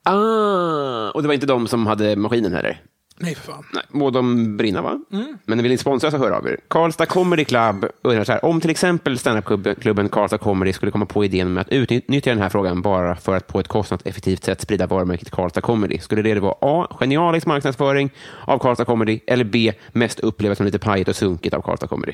[0.03, 2.81] Ah, och det var inte de som hade maskinen heller?
[3.21, 3.65] Nej, för fan.
[3.73, 5.01] Nej, må de brinna va?
[5.11, 5.37] Mm.
[5.45, 6.57] Men vill ni sponsra så hör av er.
[6.67, 11.25] Karlstad Comedy Club undrar så här, om till exempel standupklubben Karlstad Comedy skulle komma på
[11.25, 14.87] idén med att utnyttja den här frågan bara för att på ett kostnadseffektivt sätt sprida
[14.87, 16.97] varumärket Karlstad Comedy, skulle det vara A.
[16.99, 18.09] Genialisk marknadsföring
[18.45, 19.73] av Karlstad Comedy eller B.
[19.91, 22.13] Mest upplevas som lite pajigt och sunkigt av Karlstad Comedy?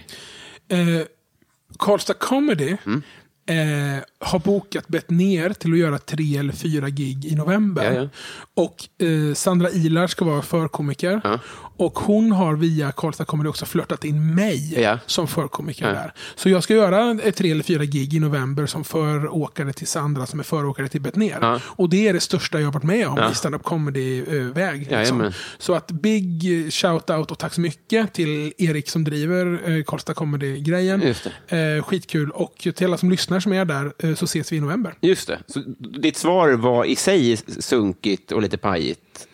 [0.68, 1.06] Eh,
[1.80, 3.02] Karlstad Comedy Mm.
[3.50, 7.92] Eh, har bokat bett ner till att göra tre eller fyra gig i november.
[7.94, 8.10] Ja, ja.
[8.64, 11.22] Och eh, Sandra Ilar ska vara förkomiker.
[11.24, 11.40] Ja.
[11.78, 16.14] Och hon har via Karlstad Comedy också flörtat in mig som förkomiker där.
[16.36, 20.40] Så jag ska göra tre eller fyra gig i november som föråkare till Sandra som
[20.40, 21.38] är föråkare till bett ner.
[21.42, 21.60] Ja.
[21.66, 24.92] Och det är det största jag har varit med om i stand-up comedy-väg.
[24.92, 25.32] liksom.
[25.58, 31.16] Så att big shout-out och tack så mycket till Erik som driver eh, Karlstad Comedy-grejen.
[31.48, 32.32] Eh, skitkul.
[32.32, 34.94] Och till alla som lyssnar som är där eh, så ses vi i november.
[35.02, 35.40] Just det.
[35.48, 35.60] Så
[36.00, 39.28] ditt svar var i sig sunkigt och lite pajigt?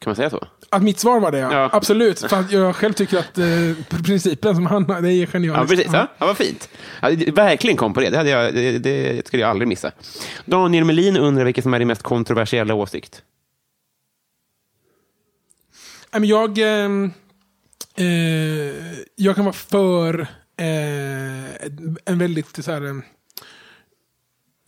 [0.00, 0.46] Kan man säga så?
[0.70, 1.52] Att mitt svar var det, ja.
[1.52, 1.70] Ja.
[1.72, 2.20] Absolut.
[2.20, 5.68] För jag själv tycker att eh, principen som han det är Ja, genialiskt.
[5.76, 5.92] precis.
[5.92, 6.68] Ja, ja, vad fint.
[7.02, 8.10] Ja, verkligen kom på det.
[8.10, 9.92] Det, hade jag, det, det skulle jag aldrig missa.
[10.44, 13.22] Daniel Melin undrar vilken som är din mest kontroversiella åsikt.
[16.22, 16.88] Jag, eh,
[17.96, 18.74] eh,
[19.16, 20.26] jag kan vara för
[20.56, 21.66] eh,
[22.04, 22.94] en väldigt så här, eh,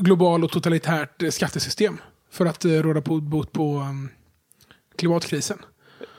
[0.02, 1.98] global och totalitärt eh, skattesystem.
[2.30, 4.08] För att eh, råda på, bot på um,
[4.96, 5.58] klimatkrisen.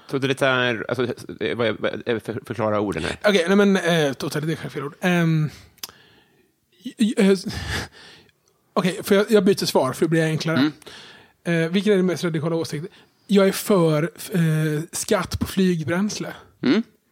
[0.10, 1.04] Totalitär, alltså,
[1.44, 3.20] eh, vad vad är- för, förklara orden här.
[3.26, 4.96] Okej, nej men eh, totalitär är fel ord.
[5.02, 5.26] Eh,
[8.74, 10.72] Okej, för jag, jag byter svar för det blir enklare.
[11.44, 12.86] Eh, vilken är din mest radikala åsikt?
[13.28, 14.04] Jag är för
[14.34, 16.34] eh, skatt på flygbränsle.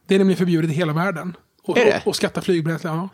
[0.08, 1.36] Det är nämligen förbjudet i hela världen.
[1.68, 2.01] Och, Är det?
[2.03, 3.09] och, och skatta flygbränsle, ja.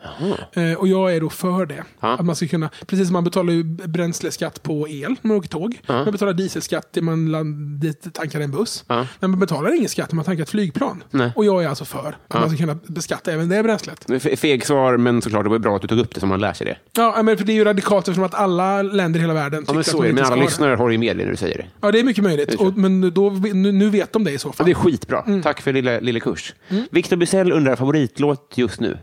[0.62, 1.84] Eh, och jag är då för det.
[2.00, 2.08] Ja.
[2.14, 5.48] Att man ska kunna, precis som man betalar ju bränsleskatt på el när man åker
[5.48, 5.80] tåg.
[5.86, 8.84] Man betalar dieselskatt när man land, tankar en buss.
[8.88, 9.06] Ja.
[9.20, 11.04] Men man betalar ingen skatt när man tankar ett flygplan.
[11.10, 11.32] Nej.
[11.36, 14.06] Och jag är alltså för att man ska kunna beskatta även det bränslet.
[14.40, 16.52] Feg svar, men såklart det var bra att du tog upp det så man lär
[16.52, 16.76] sig det.
[16.92, 19.72] Ja, men för det är ju radikalt eftersom att alla länder i hela världen Ja,
[19.72, 20.12] tycker men att så är det.
[20.12, 21.66] Men alla lyssnare har ju med dig när du säger det.
[21.80, 22.54] Ja, det är mycket möjligt.
[22.54, 24.66] Och, men då, nu, nu vet de det i så Ja, fall.
[24.66, 25.22] det är skitbra.
[25.26, 25.42] Mm.
[25.42, 26.54] Tack för lilla, lilla kurs.
[26.90, 28.98] Victor Bysell undrar favoritlåt just nu.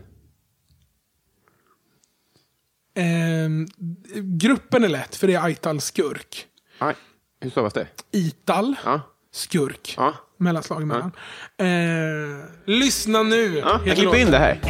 [2.94, 3.66] Ehm,
[4.14, 6.46] gruppen är lätt, för det är Aital Skurk.
[6.78, 6.94] Aj,
[7.40, 7.86] hur stavas det?
[8.12, 9.00] Ital Ja.
[9.32, 9.94] Skurk.
[9.96, 10.14] Ja.
[10.36, 11.12] Mellanslag emellan.
[11.58, 13.56] Eh, lyssna nu!
[13.58, 14.60] Ja, jag klipper in det här.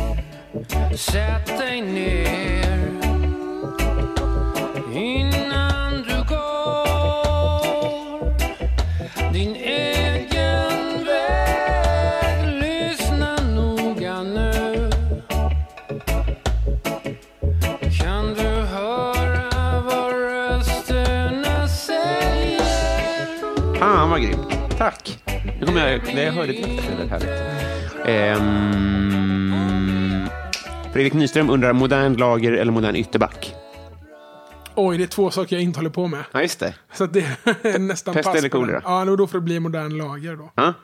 [0.97, 2.70] Sätt dig ner
[24.81, 25.23] Tack.
[25.61, 27.29] Nu kommer jag, det jag hörde direkt det väldigt härligt.
[28.07, 29.55] Ehm,
[30.93, 33.55] Fredrik Nyström undrar modern lager eller modern ytterback?
[34.75, 36.25] Oj, det är två saker jag inte håller på med.
[36.33, 36.75] Ja, just det.
[36.93, 37.21] Så att det
[37.63, 38.83] är nästan Pest pass eller kolera?
[38.85, 40.53] Ja, då får det bli modern lager då.
[40.55, 40.75] Ja.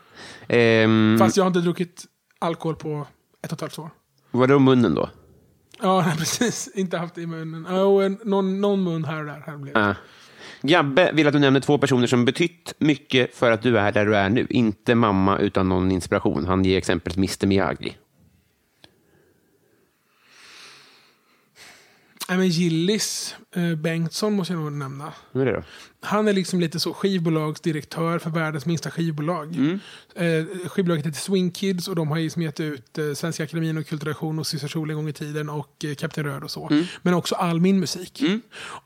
[0.48, 2.04] Ehm, Fast jag har inte druckit
[2.38, 3.06] alkohol på
[3.42, 3.90] ett och ett halvt år.
[4.30, 5.10] Vadå munnen då?
[5.82, 6.68] Ja, precis.
[6.74, 7.66] Inte haft i munnen.
[7.66, 9.42] Och en, någon, någon mun här och där.
[9.46, 9.74] Här blev.
[9.74, 9.80] det.
[9.80, 9.94] Ja.
[10.66, 14.06] Gabbe vill att du nämner två personer som betytt mycket för att du är där
[14.06, 14.46] du är nu.
[14.50, 16.46] Inte mamma, utan någon inspiration.
[16.46, 17.96] Han ger exemplet Mr Miyagi.
[22.28, 23.36] Nej, men Gillis
[23.76, 25.12] Bengtsson måste jag nog nämna.
[25.32, 25.62] Vem är det då?
[26.00, 29.56] Han är liksom lite så skivbolagsdirektör för världens minsta skivbolag.
[30.14, 33.86] Eh, skivbolaget heter Swing Kids och de har liksom gett ut eh, Svenska Akademin och
[33.86, 36.84] Kulturation och Syster Sol en gång i tiden och eh, Kapten Röd och så.
[37.02, 38.22] Men också all min musik.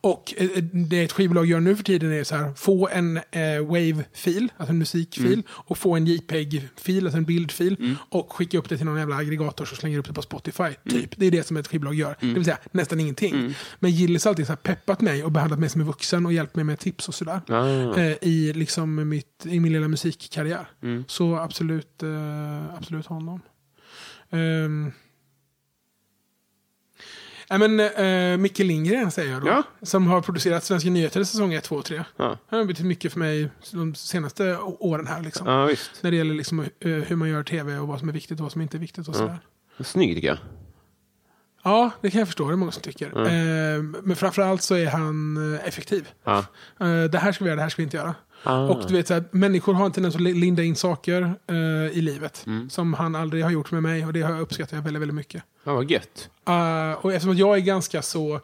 [0.00, 3.22] Och eh, det ett skivbolag gör nu för tiden är så här, få en eh,
[3.66, 8.76] wave-fil, alltså en musikfil, och få en JPEG-fil, alltså en bildfil, och skicka upp det
[8.76, 10.74] till någon jävla aggregator som slänger upp det på Spotify.
[10.90, 11.10] Typ.
[11.16, 12.16] Det är det som ett skivbolag gör.
[12.20, 13.54] Det vill säga nästan ingenting.
[13.78, 16.56] Men Gillis alltid så här peppat mig och behandlat mig som en vuxen och hjälpt
[16.56, 17.40] mig med tips och sådär.
[17.48, 18.00] Ah.
[18.00, 20.68] Eh, I, liksom mitt, I min lilla musikkarriär.
[21.06, 23.40] Så absolut, eh, absolut honom.
[24.30, 24.92] Um,
[27.50, 29.48] Nej men uh, Micke Lindgren säger jag då.
[29.48, 29.62] Ja.
[29.82, 32.04] Som har producerat Svenska nyheter säsong 1, 2 och 3.
[32.16, 32.38] Ja.
[32.46, 35.22] Han har betytt mycket för mig de senaste åren här.
[35.22, 35.46] Liksom.
[35.46, 35.70] Ja.
[36.00, 38.42] När det gäller liksom, eh, hur man gör tv och vad som är viktigt och
[38.42, 39.08] vad som inte är viktigt.
[39.08, 39.38] och sådär.
[39.80, 40.38] Snygg tycker jag.
[41.62, 42.48] Ja, det kan jag förstå.
[42.48, 43.06] Det är många som tycker.
[43.06, 46.08] Eh, men framförallt så är han eh, effektiv.
[46.24, 46.38] Ja.
[46.80, 48.14] Eh, det här ska vi göra, det här ska vi inte göra.
[48.42, 48.58] Ah.
[48.68, 51.56] Och du vet, så här, människor har en tendens att li- linda in saker eh,
[51.98, 52.44] i livet.
[52.46, 52.70] Mm.
[52.70, 55.14] Som han aldrig har gjort med mig och det har jag uppskattat jag väldigt, väldigt
[55.14, 55.42] mycket.
[55.64, 56.28] Ja, vad gött.
[56.48, 58.40] Eh, och eftersom jag är ganska så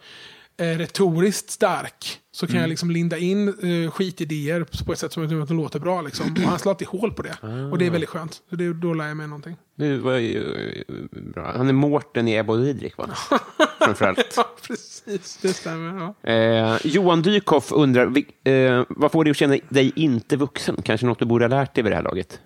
[0.56, 2.62] eh, retoriskt stark så kan Mm.
[2.62, 6.02] jag liksom linda in uh, skitidéer på ett sätt som att de låter bra.
[6.02, 6.32] Liksom.
[6.32, 7.36] Och han slår alltid hål på det.
[7.42, 7.76] Och Ah.
[7.76, 8.42] det är väldigt skönt.
[8.50, 9.56] Så det, då lär jag mig någonting.
[9.76, 10.54] Det var ju
[10.88, 11.52] eh, bra.
[11.56, 13.08] Han är Mårten i Ebba och Didrik, va?
[13.78, 14.34] Framförallt.
[14.36, 15.38] Ja, precis.
[15.42, 16.14] Det stämmer.
[16.22, 16.30] Ja.
[16.32, 20.76] Eh, Johan Dykhoff undrar, vil- eh, vad får dig att känna dig inte vuxen?
[20.84, 22.40] Kanske något du borde ha lärt dig vid det här laget?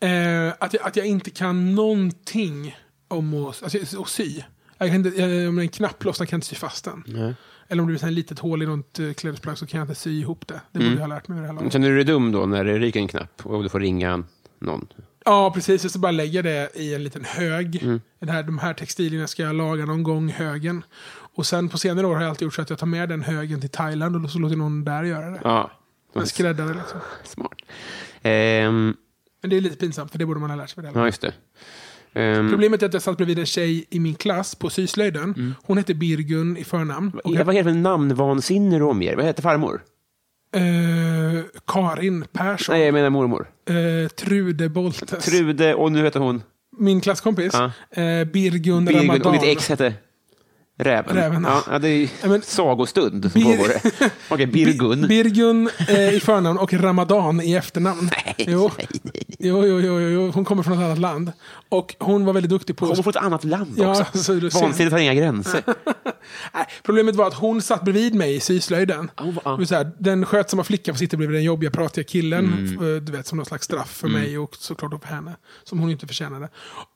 [0.00, 2.76] Eh, att, jag, att jag inte kan någonting
[3.08, 4.42] om att, alltså, att sy.
[4.84, 6.84] Jag kan inte, jag, om det är en knapp lossnar kan jag inte sy fast
[6.84, 7.34] den.
[7.68, 9.94] Eller om det är ett litet hål i något eh, klädesplagg så kan jag inte
[9.94, 10.60] sy ihop det.
[10.72, 11.72] Det borde jag ha lärt mig vid det här laget.
[11.72, 14.24] Känner du dig dum då när det ryker en knapp och du får ringa
[14.58, 14.86] någon?
[15.24, 15.82] Ja, precis.
[15.82, 17.80] Jag ska bara lägga det i en liten hög.
[18.18, 20.84] Den här, de här textilierna ska jag laga någon gång, högen.
[21.34, 23.22] Och sen på senare år har jag alltid gjort så att jag tar med den
[23.22, 25.40] högen till Thailand och så låter någon där göra det.
[25.44, 25.70] Ja,
[26.14, 27.00] En skräddare liksom.
[27.24, 27.52] smart.
[28.22, 28.94] Ehm,
[29.40, 31.06] Men det är lite pinsamt för det borde man ha lärt sig vid det ja,
[31.06, 31.32] just det.
[32.14, 35.54] Ehm, Problemet är att jag satt bredvid en tjej i min klass på syslöjden.
[35.62, 37.20] Hon hette Birgun i förnamn.
[37.24, 39.16] Vad är det för namnvansinne du omger?
[39.16, 39.82] Vad heter farmor?
[40.54, 40.62] Eh,
[41.66, 42.74] Karin Persson.
[42.76, 43.46] Nej, jag menar mormor.
[43.68, 45.24] Eh, Trude Boltes.
[45.24, 46.42] Trude, och nu heter hon
[46.78, 47.54] Min klasskompis.
[47.54, 49.22] Eh, Birgun Ramadan.
[49.22, 49.94] och ditt ex hette
[50.84, 51.16] Räven.
[51.16, 51.78] Räven, ja.
[51.78, 53.72] det är Ja, men- sagostund som Bir- pågår.
[54.28, 55.08] Okej, Birgun.
[55.08, 58.10] Birgun eh, i förnamn och Ramadan i efternamn.
[58.36, 58.70] Nej, jo.
[58.78, 59.24] nej, nej.
[59.38, 61.32] Jo, jo, jo, jo, hon kommer från ett annat land.
[61.68, 62.86] Och hon var väldigt duktig på...
[62.86, 64.18] Kommer från ett annat land Ja, också.
[64.50, 64.60] så.
[64.60, 65.62] Vansinnet har inga gränser.
[66.54, 69.10] Nej, problemet var att hon satt bredvid mig i syslöjden.
[69.20, 72.44] Oh, Det vill säga, den skötsamma flickan får sitta bredvid den jobbiga pratiga killen.
[72.78, 72.94] Mm.
[72.96, 75.36] eh, Du vet, som någon slags straff för mig och såklart för henne.
[75.64, 76.48] Som hon inte förtjänade.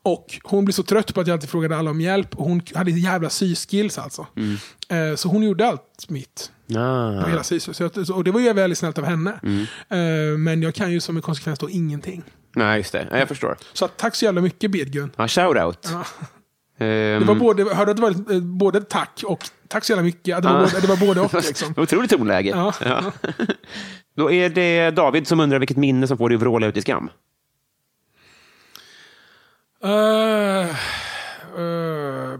[0.03, 2.35] Och hon blev så trött på att jag alltid frågade alla om hjälp.
[2.35, 3.29] Och hon hade jävla
[3.77, 4.27] syskills alltså.
[4.35, 5.09] Mm.
[5.11, 6.51] Eh, Så hon gjorde allt mitt.
[6.69, 7.21] Ah.
[7.23, 7.43] På hela.
[7.43, 9.39] Så jag- Och det var ju väldigt snällt av henne.
[9.43, 9.61] Mm.
[9.89, 12.23] Eh, Men jag kan ju som en konsekvens då ingenting.
[12.55, 13.07] Nej, just det.
[13.11, 13.57] Ja, jag förstår.
[13.73, 15.11] Så tack så jävla mycket Birgun.
[15.17, 15.77] Ja, shout-out.
[15.91, 16.05] Ja.
[16.85, 20.03] Ehm, Det var både, hörde att det var eh, både tack och tack så jävla
[20.03, 20.41] mycket.
[20.41, 20.59] Det var, Ah.
[20.65, 21.73] både, det var både och liksom.
[21.77, 22.49] Otroligt tonläge.
[22.49, 22.73] Ja.
[22.85, 23.11] Ja.
[24.15, 26.81] Då är det David som undrar vilket minne som får dig att vråla ut i
[26.81, 27.09] skam.
[29.85, 30.69] Uh,
[31.61, 32.39] uh,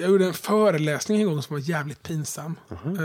[0.00, 2.58] jag gjorde en föreläsning en gång som var jävligt pinsam.
[2.70, 2.98] Uh,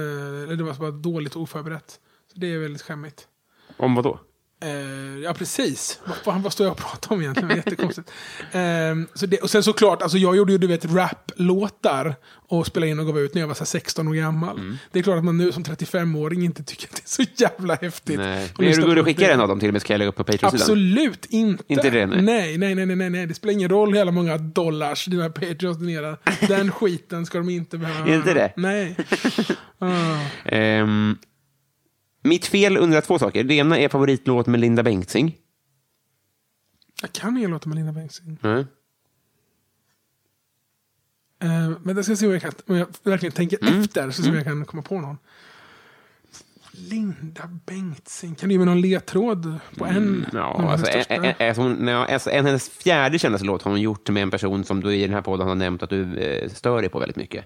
[0.44, 2.00] eller det var bara dåligt och oförberett.
[2.34, 3.28] Så det är väldigt skämmigt.
[3.78, 4.20] Om vad då?
[4.64, 6.00] Eh, ja, precis.
[6.06, 7.50] Vad, fan, vad står jag och pratar om egentligen?
[7.50, 8.12] Det jättekonstigt.
[8.52, 12.16] Ehm, så det, och sen såklart, alltså jag gjorde ju du vet rap-låtar
[12.48, 14.58] och spelade in och gav ut när jag var så här 16 år gammal.
[14.58, 14.78] Mm.
[14.92, 17.76] Det är klart att man nu som 35-åring inte tycker att det är så jävla
[17.76, 18.18] häftigt.
[18.18, 18.52] Nej.
[18.58, 19.82] Men är du att skicka en av dem till och med?
[19.82, 20.62] Ska jag lägga upp på Patreon-sidan?
[20.62, 21.64] Absolut inte.
[21.68, 22.22] Inte det, nej.
[22.22, 22.58] nej.
[22.58, 26.18] Nej, nej, nej, nej, Det spelar ingen roll hur många dollars dina Patreons donerar.
[26.48, 28.14] Den skiten ska de inte behöva.
[28.16, 28.54] Inte det?
[28.56, 28.96] Nej.
[29.80, 30.20] Ah.
[30.46, 31.18] Ehm,
[32.24, 33.44] mitt fel undrar två saker.
[33.44, 35.38] Det ena är favoritlåt med Linda Bengtzing.
[37.02, 38.38] Jag kan ingen låta med Linda Bengtzing.
[38.44, 38.66] Mm.
[41.44, 43.82] Uh, men jag ska se om jag, kan, om jag verkligen tänker Mm.
[43.82, 44.12] efter.
[44.12, 45.18] Så ser om jag kan komma på någon.
[46.72, 48.36] Linda Bengtzing.
[48.36, 49.98] Kan du ge mig någon ledtråd på en?
[49.98, 53.72] Mm, Ja, alltså, en, en, en, hon, ja, alltså, en hennes fjärde kändaste låt har
[53.72, 56.18] hon gjort med en person som du i den här podden har nämnt att du
[56.18, 57.46] eh, stör dig på väldigt mycket.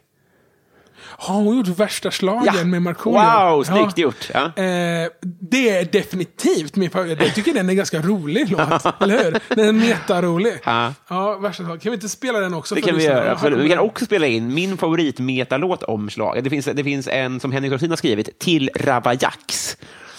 [1.09, 3.49] Har hon gjort värsta slagen med Markoolio?
[3.49, 4.03] Wow, snyggt Ja.
[4.03, 4.29] gjort!
[4.33, 4.45] Ja.
[4.45, 7.21] Eh, det är definitivt min favorit.
[7.21, 8.85] Jag tycker den är ganska rolig låt.
[9.01, 9.55] eller hur?
[9.55, 10.53] Den är metarolig.
[10.63, 10.93] Ja.
[11.07, 11.81] Ja, värsta slag.
[11.81, 12.75] Kan vi inte spela den också?
[12.75, 13.59] Det kan vi göra, absolut.
[13.59, 16.43] Vi kan också spela in min favoritmetalåt om slag.
[16.43, 19.77] Det finns, det finns en som Henrik Dorsin har skrivit, Till Ravaillax.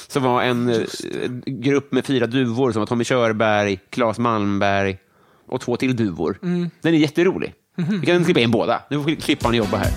[0.09, 0.81] Som var en eh,
[1.47, 4.99] grupp med fyra duvor som var Tommy Körberg, Claes Malmberg
[5.49, 6.39] och två till duvor.
[6.43, 6.71] Mm.
[6.83, 7.55] Den är jätterolig.
[7.77, 8.01] Mhm.
[8.01, 8.83] Vi kan klippa in båda.
[8.91, 9.91] Nu får klipparen jobba här.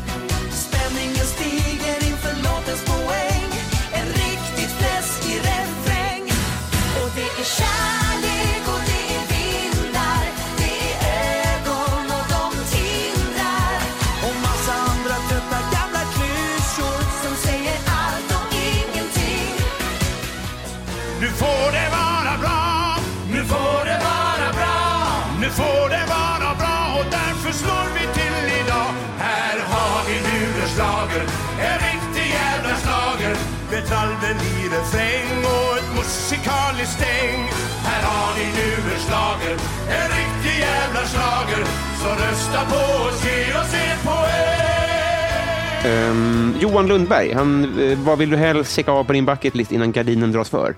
[45.85, 49.91] Ehm, Johan Lundberg, han, eh, vad vill du helst checka av på din bucketlist innan
[49.91, 50.75] gardinen dras för?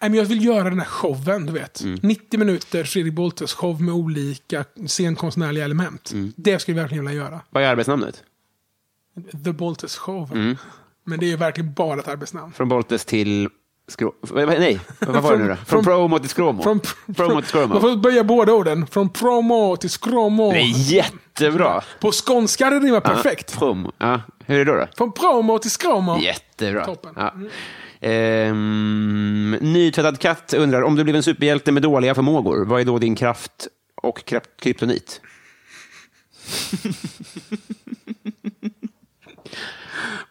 [0.00, 1.82] Nej, jag vill göra den här showen, du vet.
[2.02, 6.12] 90 minuter Fredrik Boltes show med olika scenkonstnärliga element.
[6.36, 7.40] Det skulle jag verkligen vilja göra.
[7.50, 8.22] Vad är arbetsnamnet?
[9.44, 10.56] The Boltes show.
[11.04, 12.52] Men det är verkligen bara ett arbetsnamn.
[12.52, 13.48] Från Boltes till...
[13.88, 14.12] Skrå...
[14.34, 15.56] Nej, vad var det nu då?
[15.66, 16.62] Från, promo till skråmo?
[16.62, 16.80] Från,
[17.16, 17.66] promo till skråmo.
[17.66, 18.86] Man får böja båda orden.
[18.86, 20.52] Från promo till skråmo.
[20.52, 21.82] Det är jättebra.
[22.00, 23.58] På skånska det rimmar perfekt.
[23.58, 23.92] Promo.
[23.98, 24.78] Ja, hur är det då?
[24.78, 24.86] då?
[24.96, 26.18] Från promo till skråmo.
[26.18, 26.84] Jättebra.
[26.84, 27.14] Toppen.
[27.16, 27.32] Ja.
[28.00, 32.98] Ehm, nytvättad katt undrar, om du blev en superhjälte med dåliga förmågor, vad är då
[32.98, 33.68] din kraft
[34.02, 34.32] och
[34.62, 35.20] kryptonit?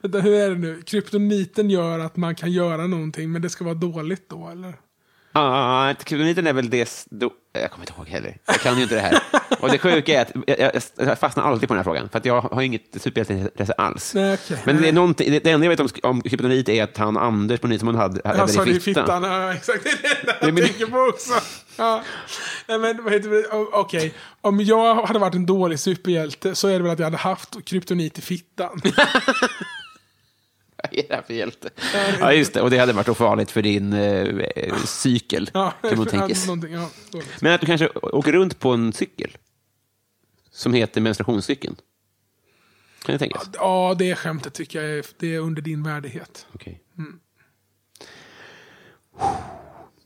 [0.01, 0.81] Vänta, hur är det nu?
[0.81, 4.73] Kryptoniten gör att man kan göra någonting, men det ska vara dåligt då, eller?
[5.33, 7.05] Ah, kryptoniten är väl det...
[7.53, 8.37] jag kommer inte ihåg heller.
[8.45, 9.19] Jag kan ju inte det här.
[9.59, 12.41] Och det sjuka är att jag, jag, fastnar alltid på den här frågan, för jag
[12.41, 14.13] har inget superhjälteintresse alls.
[14.13, 14.57] Nej, okej.
[14.65, 17.59] Men det, är någonting, det enda jag vet om, om kryptonit är att han Anders
[17.59, 19.23] på Nyhetsmorgon hade, hade Han sa det i fittan.
[19.23, 19.83] Ja, exakt.
[19.83, 21.33] Det är det enda jag men- tänker på också.
[21.77, 22.03] Ja.
[22.67, 23.45] Nej, men vad heter det?
[23.73, 27.17] Okej, om jag hade varit en dålig superhjälte så är det väl att jag hade
[27.17, 28.81] haft kryptonit i fittan.
[30.91, 31.69] Är det här för hjälte?
[32.19, 32.61] Ja, just det.
[32.61, 36.47] Och det hade varit farligt för din eh, cykel, Ja, kan man tänka sig.
[36.47, 36.89] någonting, ja.
[37.41, 39.37] Men att du kanske åker runt på en cykel
[40.51, 41.75] som heter menstruationscykeln.
[43.05, 43.49] Kan det tänkas?
[43.53, 46.47] ja, det skämtet tycker jag är, det är under din värdighet.
[46.53, 46.81] Okej.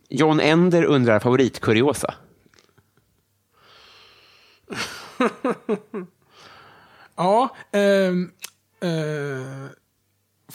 [0.09, 2.13] John Ender undrar favoritkuriosa.
[7.17, 8.31] Ja, ehm,
[8.81, 9.71] eh, f-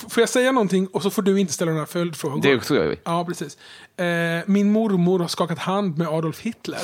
[0.09, 2.43] får jag säga någonting och så får du inte ställa några följdfrågor?
[2.43, 2.97] Det så gör vi.
[3.05, 3.59] Ja, precis.
[3.97, 4.06] Eh,
[4.47, 6.82] min mormor har skakat hand med Adolf Hitler.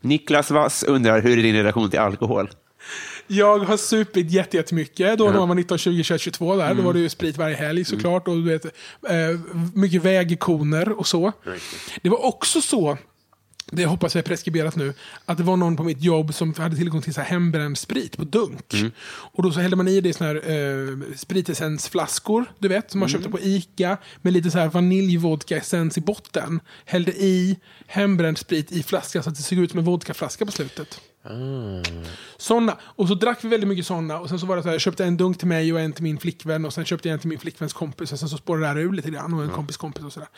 [0.00, 2.50] Niklas Wass undrar hur är din relation till alkohol?
[3.26, 5.18] Jag har supit jätte- jättemycket.
[5.18, 6.74] Då när man var 19, 20, 21, 22 där.
[6.74, 8.28] Då var det ju sprit varje helg såklart.
[8.28, 8.70] Och du vet, eh,
[9.74, 11.32] mycket vägikoner och så.
[12.02, 12.98] Det var också så,
[13.74, 14.94] det hoppas jag är preskriberat nu,
[15.24, 18.16] att det var någon på mitt jobb som hade tillgång till så här hembränd sprit
[18.16, 18.74] på dunk.
[19.04, 23.00] Och då så hällde man i det i såna här eh, spritessensflaskor, du vet, som
[23.00, 26.60] man köpte på Ica, med lite så här vaniljvodka-essens i botten.
[26.84, 30.52] Hällde i hembränd sprit i flaskan så att det såg ut som en vodkaflaska på
[30.52, 31.00] slutet.
[32.36, 32.76] Såna.
[32.82, 34.18] Och så drack vi väldigt mycket såna.
[34.18, 35.92] Och sen så var det så här, jag köpte en dunk till mig och en
[35.92, 36.64] till min flickvän.
[36.64, 38.12] Och sen köpte jag en till min flickväns kompis.
[38.12, 39.34] Och sen så spårade det här ur lite grann.
[39.34, 40.28] Och en kompis kompis och sådär.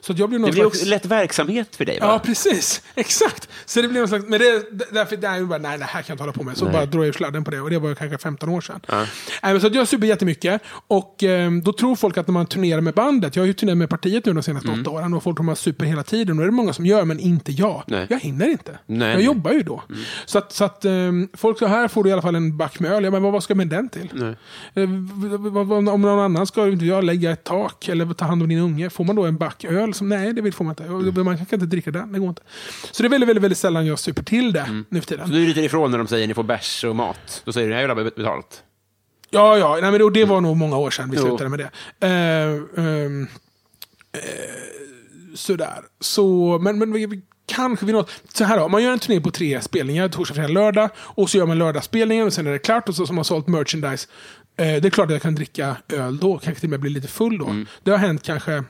[0.00, 0.76] Så att jag blev någon Det blir slags...
[0.76, 2.06] också lätt verkmen för dig, va?
[2.06, 2.82] Ja, precis.
[2.94, 3.48] Exakt.
[3.66, 4.24] Så det blev någon slags...
[4.28, 6.42] Men det, därför det är ju bara, nej, det här kan jag inte hålla på
[6.42, 6.56] med.
[6.56, 6.72] Så Nej.
[6.72, 7.60] bara drog jag sladden på det.
[7.60, 8.80] Och det var kanske 15 år sedan.
[8.88, 10.62] Nej, men så att jag super jättemycket.
[10.86, 13.36] Och eh, då tror folk att när man turnerar med bandet.
[13.36, 15.14] Jag har ju turnerat med partiet nu de senaste åtta åren.
[15.14, 16.38] Och folk tror man super hela tiden.
[16.38, 17.84] Och det är det många som gör, men inte jag.
[17.86, 18.06] Nej.
[18.10, 18.78] Jag hinner inte.
[18.86, 19.12] Nej.
[19.12, 19.82] Jag jobbar ju då.
[20.30, 20.92] Så att, så att eh,
[21.34, 23.04] folk sa, här får du i alla fall en back med öl.
[23.04, 24.34] Ja, men vad, vad ska jag med den till?
[24.74, 28.58] Eh, Om någon annan ska inte jag lägga ett tak eller ta hand om din
[28.58, 28.90] unge.
[28.90, 29.94] Får man då en back öl?
[29.94, 30.84] Som, nej, det vill får man inte.
[30.84, 31.24] Mm.
[31.24, 32.12] Man kan inte dricka den.
[32.12, 32.42] Det går inte.
[32.90, 35.26] Så det är väldigt, väldigt, väldigt sällan jag super till det nu för tiden.
[35.26, 37.42] Så du ryter ifrån när de säger ni får bärs och mat.
[37.44, 38.62] Då säger du, jag vill ha betalt.
[39.30, 39.78] Ja, ja.
[39.82, 41.70] Nej, men det, det var nog många år sedan vi slutade med det.
[42.06, 43.28] Eh, ehm,
[44.12, 44.20] eh,
[45.34, 45.78] sådär.
[46.00, 47.22] Så, men, men vi,
[47.54, 48.10] kanske vi något.
[48.34, 50.90] Så här då, man gör en turné på tre spelningar, torsdag, fredag, lördag.
[50.96, 52.88] Och så gör man lördagsspelningen och sen är det klart.
[52.88, 54.08] Och så har man sålt merchandise.
[54.56, 56.90] Eh, det är klart att jag kan dricka öl då, kanske till och med bli
[56.90, 57.44] lite full då.
[57.82, 58.64] Det har hänt kanske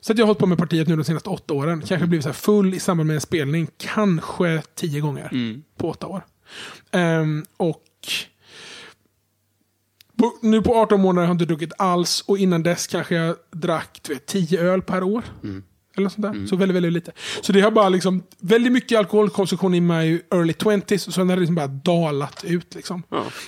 [0.00, 1.82] så att jag har hållit på med partiet nu de senaste åtta åren.
[1.86, 3.68] Kanske blivit så full i samband med en spelning.
[3.76, 5.28] Kanske tio gånger
[5.78, 6.24] på åtta år.
[6.90, 7.82] Ehm, och
[10.18, 12.20] på, nu på 18 månader har jag inte druckit alls.
[12.20, 15.24] Och innan dess kanske jag drack vet, 10 öl per år.
[15.96, 16.46] Eller sånt där.
[16.46, 17.12] Så väldigt, väldigt lite.
[17.40, 21.06] Så det har bara liksom väldigt mycket alkoholkonsumtion i my early 20s.
[21.08, 22.74] Och sen har liksom bara dalat ut.
[22.74, 23.02] Liksom.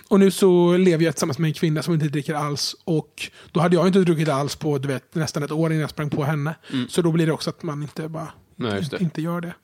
[0.09, 2.77] Och nu så lever jag tillsammans med en kvinna som inte dricker alls.
[2.85, 5.91] Och då hade jag inte druckit alls på du vet, nästan ett år innan jag
[5.91, 6.55] sprang på henne.
[6.89, 9.01] Så då blir det också att man inte bara Nej, det.
[9.01, 9.55] inte gör det.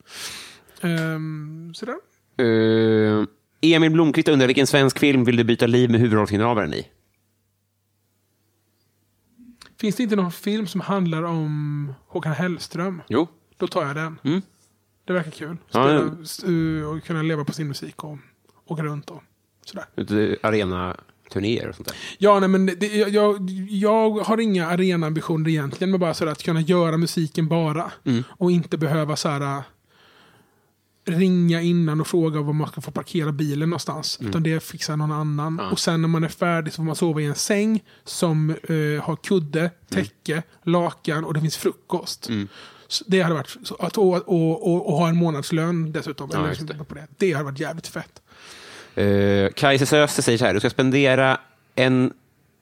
[0.82, 1.94] Um, sådär.
[2.38, 3.24] Eh,
[3.60, 6.86] Emil Blomqvist undrar vilken svensk film vill du byta liv med huvudrollsinnehavaren i?
[9.84, 13.02] Finns det inte någon film som handlar om Håkan Hellström?
[13.08, 13.28] Jo.
[13.56, 14.18] Då tar jag den.
[14.24, 14.42] Mm.
[15.04, 15.56] Det verkar kul.
[15.68, 16.48] Spela, ja.
[16.48, 18.18] uh, och kunna leva på sin musik och
[18.66, 19.22] åka runt och
[19.64, 19.86] sådär.
[20.42, 20.96] Arena
[21.32, 21.96] turnéer och sånt där.
[22.18, 26.60] Ja, nej, men det, jag, jag, har inga arenaambitioner egentligen, men bara så att kunna
[26.60, 27.92] göra musiken bara.
[28.28, 29.62] Och inte behöva så här
[31.04, 34.18] ringa innan och fråga var man ska få parkera bilen någonstans.
[34.22, 35.60] Utan det fixar någon annan.
[35.60, 39.04] Och sen när man är färdig så får man sova i en säng som eh,
[39.04, 42.30] har kudde, täcke, lakan och det finns frukost.
[42.88, 46.30] Så det hade varit, så att, och, och, och, och ha en månadslön dessutom.
[46.32, 46.84] Ja, eller det.
[46.84, 47.06] På det.
[47.18, 48.22] det hade varit jävligt fett.
[48.98, 51.40] Uh, Kajse Öster säger så här, du ska spendera
[51.74, 52.12] en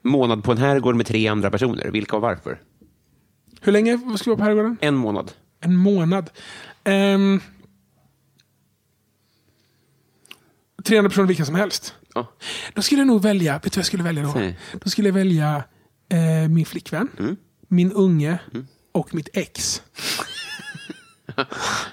[0.02, 1.90] månad på en herrgård med tre andra personer.
[1.90, 2.60] Vilka och varför?
[3.60, 4.76] Hur länge ska vi vara på herrgården?
[4.80, 5.32] En månad.
[5.60, 6.30] En månad.
[6.84, 7.40] Um,
[10.82, 11.94] 300 personer vilka som helst.
[12.14, 12.32] Ja.
[12.74, 14.32] Då skulle jag nog välja, vet du vad jag skulle välja då?
[14.32, 14.58] Säg.
[14.84, 15.64] Då skulle jag välja
[16.08, 17.36] eh, min flickvän, Mm.
[17.68, 18.38] min unge
[18.92, 19.82] och mitt ex.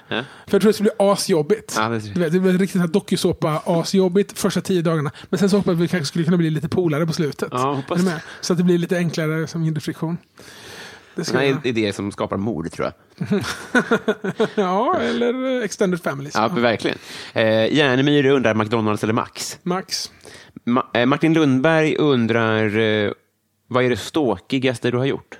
[0.08, 1.74] För jag tror det skulle bli asjobbigt.
[1.76, 5.10] Ja, det- Du vet, det blir riktigt här dokusåpa, asjobbigt första tio dagarna.
[5.30, 7.48] Men sen så hoppas jag att vi kanske skulle kunna bli lite polare på slutet.
[7.52, 8.22] Ja, det.
[8.40, 10.18] Så att det blir lite enklare, som mindre friktion.
[11.28, 11.64] Det jag.
[11.64, 13.40] är idéer som skapar mord, tror jag.
[14.54, 16.34] Ja, eller eh, extended families.
[16.34, 16.98] Ja, verkligen.
[17.34, 19.58] Eh, Järnemyr undrar McDonalds eller Max.
[19.62, 20.10] Max.
[20.64, 23.12] Ma- eh, Martin Lundberg undrar, eh,
[23.66, 25.38] vad är det ståkigaste du har gjort?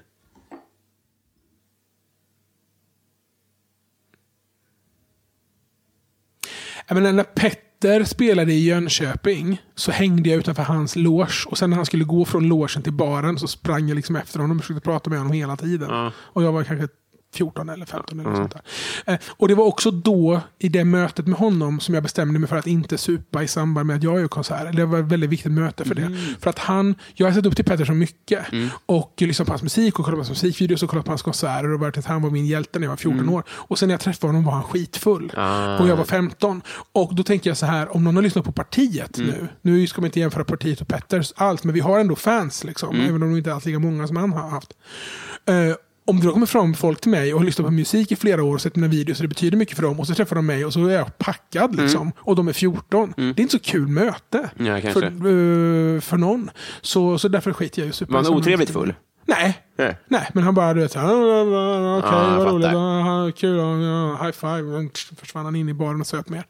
[6.86, 7.24] Jag menar, när
[7.80, 11.46] Petter spelade i Jönköping så hängde jag utanför hans loge.
[11.46, 14.38] Och sen när han skulle gå från logen till baren så sprang jag liksom efter
[14.38, 15.90] honom och försökte prata med honom hela tiden.
[16.14, 16.88] Och jag var kanske
[17.34, 18.52] 14 eller 15 eller något sånt
[19.04, 19.12] där.
[19.14, 22.48] Eh, och det var också då, i det mötet med honom, som jag bestämde mig
[22.48, 24.72] för att inte supa i samband med att jag gör konserter.
[24.72, 26.16] Det var ett väldigt viktigt möte för det.
[26.40, 28.44] För att han, jag har sett upp till Petter så mycket.
[28.86, 31.72] Och lyssnat på hans musik och kollat på hans musikvideos och kollat på hans konserter.
[31.72, 33.44] Och varit att han var min hjälte när jag var 14 år.
[33.50, 35.32] Och sen när jag träffade honom var han skitfull.
[35.80, 36.62] Och jag var 15.
[36.92, 39.48] Och då tänker jag så här, om någon har lyssnat på partiet nu.
[39.62, 42.96] Nu ska man inte jämföra partiet och Petters allt, men vi har ändå fans liksom.
[43.00, 44.72] Även om de inte är alls lika många som han har haft.
[45.46, 45.54] Eh,
[46.04, 48.42] om det då kommer fram folk till mig och har lyssnat på musik i flera
[48.42, 50.46] år och sett mina videos och det betyder mycket för dem och så träffar de
[50.46, 52.12] mig och så är jag packad liksom.
[52.18, 53.12] Och de är 14.
[53.16, 54.50] Det är inte så kul möte.
[54.58, 56.50] Ja, för, eh, för någon.
[56.80, 58.94] Så, så därför skiter jag ju super Var han otrevligt full?
[59.26, 59.58] Nej.
[59.76, 59.96] Nej.
[60.08, 63.58] Nej, men han bara du vet såhär, okej Ja, jag vad roligt, ja, kul,
[64.24, 64.88] high five.
[65.16, 66.44] Försvann han in i baren och söp mer.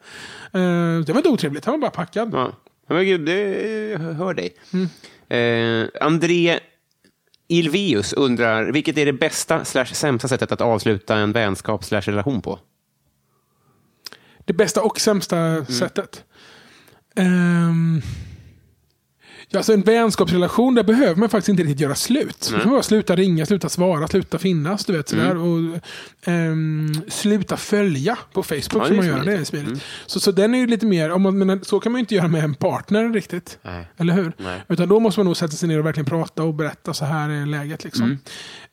[0.53, 2.31] Eh, det var inte otrevligt, han var bara packad.
[2.33, 2.53] Ja.
[2.89, 4.55] Men gud, det, hör dig.
[5.29, 6.61] Eh, André
[7.51, 12.43] Ilvius undrar, vilket är det bästa slash sämsta sättet att avsluta en vänskap slash relation
[12.43, 12.59] på?
[14.45, 15.65] Det bästa och sämsta Mm.
[15.67, 16.25] sättet.
[17.17, 18.03] Ehm,
[19.51, 22.51] ja, alltså en vänskapsrelation, där behöver man faktiskt inte riktigt göra slut.
[22.53, 24.85] Det kan bara sluta ringa, sluta svara, sluta finnas.
[24.85, 25.31] Du vet, sådär.
[25.31, 25.73] Mm.
[25.75, 25.81] Och,
[26.29, 29.25] ehm, sluta följa på Facebook Ja, som man gör.
[29.25, 29.83] Det är smidigt.
[30.07, 32.15] Så, så den är ju lite mer, om man, men så kan man ju inte
[32.15, 33.59] göra med en partner riktigt.
[33.63, 33.89] Nej.
[33.97, 34.33] Eller hur?
[34.37, 34.63] Nej.
[34.69, 37.29] Utan då måste man nog sätta sig ner och verkligen prata och berätta så här
[37.29, 37.85] är läget.
[37.85, 38.19] Liksom.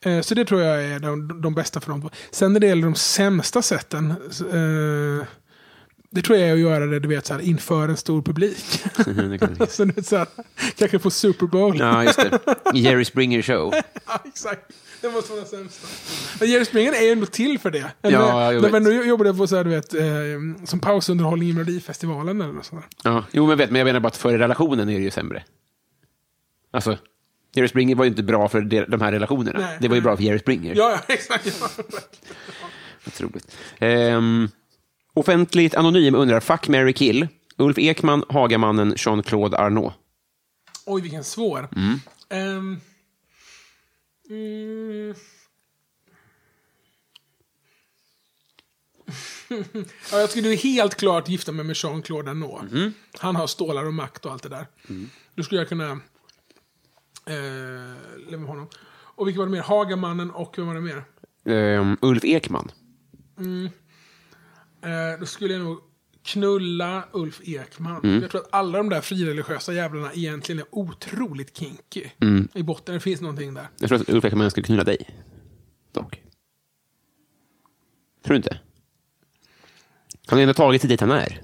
[0.03, 0.17] Mm.
[0.17, 2.09] Eh, Så det tror jag är de, de bästa för dem.
[2.31, 4.11] Sen när det gäller de sämsta sätten.
[4.11, 5.25] eh,
[6.17, 8.83] det tror jag är att göra det du vet, så här, inför en stor publik.
[9.05, 9.67] Det kan-
[10.03, 10.27] så, här,
[10.77, 11.79] kanske på Super Bowl.
[11.79, 12.39] ja, just det.
[12.73, 13.73] Jerry Springer show.
[14.07, 14.61] Ja, exakt.
[15.01, 15.87] Det måste vara den sämsta.
[16.39, 17.91] Men Jerry Springer är ju ändå till för det.
[18.01, 18.71] Eller, Ja, jag vet.
[18.71, 22.65] man nu jobbade på så här, du vet, eh, som pausunderhållning i Melodifestivalen eller något
[22.65, 23.11] sånt där.
[23.11, 23.23] Ja.
[23.31, 25.43] Jo, men, vet, men jag menar bara att för relationen är det ju sämre.
[26.71, 26.97] Alltså,
[27.55, 29.59] Jerry Springer var ju inte bra för de, här relationerna.
[29.59, 29.77] Nej.
[29.81, 30.75] det var ju bra för Jerry Springer.
[30.75, 31.57] Ja, ja exakt.
[31.61, 31.83] Ja.
[33.07, 33.55] Otroligt.
[33.79, 34.49] Ehm,
[35.17, 37.27] offentligt anonym undrar, fuck, Mary kill.
[37.57, 39.93] Ulf Ekman, Hagamannen, Jean-Claude Arnault.
[40.85, 41.69] Oj, vilken svår.
[42.29, 42.79] Ehm,
[44.29, 45.13] mm.
[50.11, 52.93] ja, jag skulle helt klart gifta mig med Jean-Claude Arnault.
[53.19, 54.67] Han har stålar och makt och allt det där.
[55.35, 55.91] Då skulle jag kunna
[57.25, 58.67] eh, leva med honom.
[58.89, 59.61] Och vilka var det mer?
[59.61, 61.03] Hagamannen och vem var det mer?
[61.45, 62.71] Ehm, Ulf Ekman.
[63.37, 63.71] Eh,
[65.19, 65.79] då skulle jag nog
[66.23, 68.21] knulla Ulf Ekman.
[68.21, 72.03] Jag tror att alla de där frireligiösa jävlarna egentligen är otroligt kinky.
[72.53, 73.67] I botten det finns någonting där.
[73.79, 75.09] Jag tror att Ulf Ekman skulle knulla dig.
[75.91, 76.21] Dock.
[78.23, 78.59] Tror du inte?
[80.27, 81.41] Han har ändå tagit sig dit han är.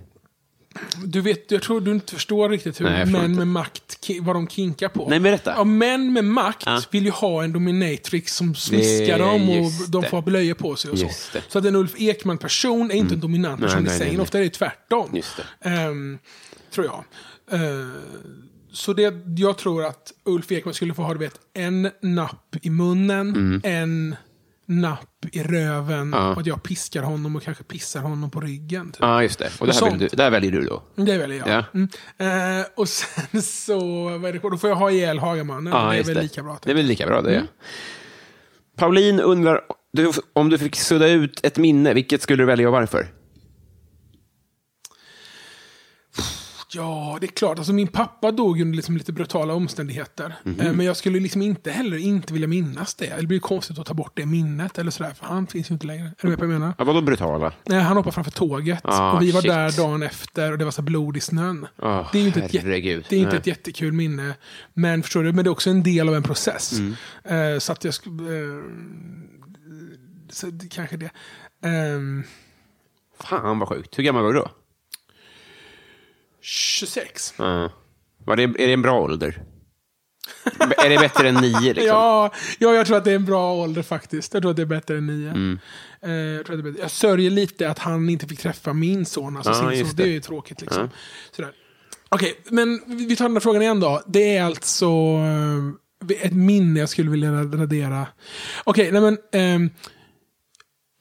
[1.05, 3.37] Du vet, jag tror du inte förstår riktigt hur Nej, män inte.
[3.37, 5.09] med makt, vad de kinkar på.
[5.09, 5.53] Nej, berätta.
[5.57, 6.81] Ja, män med makt Ja.
[6.91, 10.09] vill ju ha en dominatrix som smiskar Det- dem och de det.
[10.09, 11.05] får blöjor på sig och så.
[11.05, 11.39] Just det.
[11.39, 11.49] Mm.
[11.49, 14.13] Så att en Ulf Ekman-person är inte en dominant person nej, i nej, sängen.
[14.13, 14.21] nej.
[14.23, 15.09] Ofta är det tvärtom.
[15.63, 15.69] Det.
[15.69, 16.17] Ehm,
[16.73, 17.03] tror jag.
[17.61, 17.87] Eh,
[18.71, 23.29] så det, jag tror att Ulf Ekman skulle få ha vet, en napp i munnen,
[23.29, 23.61] Mm.
[23.63, 24.15] en
[24.65, 26.31] napp i röven Ja.
[26.33, 28.91] och att jag piskar honom och kanske pissar honom på ryggen.
[28.91, 29.01] Typ.
[29.01, 29.51] Ja, just det.
[29.59, 30.83] Och det här, vill du, det här väljer du då?
[30.95, 31.49] Det väljer jag.
[31.49, 31.63] Ja.
[31.73, 32.59] Mm.
[32.59, 33.79] Eh, och sen så,
[34.17, 35.73] vad är det, då får jag ha ihjäl Hagamannen.
[35.73, 36.21] Ja, det är väl det.
[36.21, 36.51] lika bra.
[36.63, 36.77] Det är Typ.
[36.77, 37.43] väl lika bra det.
[38.77, 39.61] Pauline undrar
[39.93, 43.07] du, om du fick sudda ut ett minne, vilket skulle du välja och varför?
[46.75, 47.57] Ja, det är klart.
[47.57, 50.35] Alltså, min pappa dog under liksom lite brutala omständigheter.
[50.43, 50.59] Mhm.
[50.59, 53.13] Eh, men jag skulle liksom inte heller inte vilja minnas det.
[53.19, 54.77] Det blir konstigt att ta bort det minnet.
[54.77, 56.05] Eller sådär, för han finns ju inte längre.
[56.05, 56.73] Är du med på vad jag menar?
[56.77, 57.53] Ja, vadå brutala?
[57.65, 58.81] Nej, han hoppade framför tåget.
[58.83, 59.51] Ah, och vi var shit.
[59.51, 61.67] där dagen efter och det var så blod i snön.
[61.75, 63.05] Ah, det är ju inte, ett, herregud.
[63.09, 63.39] det är inte Nej.
[63.39, 64.33] ett jättekul minne.
[64.73, 66.73] Men förstår du, men det är också en del av en process.
[66.79, 67.53] Mm.
[67.53, 67.93] Eh, så att jag.
[68.07, 68.63] Eh,
[70.29, 71.09] så det, kanske det.
[71.63, 72.23] Ehm,
[73.19, 73.99] Fan vad sjukt.
[73.99, 74.49] Hur gammal var du då?
[76.43, 77.33] 26.
[77.37, 77.71] Ja.
[78.25, 79.43] Var det, är det en bra ålder?
[80.77, 81.73] är det bättre än nio?
[81.73, 81.87] Liksom?
[81.87, 84.33] Ja, ja, jag tror att det är en bra ålder faktiskt.
[84.33, 85.29] Jag tror att det är bättre än nio.
[85.29, 85.59] Mm.
[86.01, 86.83] Eh, jag, tror att det är bättre.
[86.83, 89.37] jag sörjer lite att han inte fick träffa min son.
[89.37, 89.95] Alltså Ja, sin son.
[89.95, 90.03] Det.
[90.03, 90.09] det.
[90.09, 90.61] är ju tråkigt.
[90.61, 90.89] Liksom.
[91.37, 91.45] Ja.
[92.09, 94.01] Okej, men vi tar den här frågan igen då.
[94.07, 94.87] Det är alltså
[96.09, 98.07] eh, ett minne jag skulle vilja radera.
[98.63, 99.17] Okej, nej men...
[99.31, 99.69] ehm,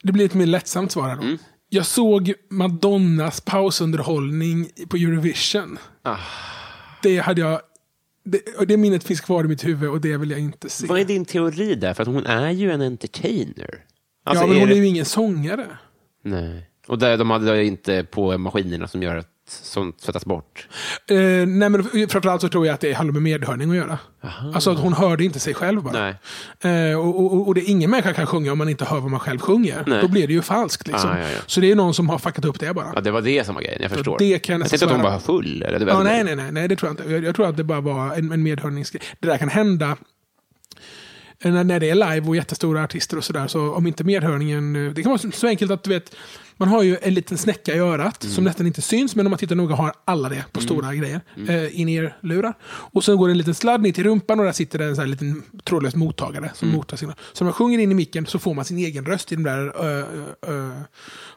[0.03, 1.39] det blir ett mer lättsamt svar här Mm.
[1.75, 5.79] Jag såg Madonnas pausunderhållning på Eurovision.
[6.03, 6.17] Ah.
[7.03, 7.61] Det hade jag...
[8.25, 10.87] Det, det minnet finns kvar i mitt huvud och det vill jag inte se.
[10.87, 11.95] Vad är din teori där?
[11.95, 13.85] För att hon är ju en entertainer.
[14.25, 15.67] Alltså, ja, men hon det- är ju ingen sångare.
[16.25, 16.69] Nej.
[16.87, 19.29] Och där, de hade inte på maskinerna som gör att
[19.63, 20.69] sånt tvättas bort.
[21.11, 21.17] Eh,
[21.47, 23.99] nej, men framförallt så tror jag att det har med medhörning att göra.
[24.55, 26.15] Alltså att hon hörde inte sig själv bara.
[26.63, 26.91] Nej.
[26.91, 29.21] Eh, och, och, och det ingen människa kan sjunga om man inte hör vad man
[29.21, 29.85] själv sjunger.
[29.87, 30.01] Nej.
[30.03, 30.87] Då blir det ju falskt.
[30.87, 31.11] Liksom.
[31.11, 31.39] Ah, ja, ja.
[31.47, 32.93] Så det är någon som har fuckat upp det bara.
[32.95, 34.19] Ja, det var det som var grejen, jag förstår.
[34.19, 35.13] det kan jag tänkte att hon svära.
[35.13, 35.63] var full.
[35.63, 35.79] Eller?
[35.79, 37.13] Det Ja, nej, nej, nej, nej, det tror jag inte.
[37.13, 39.03] Jag, jag tror att det bara var en, en medhörningsgrej.
[39.21, 39.97] Det där kan hända
[41.45, 43.47] när, när det är live och jättestora artister och sådär.
[43.47, 44.87] Så om inte medhörningen...
[44.87, 46.15] eh, Det kan vara så, så enkelt att du vet,
[46.63, 48.35] man har ju en liten snäcka i örat Mm.
[48.35, 51.21] som nästan inte syns, men om man tittar noga har alla det på stora grejer.
[51.49, 52.55] Eh, in-ear-lurar.
[52.65, 54.95] Och sen går det en liten sladd ner till rumpan och där sitter det en
[54.97, 56.77] sån här liten trådlös mottagare som Mm.
[56.77, 57.17] mottar signal.
[57.33, 59.43] Så när man sjunger in i micken så får man sin egen röst i de
[59.43, 60.05] där uh,
[60.55, 60.73] uh,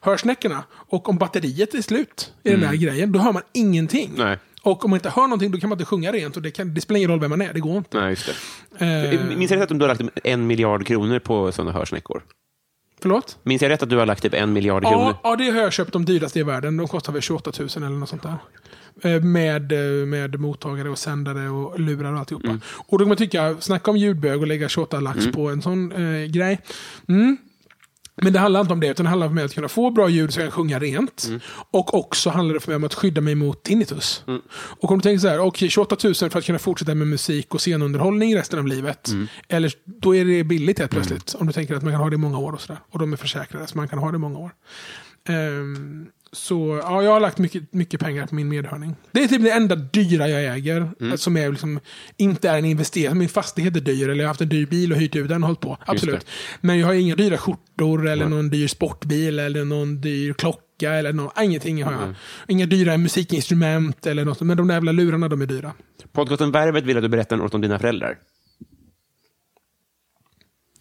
[0.02, 0.64] hörsnäckorna.
[0.72, 4.10] Och om batteriet är slut i den där grejen, då hör man ingenting.
[4.16, 4.28] Mm.
[4.28, 4.38] Nej.
[4.62, 6.36] Och om man inte hör någonting, då kan man inte sjunga rent.
[6.36, 8.00] Och det, kan, det spelar ingen roll vem man är, det går inte.
[8.00, 8.30] Nej, just
[8.80, 8.86] det.
[8.86, 12.22] Eh, Minns jag rätt att du har lagt en miljard kronor på sådana hörsnäckor?
[13.02, 13.38] Förlåt?
[13.44, 15.16] Minns jag rätt att du har lagt typ en miljard kronor?
[15.24, 16.78] Ja, ja, det har jag köpt de dyraste i världen.
[16.78, 18.36] De kostar väl 28 000 eller något sånt där.
[19.02, 22.48] Eh, Med, eh, med mottagare och sändare och lurar och alltihopa.
[22.48, 22.62] Mm.
[22.88, 25.92] Och då kan man tycka, snacka om ljudbög och lägga 28 lax på en sån
[25.92, 26.60] eh, grej.
[27.08, 27.38] Mm.
[28.22, 30.34] Men det handlar inte om det, utan det handlar om att kunna få bra ljud
[30.34, 31.26] så jag kan sjunga rent.
[31.28, 31.40] Mm.
[31.72, 34.24] Och också handlar det för mig om att skydda mig mot tinnitus.
[34.56, 37.54] Och om du tänker så här, okej 28 000 för att kunna fortsätta med musik
[37.54, 39.08] och scenunderhållning resten av livet.
[39.08, 39.28] Mm.
[39.48, 41.36] Eller då är det billigt helt plötsligt.
[41.40, 42.80] Om du tänker att man kan ha det i många år och sådär.
[42.90, 44.52] Och de är försäkrade så man kan ha det i många år.
[45.30, 48.96] Ehm, så ja, jag har lagt mycket, mycket pengar på min medhörning.
[49.12, 50.92] Det är typ det enda dyra jag äger.
[51.00, 51.18] Mm.
[51.18, 51.80] Som är liksom,
[52.18, 53.18] inte är en investering.
[53.18, 55.44] Min fastighet är dyr, eller jag har haft en dyr bil och hyrt ut den
[55.44, 55.78] och hållit på.
[55.86, 56.28] Absolut.
[56.62, 60.94] Men jag har inga dyra skjortor, eller någon dyr sportbil, eller någon dyr klocka.
[60.94, 62.16] Eller någon, ingenting har jag.
[62.48, 64.42] Inga dyra musikinstrument eller något.
[64.42, 65.74] Men de där jävla lurarna, de är dyra.
[66.12, 68.18] Podcasten Värvet vill att du berättar något om dina föräldrar.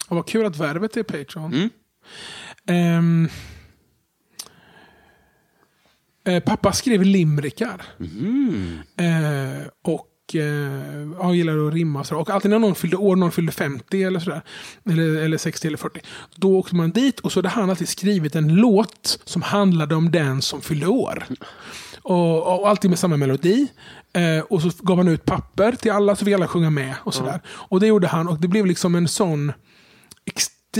[0.07, 1.53] Och vad kul att Värvet är Patreon.
[1.53, 1.69] Mm.
[2.67, 3.29] Ehm,
[6.25, 7.81] eh, pappa skrev limrikar.
[7.99, 8.79] Mm.
[8.97, 12.21] Eh, och eh, ja, gillade att rimma och sådär.
[12.21, 14.41] Och alltid när någon fyllde år, någon fyllde 50 eller sådär.
[14.89, 16.01] Eller, eller 60 eller 40.
[16.35, 20.11] Då åkte man dit och så hade han alltid skrivit en låt som handlade om
[20.11, 21.25] den som fyllde år.
[22.01, 23.67] Och, och alltid med samma melodi.
[24.13, 26.95] Eh, och så gav han ut papper till alla så fick alla sjunga med.
[27.03, 27.41] Och sådär.
[27.47, 29.53] Och det gjorde han och det blev liksom en sån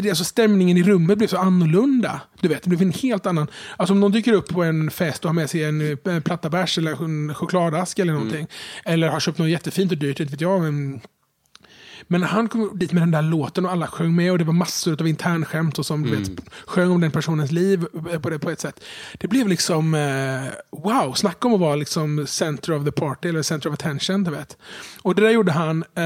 [0.01, 2.21] extre- alltså stämningen i rummet blev så annorlunda.
[2.41, 3.47] Du vet, det blev en helt annan...
[3.77, 6.21] Alltså om någon dyker upp på en fest och har med sig en, eh, en
[6.21, 8.47] platta bärs eller en chokladask eller någonting.
[8.85, 10.61] Eller har köpt något jättefint och dyrt, inte vet jag.
[10.61, 11.01] Men,
[12.07, 14.53] men han kom dit med den där låten och alla sjöng med och det var
[14.53, 16.31] massor av internskämt och som du vet,
[16.65, 18.83] sjöng om den personens liv eh, på, det, på ett sätt.
[19.19, 23.41] Det blev liksom, eh, wow, snacka om att vara liksom center of the party eller
[23.41, 24.23] center of attention.
[24.23, 24.57] Du vet.
[25.01, 26.01] Och det där gjorde han eh,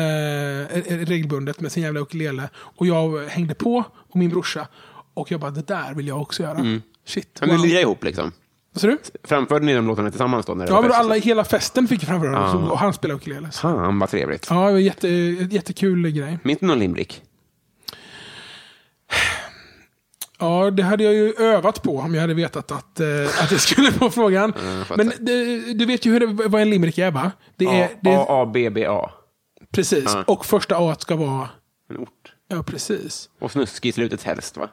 [1.06, 2.50] regelbundet med sin jävla ukulele.
[2.56, 4.68] Och jag hängde på och min brorsa.
[5.14, 6.82] Och jag bara, det där vill jag också göra.
[7.06, 7.66] Shit, Har ni wow.
[7.66, 8.32] lirat ihop liksom?
[8.74, 8.98] Vad du?
[9.24, 10.54] Framförde ni de låtarna tillsammans då?
[10.54, 12.72] När det Ja, var alla i hela festen fick framföra dem.
[12.72, 13.52] Och han spelade ukulele.
[13.52, 14.48] Fan vad trevligt.
[14.50, 15.08] Ja, det var jätte,
[15.52, 16.40] jättekul grej.
[16.44, 17.24] Minns du någon limrik?
[20.40, 23.08] Ja, det hade jag ju övat på om jag hade vetat att, eh,
[23.44, 24.54] att det skulle få frågan.
[24.78, 25.04] jag fattar.
[25.04, 25.14] Men
[25.78, 27.32] du vet ju hur det, vad en limerick är va?
[27.56, 29.10] Det är, det är, A-A-B-B-A.
[29.72, 30.04] precis.
[30.06, 30.24] Ja.
[30.28, 31.50] Och första A ska vara...
[31.90, 32.34] En ort.
[32.48, 33.30] Ja, precis.
[33.40, 34.70] Och snuskig i slutet helst, va?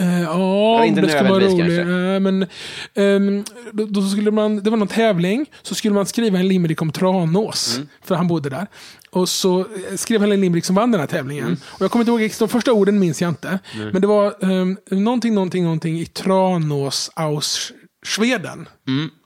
[0.00, 1.86] Eh, ja, inte det ska vara roligt.
[2.22, 2.46] men,
[2.94, 6.82] ehm, då, då skulle man, det var någon tävling, så skulle man skriva en limerick
[6.82, 7.76] om Tranås.
[7.76, 7.88] Mm.
[8.02, 8.66] För han bodde där.
[9.10, 11.46] Och så eh, skrev han en limerick som vann den här tävlingen.
[11.46, 11.58] Mm.
[11.64, 13.58] Och jag kommer inte ihåg, de första orden minns jag inte.
[13.92, 17.72] Men det var um, någonting, någonting, någonting i Tranås aus
[18.06, 18.68] Schweden.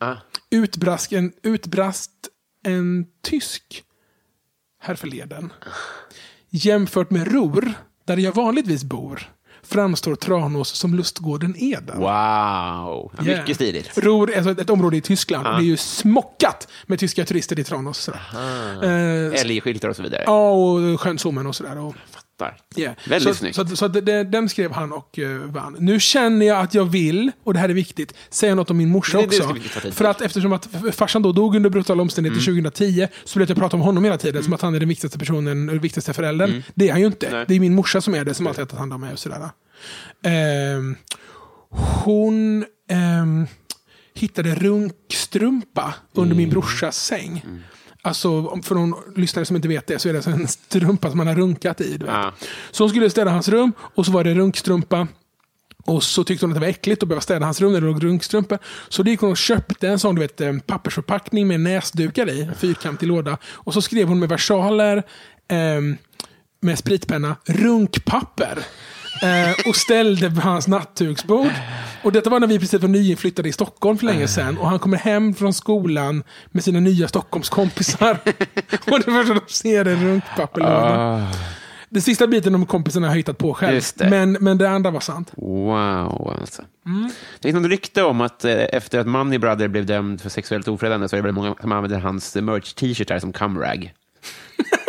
[0.00, 0.14] Ah.
[0.50, 2.10] Utbrast en, utbrast
[2.66, 3.82] en tysk
[4.80, 5.52] härförleden.
[6.50, 7.72] Jämfört med Ror,
[8.04, 9.33] där jag vanligtvis bor,
[9.64, 11.98] framstår Tranås som lustgården Eden.
[11.98, 12.06] Wow!
[12.06, 13.40] Ja, Yeah.
[13.40, 13.98] Mycket stiligt.
[13.98, 15.46] Ror är alltså ett, område i Tyskland.
[15.46, 18.08] Och det är ju smockat med tyska turister i Tranås.
[18.08, 20.22] Eh, Älgskyltar och så vidare.
[20.26, 21.78] ja, och Skönsommen och sådär.
[21.78, 21.94] Och,
[22.38, 22.56] Fattar.
[22.76, 22.94] yeah.
[23.08, 23.56] Väldigt så, snyggt.
[23.56, 25.76] Så, så att det, det, den skrev han och uh, vann.
[25.78, 28.88] Nu känner jag att jag vill, och det här är viktigt, säga något om min
[28.88, 29.54] morsa Det- det också.
[29.80, 30.04] tid för.
[30.04, 32.62] Att eftersom att farsan då dog under brutala omständigheter Mm.
[32.62, 35.18] 2010, så blev jag prata om honom hela tiden, som att han är den viktigaste
[35.18, 36.62] personen, den viktigaste föräldern.
[36.74, 37.26] Det är han ju inte.
[37.26, 37.38] Mm.
[37.38, 37.44] Nej.
[37.48, 39.18] Det är min morsa som är det, som alltid har tagit hand om mig och
[39.18, 39.48] sådär.
[40.22, 40.96] Ehm,
[42.04, 43.46] hon ehm,
[44.14, 47.44] hittade runkstrumpa under min brorsas säng.
[48.06, 51.26] Alltså, för någon lyssnare som inte vet det så är det en strumpa som man
[51.26, 51.96] har runkat i.
[51.96, 52.06] Du.
[52.06, 52.32] Ja.
[52.70, 55.06] Så hon skulle städa hans rum och så var det runkstrumpa.
[55.86, 57.86] Och så tyckte hon att det var äckligt att behöva städa hans rum när det
[57.86, 58.58] låg runkstrumpor.
[58.88, 62.54] Så då gick hon och köpte en sån du vet, pappersförpackning med näsdukar i, en
[62.54, 63.38] fyrkantig låda.
[63.44, 65.02] Och så skrev hon med versaler,
[65.48, 65.96] ehm,
[66.60, 68.58] med spritpenna, runkpapper.
[69.22, 71.52] Eh, och ställde på hans nattduksbord.
[72.02, 74.58] Och detta var när vi precis var nyinflyttade i Stockholm för länge sedan.
[74.58, 78.18] Och han kommer hem från skolan med sina nya Stockholmskompisar.
[78.90, 81.26] och det första de ser är runkpapperlådan.
[81.88, 83.82] Den sista biten om kompisarna har hittat på själv.
[83.98, 85.32] Men, men det andra var sant.
[85.36, 86.62] Wow, alltså.
[86.86, 87.10] Mm.
[87.40, 90.68] Det finns något rykte om att eh, efter att Money Brother blev dömd för sexuellt
[90.68, 93.92] ofredande så är det väldigt många som använder hans merch-t-shirtar som cumrag.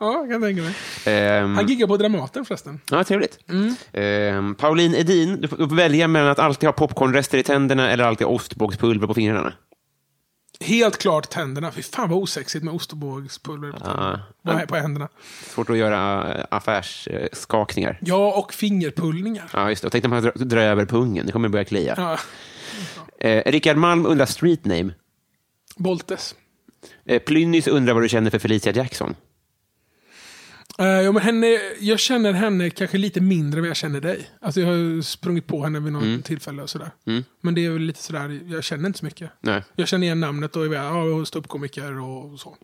[0.00, 0.74] jag kan tänka mig.
[1.06, 2.80] Ehm, Han giggar på Dramaten förresten.
[2.90, 3.38] Ja, trevligt.
[3.48, 3.74] Mm.
[3.92, 8.26] Ehm, Pauline Edin, du får välja mellan att alltid ha popcornrester i tänderna eller alltid
[8.26, 9.52] ha ostbågspulver på fingrarna.
[10.60, 11.70] Helt klart tänderna.
[11.72, 14.20] Fy fan vad osexigt med ostbågspulver på, tänderna.
[14.60, 15.08] På- på händerna.
[15.46, 17.98] Svårt att göra äh, affärsskakningar.
[18.00, 19.50] Ja, och fingerpullningar.
[19.52, 19.86] Ja, just det.
[19.86, 21.94] Och tänk när man drar, drar över pungen, det kommer börja klia.
[21.96, 22.18] Ja,
[23.28, 24.92] Eh, Rickard Malm undrar street name.
[25.76, 26.34] Boltes.
[27.06, 29.14] Eh, Plynnis undrar vad du känner för Felicia Jackson.
[30.82, 31.46] Uh, ja, men henne,
[31.80, 34.30] jag känner henne kanske lite mindre än jag känner dig.
[34.40, 36.90] Alltså jag har sprungit på henne vid något tillfälle och sådär.
[37.40, 39.30] Men det är väl lite sådär, jag känner inte så mycket.
[39.40, 39.62] Nej.
[39.76, 42.56] Jag känner igen namnet och ja, ståuppkomiker och så.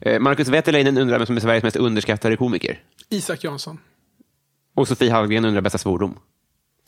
[0.00, 2.82] Eh, Marcus Wetterleinen undrar vem som är Sveriges mest underskattade komiker.
[3.08, 3.78] Isak Jansson.
[4.74, 6.18] Och Sofie Hallgren undrar bästa svordom.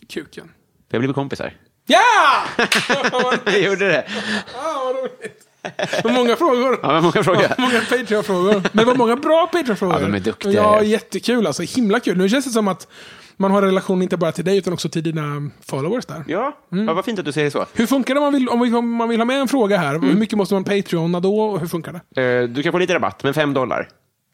[0.09, 0.51] Kuken.
[0.89, 1.56] Vi har blivit kompisar.
[1.86, 2.44] Ja!
[3.47, 4.09] Vi gjorde det.
[4.55, 5.49] Ja, vad roligt.
[6.05, 6.78] Vad många frågor.
[6.82, 7.43] Ja, men många frågor.
[7.43, 8.53] Ja, många Patreon-frågor.
[8.55, 9.95] Men det var många bra Patreon-frågor.
[10.01, 10.53] Ja, de är duktiga.
[10.53, 11.47] Ja, jättekul.
[11.47, 12.19] Alltså, himla kul.
[12.19, 12.89] Nu känns det som att
[13.37, 16.24] man har en relation inte bara till dig utan också till dina followers där.
[16.27, 17.66] Ja, ja vad fint att du säger så.
[17.74, 19.95] Hur funkar det om man vill, om man vill ha med en fråga här?
[19.95, 20.09] Mm.
[20.09, 21.41] Hur mycket måste man Patreona då?
[21.41, 22.23] Och hur funkar det?
[22.23, 23.89] Eh, Du kan få lite rabatt, men fem dollar.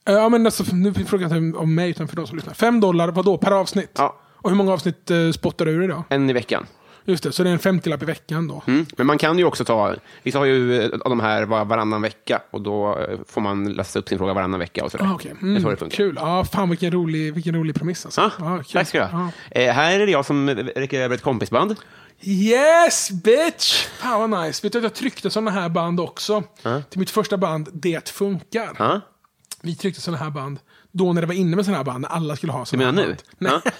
[0.08, 2.54] Eh, Ja, men alltså, nu frågar jag inte om mig utan för de som lyssnar.
[2.54, 3.38] Fem dollar, vadå?
[3.38, 3.90] Per avsnitt?
[3.96, 4.16] Ja.
[4.36, 6.02] Och hur många avsnitt uh, spottar du ur idag?
[6.08, 6.66] En i veckan.
[7.08, 8.62] Just det, så det är en 50-lapp i veckan då.
[8.66, 8.86] Mm.
[8.96, 12.02] Men man kan ju också ta, vissa har ju eh, av de här var varannan
[12.02, 15.04] vecka och då eh, får man läsa upp sin fråga varannan vecka och sådär.
[15.04, 15.30] Ah, okay.
[15.30, 15.96] Är så det funkar.
[15.96, 16.14] Kul.
[16.20, 18.30] Ja, fan vilken rolig, vilken rolig premiss alltså.
[18.38, 18.64] Ja, kul.
[18.72, 19.30] tack ska du ha.
[19.54, 19.60] Ja.
[19.60, 21.76] Eh, här är det jag som räcker över ett kompisband.
[22.20, 23.86] Yes bitch!
[23.86, 24.66] Fan vad nice.
[24.66, 26.42] Vet du att jag tryckte sådana här band också?
[26.90, 28.70] Till mitt första band, Det funkar.
[28.78, 29.00] Ja.
[29.62, 30.58] Vi tryckte sådana här band
[30.92, 32.00] då när det var inne med sådana här band.
[32.00, 33.48] När alla skulle ha Du sådana menar här nu?
[33.48, 33.62] band.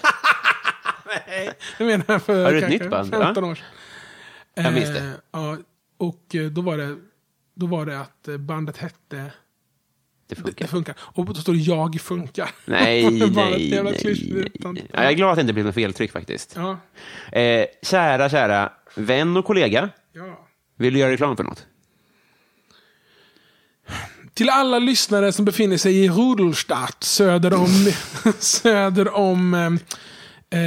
[1.27, 3.09] Nej, det menar jag för Har du ett nytt band?
[3.11, 3.65] 15 år sedan.
[4.53, 4.99] Jag minns det.
[4.99, 5.57] Eh, ja,
[5.97, 6.97] och eh, då var, det,
[7.55, 9.31] då var det att eh, bandet hette
[10.27, 10.65] Det funkar.
[10.65, 10.95] det funkar.
[10.99, 12.49] Och då står det Jag funkar.
[12.65, 14.05] Nej, nej, nej.
[14.63, 14.87] nej.
[14.93, 16.53] Ja, jag är glad att det inte blev något feltryck faktiskt.
[16.55, 16.79] Ja.
[17.39, 19.89] Eh, kära, kära vän och kollega.
[20.13, 20.43] ja.
[20.79, 21.65] Vill du göra reklam för något?
[24.33, 27.91] Till alla lyssnare som befinner sig i Rudolstadt söder om,
[28.39, 29.79] söder om
[30.53, 30.59] eh,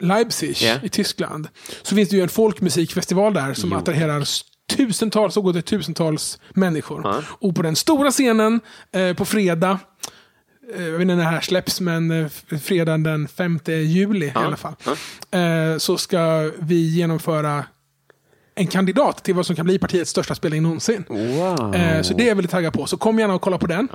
[0.00, 0.74] Leipzig Ja.
[0.82, 1.48] i Tyskland.
[1.82, 4.40] Så finns det ju en folkmusikfestival där som attraherar s-
[4.76, 7.00] tusentals och går till tusentals människor.
[7.04, 7.22] Ja.
[7.28, 8.60] Och på den stora scenen
[8.92, 9.78] eh, på fredag
[10.76, 12.28] eh, jag vet inte när det här släpps, men eh,
[12.62, 14.74] fredagen den 5 juli i alla fall.
[15.30, 17.64] Eh, så ska vi genomföra
[18.54, 21.04] en kandidat till vad som kan bli partiets största spelning någonsin.
[21.08, 21.72] Wow.
[22.02, 22.86] Så det är jag väldigt taggad på.
[22.86, 23.88] Så kom gärna och kolla på den.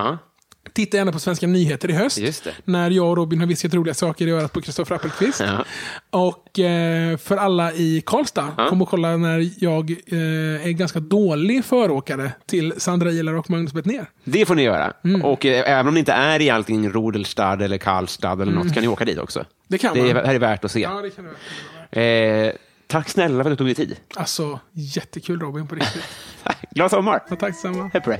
[0.63, 0.71] Ja.
[0.73, 2.43] Titta gärna på Svenska nyheter i höst.
[2.43, 2.53] Det.
[2.65, 5.39] När jag och Robin har viskat roliga saker i örat på Kristoffer Appelqvist.
[5.39, 5.65] Ja.
[6.09, 11.65] Och eh, för alla i Karlstad, kom och kolla när jag eh, är ganska dålig
[11.65, 14.05] föråkare till Sandra Ilar och Magnus Bettner.
[14.23, 14.93] Det får ni göra.
[15.03, 15.21] Mm.
[15.25, 18.73] Och eh, även om ni inte är i allting Rodelstad eller Karlstad eller något, så
[18.73, 19.39] kan ni åka dit också.
[19.39, 19.49] Mm.
[19.67, 20.25] Det kan det är, man.
[20.25, 20.79] här är värt att se.
[20.79, 22.05] Ja, det kan det vara.
[22.05, 22.53] Eh,
[22.87, 23.95] tack snälla för att du tog dig tid.
[24.15, 26.03] Alltså, jättekul Robin på riktigt.
[26.71, 27.23] Glad sommar!
[27.29, 27.89] Ja, tack detsamma.
[27.93, 28.19] Hej på dig.